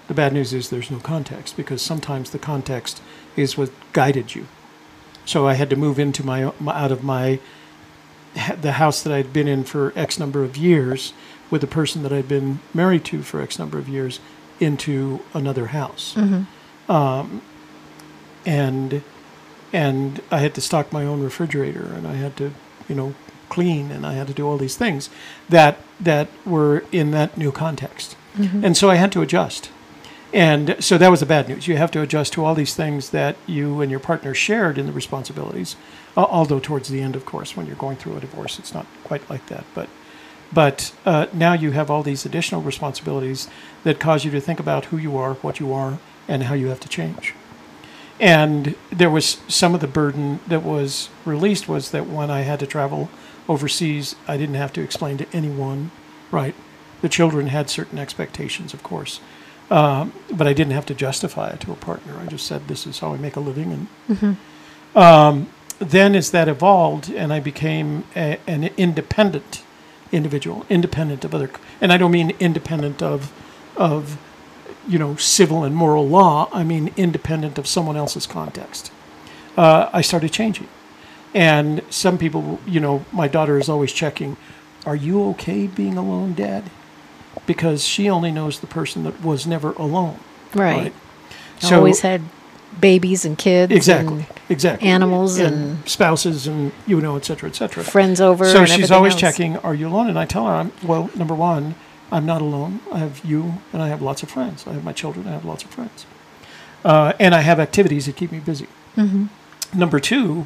The 0.08 0.14
bad 0.14 0.32
news 0.34 0.54
is 0.54 0.70
there's 0.70 0.90
no 0.92 1.00
context 1.00 1.58
because 1.58 1.82
sometimes 1.82 2.30
the 2.30 2.40
context 2.40 3.02
is 3.36 3.58
what 3.58 3.72
guided 3.92 4.36
you. 4.36 4.48
So 5.26 5.48
I 5.48 5.56
had 5.56 5.70
to 5.72 5.76
move 5.76 6.00
into 6.00 6.26
my, 6.26 6.54
my 6.60 6.74
out 6.74 6.92
of 6.92 7.04
my 7.04 7.40
the 8.62 8.74
house 8.74 9.02
that 9.02 9.12
I'd 9.12 9.34
been 9.34 9.48
in 9.48 9.64
for 9.64 9.92
X 9.96 10.20
number 10.20 10.44
of 10.44 10.56
years 10.56 11.14
with 11.50 11.62
the 11.62 11.68
person 11.68 12.04
that 12.04 12.14
I'd 12.14 12.28
been 12.28 12.60
married 12.74 13.04
to 13.06 13.24
for 13.24 13.42
X 13.42 13.58
number 13.60 13.78
of 13.80 13.90
years 13.90 14.20
into 14.60 15.22
another 15.34 15.68
house. 15.68 16.16
Um, 16.88 17.42
and 18.48 19.04
and 19.74 20.22
I 20.32 20.40
had 20.40 20.56
to 20.56 20.62
stock 20.62 20.92
my 20.94 21.04
own 21.04 21.22
refrigerator 21.22 21.84
and 21.94 22.08
I 22.08 22.14
had 22.14 22.36
to, 22.38 22.54
you 22.88 22.96
know, 22.96 23.14
clean 23.50 23.92
and 23.92 24.06
I 24.06 24.14
had 24.14 24.28
to 24.28 24.34
do 24.34 24.48
all 24.48 24.58
these 24.58 24.78
things 24.78 25.10
that 25.50 25.78
that 26.00 26.30
were 26.46 26.84
in 26.92 27.12
that 27.12 27.38
new 27.38 27.52
context. 27.52 28.16
And 28.64 28.78
so 28.78 28.90
I 28.90 28.96
had 28.96 29.12
to 29.14 29.22
adjust. 29.22 29.72
And 30.32 30.76
so 30.80 30.98
that 31.00 31.10
was 31.10 31.22
the 31.22 31.26
bad 31.26 31.50
news. 31.50 31.68
You 31.68 31.78
have 31.78 31.90
to 31.92 32.02
adjust 32.02 32.34
to 32.34 32.46
all 32.46 32.54
these 32.54 32.76
things 32.76 33.10
that 33.10 33.36
you 33.48 33.82
and 33.82 33.90
your 33.90 34.00
partner 34.00 34.34
shared 34.36 34.78
in 34.78 34.86
the 34.86 34.92
responsibilities. 34.92 35.76
Al- 36.16 36.28
Although 36.28 36.60
towards 36.60 36.90
the 36.90 37.02
end, 37.02 37.16
of 37.16 37.26
course, 37.26 37.58
when 37.58 37.66
you're 37.66 37.76
going 37.76 37.98
through 37.98 38.16
a 38.18 38.20
divorce, 38.20 38.60
it's 38.60 38.74
not 38.76 38.86
quite 39.04 39.28
like 39.30 39.48
that. 39.48 39.66
But 39.74 39.90
but 40.54 40.94
uh, 41.06 41.26
now 41.34 41.54
you 41.54 41.72
have 41.72 41.90
all 41.90 42.04
these 42.04 42.26
additional 42.26 42.62
responsibilities 42.62 43.50
that 43.84 44.00
cause 44.00 44.24
you 44.24 44.32
to 44.32 44.40
think 44.42 44.60
about 44.60 44.86
who 44.86 44.98
you 44.98 45.18
are, 45.18 45.34
what 45.36 45.60
you 45.60 45.74
are, 45.74 45.98
and 46.28 46.44
how 46.44 46.54
you 46.54 46.68
have 46.68 46.80
to 46.82 46.88
change. 46.90 47.34
And 48.20 48.76
there 48.92 49.10
was 49.10 49.38
some 49.48 49.76
of 49.76 49.82
the 49.82 49.88
burden 49.88 50.40
that 50.48 50.64
was 50.64 51.10
released 51.26 51.68
was 51.68 51.92
that 51.92 52.08
when 52.08 52.32
I 52.32 52.42
had 52.42 52.60
to 52.60 52.68
travel 52.68 53.10
overseas, 53.48 54.16
I 54.28 54.38
didn't 54.38 54.56
have 54.56 54.74
to 54.74 54.82
explain 54.82 55.18
to 55.18 55.28
anyone, 55.34 55.92
right? 56.32 56.56
The 57.02 57.10
children 57.10 57.48
had 57.48 57.70
certain 57.70 58.00
expectations, 58.00 58.74
of 58.74 58.82
course, 58.82 59.20
um, 59.70 60.14
but 60.32 60.48
I 60.48 60.54
didn't 60.54 60.74
have 60.74 60.86
to 60.88 60.96
justify 60.96 61.50
it 61.50 61.60
to 61.62 61.72
a 61.72 61.76
partner. 61.76 62.18
I 62.20 62.26
just 62.26 62.48
said, 62.48 62.68
"This 62.68 62.88
is 62.88 63.00
how 63.00 63.14
I 63.14 63.18
make 63.18 63.36
a 63.36 63.40
living." 63.40 63.88
And 64.10 64.38
um, 64.96 65.50
then, 65.80 66.16
as 66.16 66.32
that 66.32 66.48
evolved, 66.48 67.12
and 67.12 67.32
I 67.32 67.40
became 67.40 68.06
a, 68.16 68.40
an 68.48 68.64
independent 68.78 69.64
individual, 70.12 70.66
independent 70.70 71.24
of 71.24 71.36
other, 71.36 71.52
and 71.80 71.94
I 71.94 71.98
don't 71.98 72.12
mean 72.12 72.32
independent 72.40 73.04
of 73.04 73.32
of 73.76 74.18
you 74.88 74.98
know 75.00 75.16
civil 75.16 75.64
and 75.64 75.76
moral 75.76 76.08
law. 76.08 76.50
I 76.54 76.64
mean 76.64 76.92
independent 76.98 77.58
of 77.58 77.68
someone 77.68 77.98
else's 77.98 78.26
context. 78.28 78.92
Uh, 79.58 79.90
I 79.92 80.02
started 80.02 80.32
changing, 80.32 80.68
and 81.34 81.82
some 81.90 82.18
people, 82.18 82.60
you 82.68 82.80
know, 82.80 83.06
my 83.12 83.28
daughter 83.28 83.58
is 83.58 83.70
always 83.70 83.92
checking, 83.92 84.38
"Are 84.86 84.96
you 84.96 85.24
okay 85.32 85.68
being 85.68 85.98
alone, 85.98 86.34
Dad?" 86.34 86.64
Because 87.46 87.84
she 87.84 88.10
only 88.10 88.32
knows 88.32 88.60
the 88.60 88.68
person 88.68 89.04
that 89.04 89.22
was 89.24 89.46
never 89.48 89.72
alone. 89.74 90.20
Right. 90.54 90.78
right? 90.78 90.94
So, 91.60 91.78
Always 91.78 92.02
had 92.02 92.22
babies 92.80 93.26
and 93.26 93.38
kids. 93.38 93.72
Exactly. 93.74 94.26
and 94.30 94.40
Exactly. 94.50 94.88
animals 94.88 95.40
and- 95.40 95.78
spouses 95.90 96.46
and 96.48 96.72
you 96.86 97.02
know, 97.02 97.16
et 97.16 97.26
cetera, 97.26 97.50
et 97.50 97.56
cetera. 97.56 97.84
friends 97.84 98.22
over. 98.22 98.46
So 98.46 98.60
and 98.60 98.70
she's 98.70 98.92
always 98.92 99.14
else. 99.14 99.20
checking, 99.22 99.58
"Are 99.58 99.74
you 99.74 99.88
alone?" 99.88 100.08
And 100.10 100.20
I 100.20 100.26
tell 100.26 100.46
her, 100.46 100.54
"I'm 100.54 100.72
well. 100.84 101.10
Number 101.16 101.34
one, 101.34 101.74
I'm 102.12 102.26
not 102.26 102.42
alone. 102.42 102.80
I 102.92 103.00
have 103.00 103.24
you, 103.26 103.62
and 103.74 103.82
I 103.82 103.90
have 103.90 104.02
lots 104.02 104.24
of 104.24 104.30
friends. 104.30 104.66
I 104.68 104.74
have 104.74 104.84
my 104.84 104.94
children. 104.94 105.28
I 105.28 105.32
have 105.32 105.46
lots 105.46 105.64
of 105.64 105.70
friends, 105.70 106.06
uh, 106.84 107.14
and 107.20 107.36
I 107.36 107.42
have 107.42 107.60
activities 107.60 108.06
that 108.06 108.16
keep 108.16 108.32
me 108.32 108.40
busy." 108.40 108.68
Mm-hmm. 108.96 109.26
Number 109.74 110.00
two, 110.00 110.46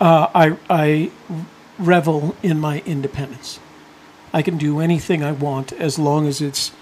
uh, 0.00 0.28
I 0.34 0.56
I 0.68 1.10
revel 1.78 2.36
in 2.42 2.60
my 2.60 2.82
independence. 2.86 3.60
I 4.32 4.42
can 4.42 4.58
do 4.58 4.80
anything 4.80 5.24
I 5.24 5.32
want 5.32 5.72
as 5.72 5.98
long 5.98 6.26
as 6.26 6.40
it's 6.40 6.72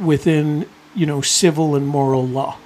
within, 0.00 0.66
you 0.94 1.06
know, 1.06 1.20
civil 1.20 1.76
and 1.76 1.86
moral 1.86 2.26
law. 2.26 2.58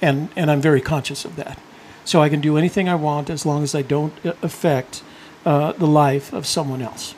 And, 0.00 0.28
and 0.36 0.50
I'm 0.50 0.60
very 0.60 0.80
conscious 0.80 1.24
of 1.24 1.36
that. 1.36 1.58
So 2.04 2.22
I 2.22 2.28
can 2.28 2.40
do 2.40 2.56
anything 2.56 2.88
I 2.88 2.94
want 2.94 3.30
as 3.30 3.46
long 3.46 3.62
as 3.62 3.74
I 3.74 3.82
don't 3.82 4.14
uh, 4.24 4.34
affect 4.42 5.02
uh, 5.44 5.72
the 5.72 5.86
life 5.86 6.32
of 6.32 6.46
someone 6.46 6.82
else. 6.82 7.14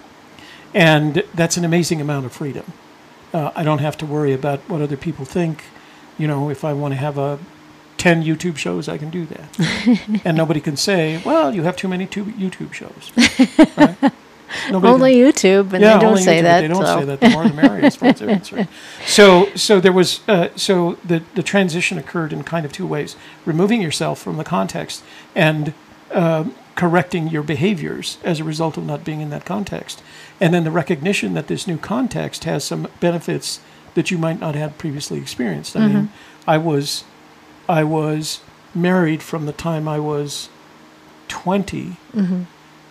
And 0.72 1.24
that's 1.34 1.56
an 1.56 1.64
amazing 1.64 2.00
amount 2.00 2.26
of 2.26 2.32
freedom. 2.32 2.72
Uh, 3.32 3.50
I 3.54 3.62
don't 3.62 3.78
have 3.78 3.96
to 3.98 4.06
worry 4.06 4.32
about 4.32 4.60
what 4.68 4.80
other 4.80 4.96
people 4.96 5.24
think. 5.24 5.64
You 6.18 6.26
know, 6.26 6.50
if 6.50 6.64
I 6.64 6.72
want 6.72 6.92
to 6.92 6.98
have 6.98 7.18
a 7.18 7.38
10 7.98 8.22
YouTube 8.22 8.56
shows, 8.56 8.88
I 8.88 8.98
can 8.98 9.10
do 9.10 9.26
that. 9.26 10.20
and 10.24 10.36
nobody 10.36 10.60
can 10.60 10.76
say, 10.76 11.20
well, 11.24 11.54
you 11.54 11.62
have 11.62 11.76
too 11.76 11.88
many 11.88 12.06
YouTube 12.06 12.72
shows. 12.72 13.12
Right? 13.76 14.12
Only 14.70 15.14
can- 15.14 15.32
YouTube, 15.32 15.72
and 15.72 15.82
yeah, 15.82 15.94
they 15.94 16.00
don't 16.00 16.18
say 16.18 16.38
YouTube, 16.38 16.42
that. 16.42 16.60
They 16.60 16.68
don't 16.68 16.86
so. 16.86 17.00
say 17.00 17.04
that. 17.04 17.20
The 17.20 17.28
more 17.30 17.48
the 17.48 17.54
merrier, 17.54 17.84
as 17.84 17.96
far 17.96 18.10
as 18.10 18.20
they're 18.20 18.28
concerned. 18.28 18.68
So, 19.04 19.52
so 19.56 19.80
there 19.80 19.92
was, 19.92 20.20
uh, 20.28 20.50
so 20.54 20.98
the 21.04 21.24
the 21.34 21.42
transition 21.42 21.98
occurred 21.98 22.32
in 22.32 22.44
kind 22.44 22.64
of 22.64 22.72
two 22.72 22.86
ways: 22.86 23.16
removing 23.44 23.82
yourself 23.82 24.20
from 24.20 24.36
the 24.36 24.44
context 24.44 25.02
and 25.34 25.74
um 26.12 26.54
correcting 26.76 27.26
your 27.28 27.42
behaviors 27.42 28.18
as 28.22 28.38
a 28.38 28.44
result 28.44 28.76
of 28.76 28.84
not 28.84 29.02
being 29.04 29.20
in 29.20 29.30
that 29.30 29.44
context, 29.44 30.02
and 30.40 30.52
then 30.52 30.64
the 30.64 30.70
recognition 30.70 31.34
that 31.34 31.46
this 31.46 31.66
new 31.66 31.78
context 31.78 32.44
has 32.44 32.64
some 32.64 32.88
benefits 33.00 33.60
that 33.94 34.10
you 34.10 34.18
might 34.18 34.38
not 34.38 34.54
have 34.54 34.76
previously 34.78 35.18
experienced. 35.18 35.76
I 35.76 35.86
mean, 35.88 36.10
I 36.46 36.58
was, 36.58 37.04
I 37.68 37.82
was 37.84 38.40
married 38.74 39.22
from 39.22 39.46
the 39.46 39.52
time 39.52 39.88
I 39.88 39.98
was 39.98 40.48
twenty 41.28 41.96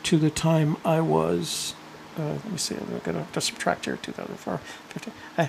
to 0.03 0.17
the 0.17 0.29
time 0.29 0.77
I 0.85 0.99
was, 1.01 1.73
uh, 2.17 2.23
let 2.23 2.51
me 2.51 2.57
see, 2.57 2.75
I'm 2.75 2.99
going 3.03 3.25
to 3.31 3.41
subtract 3.41 3.85
here, 3.85 3.97
2004, 3.97 4.57
50, 4.89 5.11
uh, 5.37 5.47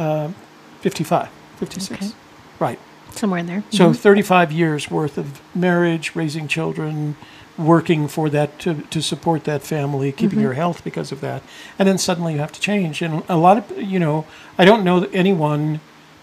um, 0.00 0.34
55, 0.80 1.28
56. 1.58 1.90
Okay. 2.04 2.12
Right. 2.58 2.78
Somewhere 3.12 3.38
in 3.40 3.46
there. 3.46 3.62
So 3.70 3.90
Mhm. 3.90 3.96
35 3.96 4.52
years 4.52 4.90
worth 4.90 5.16
of 5.18 5.40
marriage, 5.54 6.12
raising 6.14 6.46
children, 6.48 7.16
working 7.58 8.06
for 8.06 8.30
that 8.30 8.58
to, 8.60 8.82
to 8.82 9.02
support 9.02 9.44
that 9.44 9.62
family, 9.62 10.12
keeping 10.12 10.38
your 10.38 10.52
health 10.52 10.84
because 10.84 11.10
of 11.10 11.20
that. 11.20 11.42
And 11.78 11.88
then 11.88 11.98
suddenly 11.98 12.34
you 12.34 12.38
have 12.38 12.52
to 12.52 12.60
change. 12.60 13.02
And 13.02 13.24
a 13.28 13.36
lot 13.36 13.58
of, 13.58 13.76
you 13.76 13.98
know, 13.98 14.26
I 14.56 14.64
don't 14.64 14.84
know 14.84 15.08
anyone 15.12 15.80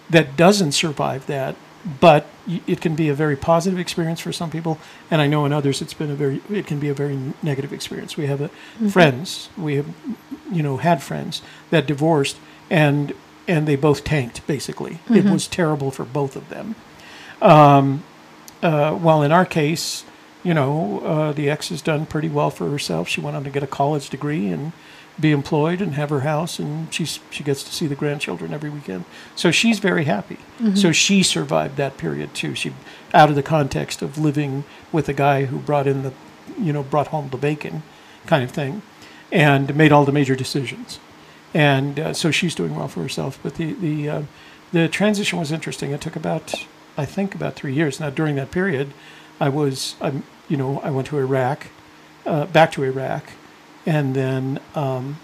that 0.08 0.36
doesn't 0.36 0.72
survive 0.72 1.26
that, 1.26 1.54
but 2.00 2.26
it 2.66 2.80
can 2.80 2.96
be 2.96 3.10
a 3.10 3.14
very 3.14 3.36
positive 3.36 3.78
experience 3.78 4.18
for 4.18 4.32
some 4.32 4.50
people. 4.50 4.78
And 5.10 5.20
I 5.20 5.26
know 5.26 5.44
in 5.44 5.52
others 5.52 5.82
it's 5.82 5.94
been 5.94 6.10
a 6.10 6.14
very, 6.14 6.40
it 6.50 6.66
can 6.66 6.80
be 6.80 6.88
a 6.88 6.94
very 6.94 7.18
negative 7.42 7.72
experience. 7.72 8.16
We 8.16 8.26
have 8.26 8.40
a, 8.40 8.48
friends, 8.90 9.50
we 9.58 9.76
have, 9.76 9.86
you 10.50 10.62
know, 10.62 10.78
had 10.78 11.02
friends 11.02 11.42
that 11.70 11.86
divorced 11.86 12.38
and, 12.70 13.12
and 13.46 13.68
they 13.68 13.76
both 13.76 14.04
tanked 14.04 14.46
basically. 14.46 15.00
It 15.10 15.26
was 15.26 15.46
terrible 15.46 15.90
for 15.90 16.04
both 16.04 16.34
of 16.34 16.48
them. 16.48 16.76
Um, 17.42 18.04
uh, 18.62 18.92
while 18.94 19.22
in 19.22 19.32
our 19.32 19.44
case, 19.44 20.04
you 20.46 20.54
know, 20.54 21.00
uh, 21.00 21.32
the 21.32 21.50
ex 21.50 21.70
has 21.70 21.82
done 21.82 22.06
pretty 22.06 22.28
well 22.28 22.50
for 22.50 22.70
herself. 22.70 23.08
She 23.08 23.20
went 23.20 23.36
on 23.36 23.42
to 23.42 23.50
get 23.50 23.64
a 23.64 23.66
college 23.66 24.10
degree 24.10 24.46
and 24.46 24.70
be 25.18 25.32
employed 25.32 25.80
and 25.80 25.94
have 25.94 26.08
her 26.10 26.20
house, 26.20 26.60
and 26.60 26.92
she's 26.94 27.18
she 27.30 27.42
gets 27.42 27.64
to 27.64 27.72
see 27.72 27.88
the 27.88 27.96
grandchildren 27.96 28.54
every 28.54 28.70
weekend. 28.70 29.06
So 29.34 29.50
she's 29.50 29.80
very 29.80 30.04
happy. 30.04 30.38
So 30.76 30.92
she 30.92 31.24
survived 31.24 31.76
that 31.78 31.96
period 31.96 32.32
too. 32.32 32.54
She 32.54 32.72
out 33.12 33.28
of 33.28 33.34
the 33.34 33.42
context 33.42 34.02
of 34.02 34.18
living 34.18 34.62
with 34.92 35.08
a 35.08 35.12
guy 35.12 35.46
who 35.46 35.58
brought 35.58 35.88
in 35.88 36.04
the, 36.04 36.12
you 36.60 36.72
know, 36.72 36.84
brought 36.84 37.08
home 37.08 37.28
the 37.30 37.36
bacon, 37.36 37.82
kind 38.26 38.44
of 38.44 38.52
thing, 38.52 38.82
and 39.32 39.74
made 39.74 39.90
all 39.90 40.04
the 40.04 40.12
major 40.12 40.36
decisions. 40.36 41.00
And 41.54 41.98
uh, 41.98 42.12
so 42.12 42.30
she's 42.30 42.54
doing 42.54 42.76
well 42.76 42.86
for 42.86 43.02
herself. 43.02 43.40
But 43.42 43.56
the 43.56 43.72
the 43.72 44.08
uh, 44.08 44.22
the 44.70 44.86
transition 44.86 45.40
was 45.40 45.50
interesting. 45.50 45.90
It 45.90 46.00
took 46.00 46.14
about 46.14 46.54
I 46.96 47.04
think 47.04 47.34
about 47.34 47.54
three 47.54 47.74
years. 47.74 47.98
Now 47.98 48.10
during 48.10 48.36
that 48.36 48.52
period, 48.52 48.92
I 49.40 49.48
was 49.48 49.96
I'm 50.00 50.22
you 50.48 50.56
know 50.56 50.80
I 50.80 50.90
went 50.90 51.08
to 51.08 51.18
Iraq, 51.18 51.66
uh, 52.24 52.46
back 52.46 52.72
to 52.72 52.82
Iraq, 52.84 53.24
and 53.84 54.14
then 54.14 54.60
um, 54.74 55.18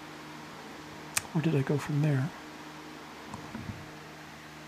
where 1.32 1.42
did 1.42 1.54
I 1.56 1.62
go 1.62 1.78
from 1.78 2.02
there? 2.02 2.28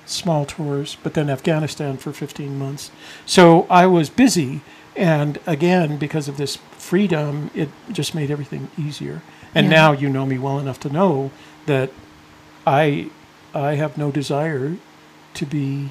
Small 0.06 0.44
tours, 0.44 0.96
but 1.02 1.14
then 1.14 1.30
Afghanistan 1.30 1.96
for 1.96 2.12
15 2.12 2.58
months. 2.58 2.90
So 3.24 3.66
I 3.70 3.86
was 3.86 4.10
busy, 4.10 4.60
and 4.94 5.38
again 5.46 5.96
because 5.96 6.28
of 6.28 6.36
this 6.36 6.56
freedom, 6.72 7.50
it 7.54 7.70
just 7.90 8.14
made 8.14 8.30
everything 8.30 8.68
easier. 8.76 9.22
And 9.54 9.66
Yeah. 9.66 9.70
now 9.72 9.92
you 9.92 10.10
know 10.10 10.26
me 10.26 10.36
well 10.38 10.58
enough 10.58 10.78
to 10.80 10.90
know 10.90 11.30
that 11.66 11.90
I 12.66 13.06
I 13.54 13.76
have 13.76 13.96
no 13.96 14.10
desire 14.10 14.76
to 15.34 15.46
be 15.46 15.90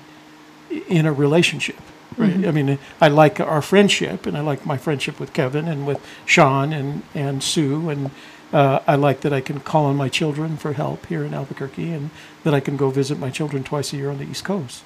in 0.87 1.05
a 1.05 1.13
relationship. 1.13 1.79
Right? 2.17 2.45
I 2.47 2.51
mean, 2.51 2.77
I 3.01 3.07
like 3.07 3.39
our 3.39 3.61
friendship, 3.61 4.25
and 4.25 4.37
I 4.37 4.41
like 4.41 4.65
my 4.65 4.77
friendship 4.77 5.19
with 5.19 5.33
Kevin 5.33 5.67
and 5.67 5.85
with 5.87 5.99
Sean 6.25 6.73
and 6.73 7.03
and 7.15 7.43
Sue, 7.43 7.89
and 7.89 8.11
uh, 8.51 8.79
I 8.87 8.95
like 8.95 9.21
that 9.21 9.33
I 9.33 9.41
can 9.41 9.59
call 9.59 9.85
on 9.85 9.95
my 9.95 10.09
children 10.09 10.57
for 10.57 10.73
help 10.73 11.05
here 11.07 11.23
in 11.23 11.33
Albuquerque, 11.33 11.91
and 11.91 12.09
that 12.43 12.53
I 12.53 12.59
can 12.59 12.77
go 12.77 12.89
visit 12.91 13.17
my 13.19 13.29
children 13.31 13.63
twice 13.63 13.93
a 13.93 13.97
year 13.97 14.09
on 14.11 14.17
the 14.19 14.25
East 14.25 14.43
Coast. 14.45 14.83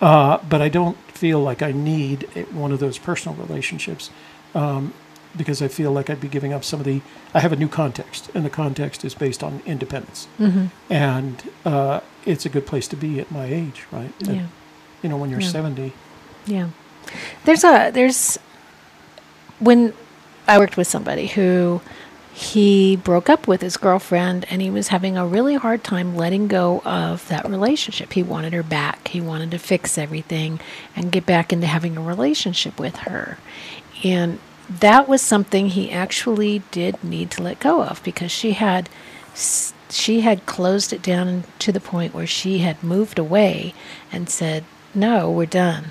Uh, 0.00 0.38
but 0.48 0.62
I 0.62 0.70
don't 0.70 0.96
feel 1.12 1.40
like 1.40 1.60
I 1.62 1.72
need 1.72 2.22
one 2.52 2.72
of 2.72 2.78
those 2.80 2.96
personal 2.98 3.36
relationships 3.36 4.08
um, 4.54 4.94
because 5.36 5.60
I 5.60 5.68
feel 5.68 5.92
like 5.92 6.08
I'd 6.08 6.20
be 6.22 6.28
giving 6.28 6.54
up 6.54 6.64
some 6.64 6.80
of 6.80 6.86
the. 6.86 7.02
I 7.34 7.40
have 7.40 7.52
a 7.52 7.56
new 7.56 7.68
context, 7.68 8.30
and 8.34 8.42
the 8.44 8.50
context 8.50 9.04
is 9.04 9.14
based 9.14 9.42
on 9.42 9.60
independence, 9.66 10.26
Mm-hmm. 10.38 10.66
and 10.92 11.42
uh, 11.66 12.00
it's 12.24 12.46
a 12.46 12.48
good 12.48 12.66
place 12.66 12.88
to 12.88 12.96
be 12.96 13.20
at 13.20 13.30
my 13.30 13.44
age, 13.44 13.84
right? 13.92 14.12
Yeah. 14.20 14.46
you 15.02 15.08
know, 15.10 15.18
when 15.18 15.28
you're 15.30 15.40
Yeah. 15.40 15.48
70. 15.48 15.92
Yeah. 16.46 16.70
There's 17.44 17.64
a 17.64 17.90
there's 17.90 18.38
when 19.58 19.92
I 20.46 20.58
worked 20.58 20.76
with 20.76 20.86
somebody 20.86 21.28
who 21.28 21.80
he 22.32 22.96
broke 22.96 23.28
up 23.28 23.46
with 23.46 23.60
his 23.60 23.76
girlfriend 23.76 24.46
and 24.50 24.62
he 24.62 24.70
was 24.70 24.88
having 24.88 25.16
a 25.16 25.26
really 25.26 25.56
hard 25.56 25.84
time 25.84 26.16
letting 26.16 26.48
go 26.48 26.80
of 26.84 27.26
that 27.28 27.48
relationship. 27.48 28.12
He 28.14 28.22
wanted 28.22 28.52
her 28.52 28.62
back. 28.62 29.08
He 29.08 29.20
wanted 29.20 29.50
to 29.50 29.58
fix 29.58 29.98
everything 29.98 30.60
and 30.96 31.12
get 31.12 31.26
back 31.26 31.52
into 31.52 31.66
having 31.66 31.96
a 31.96 32.02
relationship 32.02 32.78
with 32.80 32.96
her. 32.98 33.36
And 34.02 34.38
that 34.68 35.08
was 35.08 35.20
something 35.20 35.68
he 35.68 35.90
actually 35.90 36.62
did 36.70 37.02
need 37.02 37.30
to 37.32 37.42
let 37.42 37.60
go 37.60 37.82
of 37.82 38.02
because 38.04 38.30
she 38.30 38.52
had 38.52 38.88
she 39.90 40.20
had 40.20 40.46
closed 40.46 40.92
it 40.92 41.02
down 41.02 41.44
to 41.58 41.72
the 41.72 41.80
point 41.80 42.14
where 42.14 42.26
she 42.26 42.58
had 42.58 42.82
moved 42.82 43.18
away 43.18 43.74
and 44.12 44.30
said, 44.30 44.64
"No, 44.94 45.30
we're 45.30 45.46
done." 45.46 45.90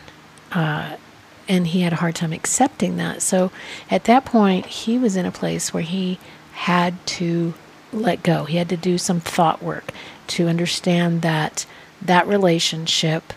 And 0.51 1.67
he 1.67 1.81
had 1.81 1.93
a 1.93 1.97
hard 1.97 2.15
time 2.15 2.33
accepting 2.33 2.97
that. 2.97 3.21
So 3.21 3.51
at 3.89 4.03
that 4.03 4.25
point, 4.25 4.65
he 4.67 4.97
was 4.97 5.15
in 5.15 5.25
a 5.25 5.31
place 5.31 5.73
where 5.73 5.83
he 5.83 6.19
had 6.53 7.03
to 7.07 7.53
let 7.91 8.21
go. 8.21 8.45
He 8.45 8.57
had 8.57 8.69
to 8.69 8.77
do 8.77 8.97
some 8.97 9.19
thought 9.19 9.63
work 9.63 9.91
to 10.27 10.47
understand 10.47 11.21
that 11.23 11.65
that 12.01 12.27
relationship 12.27 13.33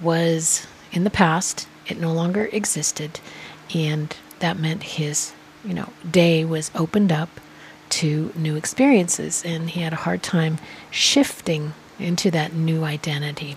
was 0.00 0.66
in 0.90 1.04
the 1.04 1.10
past. 1.10 1.68
It 1.86 1.98
no 1.98 2.12
longer 2.12 2.48
existed, 2.52 3.20
and 3.74 4.16
that 4.38 4.58
meant 4.58 4.82
his, 4.82 5.32
you 5.64 5.74
know, 5.74 5.90
day 6.08 6.44
was 6.44 6.70
opened 6.74 7.12
up 7.12 7.28
to 7.90 8.32
new 8.36 8.56
experiences, 8.56 9.42
and 9.44 9.70
he 9.70 9.80
had 9.80 9.92
a 9.92 9.96
hard 9.96 10.22
time 10.22 10.58
shifting 10.90 11.74
into 11.98 12.30
that 12.30 12.54
new 12.54 12.84
identity 12.84 13.56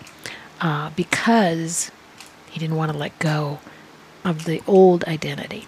uh, 0.60 0.90
because 0.96 1.92
he 2.54 2.60
didn't 2.60 2.76
want 2.76 2.92
to 2.92 2.98
let 2.98 3.18
go 3.18 3.60
of 4.24 4.46
the 4.46 4.62
old 4.68 5.04
identity. 5.06 5.66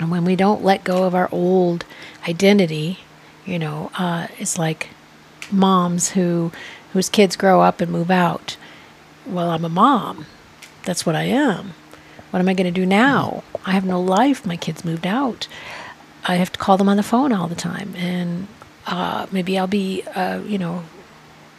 And 0.00 0.10
when 0.10 0.24
we 0.24 0.34
don't 0.34 0.64
let 0.64 0.82
go 0.82 1.04
of 1.04 1.14
our 1.14 1.28
old 1.30 1.84
identity, 2.28 2.98
you 3.46 3.60
know, 3.60 3.92
uh, 3.96 4.26
it's 4.38 4.58
like 4.58 4.88
moms 5.52 6.10
who 6.10 6.50
whose 6.92 7.08
kids 7.08 7.36
grow 7.36 7.60
up 7.60 7.80
and 7.80 7.92
move 7.92 8.10
out. 8.10 8.56
Well, 9.24 9.50
I'm 9.50 9.64
a 9.64 9.68
mom. 9.68 10.26
That's 10.82 11.06
what 11.06 11.14
I 11.14 11.24
am. 11.24 11.74
What 12.32 12.40
am 12.40 12.48
I 12.48 12.54
going 12.54 12.66
to 12.66 12.80
do 12.80 12.84
now? 12.84 13.44
I 13.64 13.70
have 13.70 13.84
no 13.84 14.00
life. 14.00 14.44
My 14.44 14.56
kids 14.56 14.84
moved 14.84 15.06
out. 15.06 15.46
I 16.24 16.34
have 16.34 16.50
to 16.50 16.58
call 16.58 16.76
them 16.76 16.88
on 16.88 16.96
the 16.96 17.04
phone 17.04 17.32
all 17.32 17.46
the 17.46 17.54
time, 17.54 17.94
and 17.96 18.48
uh, 18.88 19.28
maybe 19.30 19.56
I'll 19.56 19.68
be, 19.68 20.02
uh, 20.16 20.40
you 20.40 20.58
know, 20.58 20.82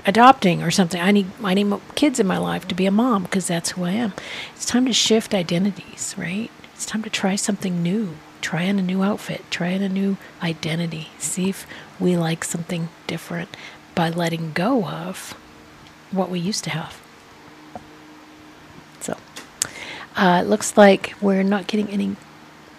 adopting 0.06 0.62
or 0.62 0.72
something. 0.72 1.02
I 1.02 1.12
need 1.12 1.28
I 1.44 1.54
need 1.54 1.74
kids 1.96 2.20
in 2.20 2.28
my 2.28 2.38
life 2.38 2.68
to 2.68 2.76
be 2.76 2.86
a 2.86 2.92
mom 2.92 3.24
because 3.24 3.48
that's 3.48 3.72
who 3.72 3.84
I 3.84 3.92
am. 3.92 4.14
It's 4.56 4.66
time 4.66 4.86
to 4.86 4.94
shift 4.94 5.34
identities, 5.34 6.16
right? 6.18 6.52
It's 6.74 6.86
time 6.86 7.04
to 7.04 7.10
try 7.10 7.36
something 7.36 7.82
new. 7.82 8.16
Try 8.42 8.70
on 8.70 8.78
a 8.78 8.84
new 8.84 9.02
outfit. 9.02 9.44
Try 9.50 9.74
on 9.74 9.82
a 9.82 9.90
new 9.90 10.18
identity. 10.44 11.10
See 11.18 11.50
if 11.50 11.66
we 12.00 12.16
like 12.16 12.44
something 12.44 12.90
different 13.08 13.56
by 13.96 14.10
letting 14.10 14.52
go 14.52 14.86
of 14.86 15.34
what 16.12 16.30
we 16.30 16.40
used 16.40 16.64
to 16.66 16.70
have. 16.70 17.02
So 19.00 19.18
uh, 20.16 20.42
it 20.44 20.48
looks 20.48 20.78
like 20.78 21.16
we're 21.22 21.44
not 21.44 21.68
getting 21.68 21.90
any 21.90 22.16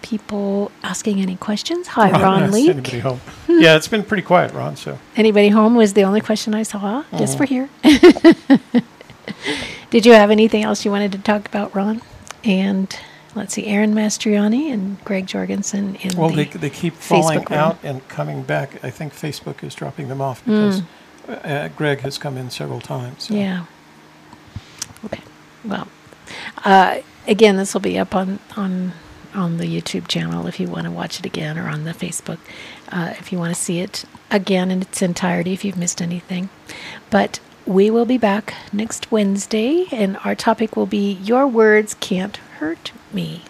people 0.01 0.71
asking 0.83 1.19
any 1.21 1.35
questions. 1.35 1.87
Hi, 1.89 2.11
Ron 2.11 2.21
Ron 2.21 2.53
Anybody 2.55 2.99
home? 2.99 3.19
yeah, 3.47 3.75
it's 3.75 3.87
been 3.87 4.03
pretty 4.03 4.23
quiet, 4.23 4.53
Ron. 4.53 4.75
So 4.75 4.97
Anybody 5.15 5.49
home 5.49 5.75
was 5.75 5.93
the 5.93 6.03
only 6.03 6.21
question 6.21 6.53
I 6.55 6.63
saw. 6.63 7.03
Yes, 7.11 7.35
Mhm. 7.35 7.39
we're 7.39 7.45
here. 7.45 7.69
Did 9.89 10.05
you 10.05 10.13
have 10.13 10.31
anything 10.31 10.63
else 10.63 10.83
you 10.85 10.91
wanted 10.91 11.11
to 11.13 11.17
talk 11.17 11.47
about, 11.47 11.73
Ron? 11.75 12.01
And 12.43 12.93
let's 13.35 13.53
see, 13.53 13.65
Aaron 13.67 13.93
Mastriani 13.93 14.71
and 14.71 15.03
Greg 15.05 15.25
Jorgensen 15.27 15.95
in 16.01 16.17
well, 16.17 16.29
the 16.29 16.35
they 16.45 16.45
they 16.45 16.69
keep 16.69 16.95
falling 16.95 17.39
Facebook 17.39 17.49
room. 17.49 17.59
out 17.59 17.77
and 17.83 18.07
coming 18.09 18.43
back. 18.43 18.83
I 18.83 18.89
think 18.89 19.13
Facebook 19.13 19.63
is 19.63 19.73
dropping 19.75 20.07
them 20.09 20.21
off 20.21 20.43
Mm. 20.45 20.83
because 21.27 21.43
uh, 21.45 21.69
Greg 21.75 22.01
has 22.01 22.17
come 22.17 22.37
in 22.37 22.49
several 22.49 22.79
times. 22.81 23.23
so. 23.27 23.33
Yeah. 23.33 23.65
Okay. 25.05 25.21
Well, 25.63 25.87
uh, 26.65 26.97
again, 27.27 27.57
this 27.57 27.73
will 27.73 27.81
be 27.81 27.97
up 27.97 28.13
on 28.15 28.39
on 28.55 28.93
on 29.37 29.57
the 29.57 29.65
YouTube 29.65 30.07
channel 30.07 30.47
if 30.47 30.59
you 30.59 30.67
want 30.67 30.85
to 30.85 30.91
watch 30.91 31.19
it 31.19 31.25
again, 31.25 31.57
or 31.57 31.69
on 31.69 31.83
the 31.83 31.91
Facebook 31.91 32.39
uh, 32.91 33.13
if 33.19 33.31
you 33.31 33.37
want 33.37 33.55
to 33.55 33.61
see 33.61 33.79
it 33.79 34.03
again 34.31 34.71
in 34.71 34.81
its 34.81 35.01
entirety 35.01 35.53
if 35.53 35.63
you've 35.63 35.77
missed 35.77 36.01
anything. 36.01 36.49
But 37.09 37.39
we 37.65 37.89
will 37.89 38.05
be 38.05 38.17
back 38.17 38.53
next 38.73 39.11
Wednesday, 39.11 39.85
and 39.91 40.17
our 40.23 40.35
topic 40.35 40.75
will 40.75 40.85
be 40.85 41.13
"Your 41.13 41.47
words 41.47 41.93
can't 41.95 42.37
hurt 42.59 42.91
me." 43.13 43.43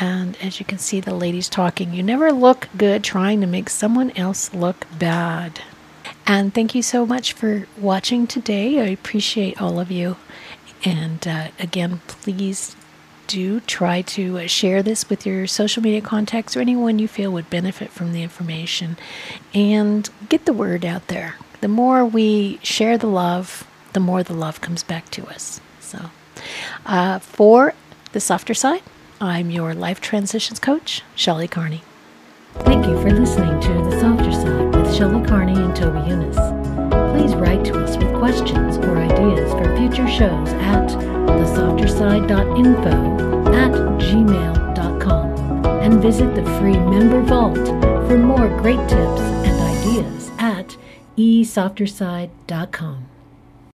And 0.00 0.36
as 0.40 0.60
you 0.60 0.66
can 0.66 0.78
see, 0.78 1.00
the 1.00 1.14
ladies 1.14 1.48
talking. 1.48 1.92
You 1.92 2.02
never 2.02 2.30
look 2.30 2.68
good 2.76 3.02
trying 3.02 3.40
to 3.40 3.46
make 3.46 3.68
someone 3.68 4.12
else 4.12 4.54
look 4.54 4.86
bad. 4.96 5.60
And 6.24 6.54
thank 6.54 6.74
you 6.74 6.82
so 6.82 7.04
much 7.04 7.32
for 7.32 7.66
watching 7.76 8.26
today. 8.26 8.80
I 8.80 8.88
appreciate 8.88 9.60
all 9.60 9.80
of 9.80 9.90
you. 9.90 10.16
And 10.84 11.26
uh, 11.26 11.48
again, 11.58 12.00
please 12.06 12.76
do 13.28 13.60
try 13.60 14.02
to 14.02 14.38
uh, 14.38 14.46
share 14.46 14.82
this 14.82 15.08
with 15.08 15.24
your 15.24 15.46
social 15.46 15.82
media 15.82 16.00
contacts 16.00 16.56
or 16.56 16.60
anyone 16.60 16.98
you 16.98 17.06
feel 17.06 17.30
would 17.30 17.48
benefit 17.50 17.90
from 17.90 18.12
the 18.12 18.22
information 18.22 18.96
and 19.54 20.10
get 20.28 20.46
the 20.46 20.52
word 20.52 20.84
out 20.84 21.06
there. 21.06 21.36
The 21.60 21.68
more 21.68 22.04
we 22.04 22.58
share 22.62 22.98
the 22.98 23.06
love, 23.06 23.68
the 23.92 24.00
more 24.00 24.22
the 24.22 24.34
love 24.34 24.60
comes 24.60 24.82
back 24.82 25.10
to 25.10 25.26
us. 25.28 25.60
So, 25.80 26.10
uh, 26.86 27.18
for 27.20 27.74
the 28.12 28.20
softer 28.20 28.54
side, 28.54 28.82
I'm 29.20 29.50
your 29.50 29.74
life 29.74 30.00
transitions 30.00 30.58
coach, 30.58 31.02
Shelly 31.14 31.48
Carney. 31.48 31.82
Thank 32.60 32.86
you 32.86 33.00
for 33.00 33.10
listening 33.10 33.60
to 33.60 33.68
The 33.68 34.00
Softer 34.00 34.32
Side 34.32 34.74
with 34.74 34.94
Shelly 34.94 35.24
Carney 35.26 35.54
and 35.54 35.76
Toby 35.76 35.98
Younis. 36.00 36.36
Please 37.12 37.34
write 37.34 37.64
to 37.66 37.78
us 37.82 37.96
with 37.96 38.12
questions 38.14 38.78
or 38.78 38.96
ideas 38.96 39.52
for 39.52 39.76
future 39.76 40.08
shows 40.08 40.48
at 40.54 41.07
thesofterside.info 41.28 43.54
at 43.54 43.72
gmail.com 44.00 45.64
and 45.80 46.02
visit 46.02 46.34
the 46.34 46.44
free 46.58 46.78
member 46.78 47.22
vault 47.22 47.56
for 48.08 48.18
more 48.18 48.48
great 48.60 48.80
tips 48.88 49.20
and 49.46 49.60
ideas 49.76 50.30
at 50.38 50.76
esofterside.com. 51.16 53.08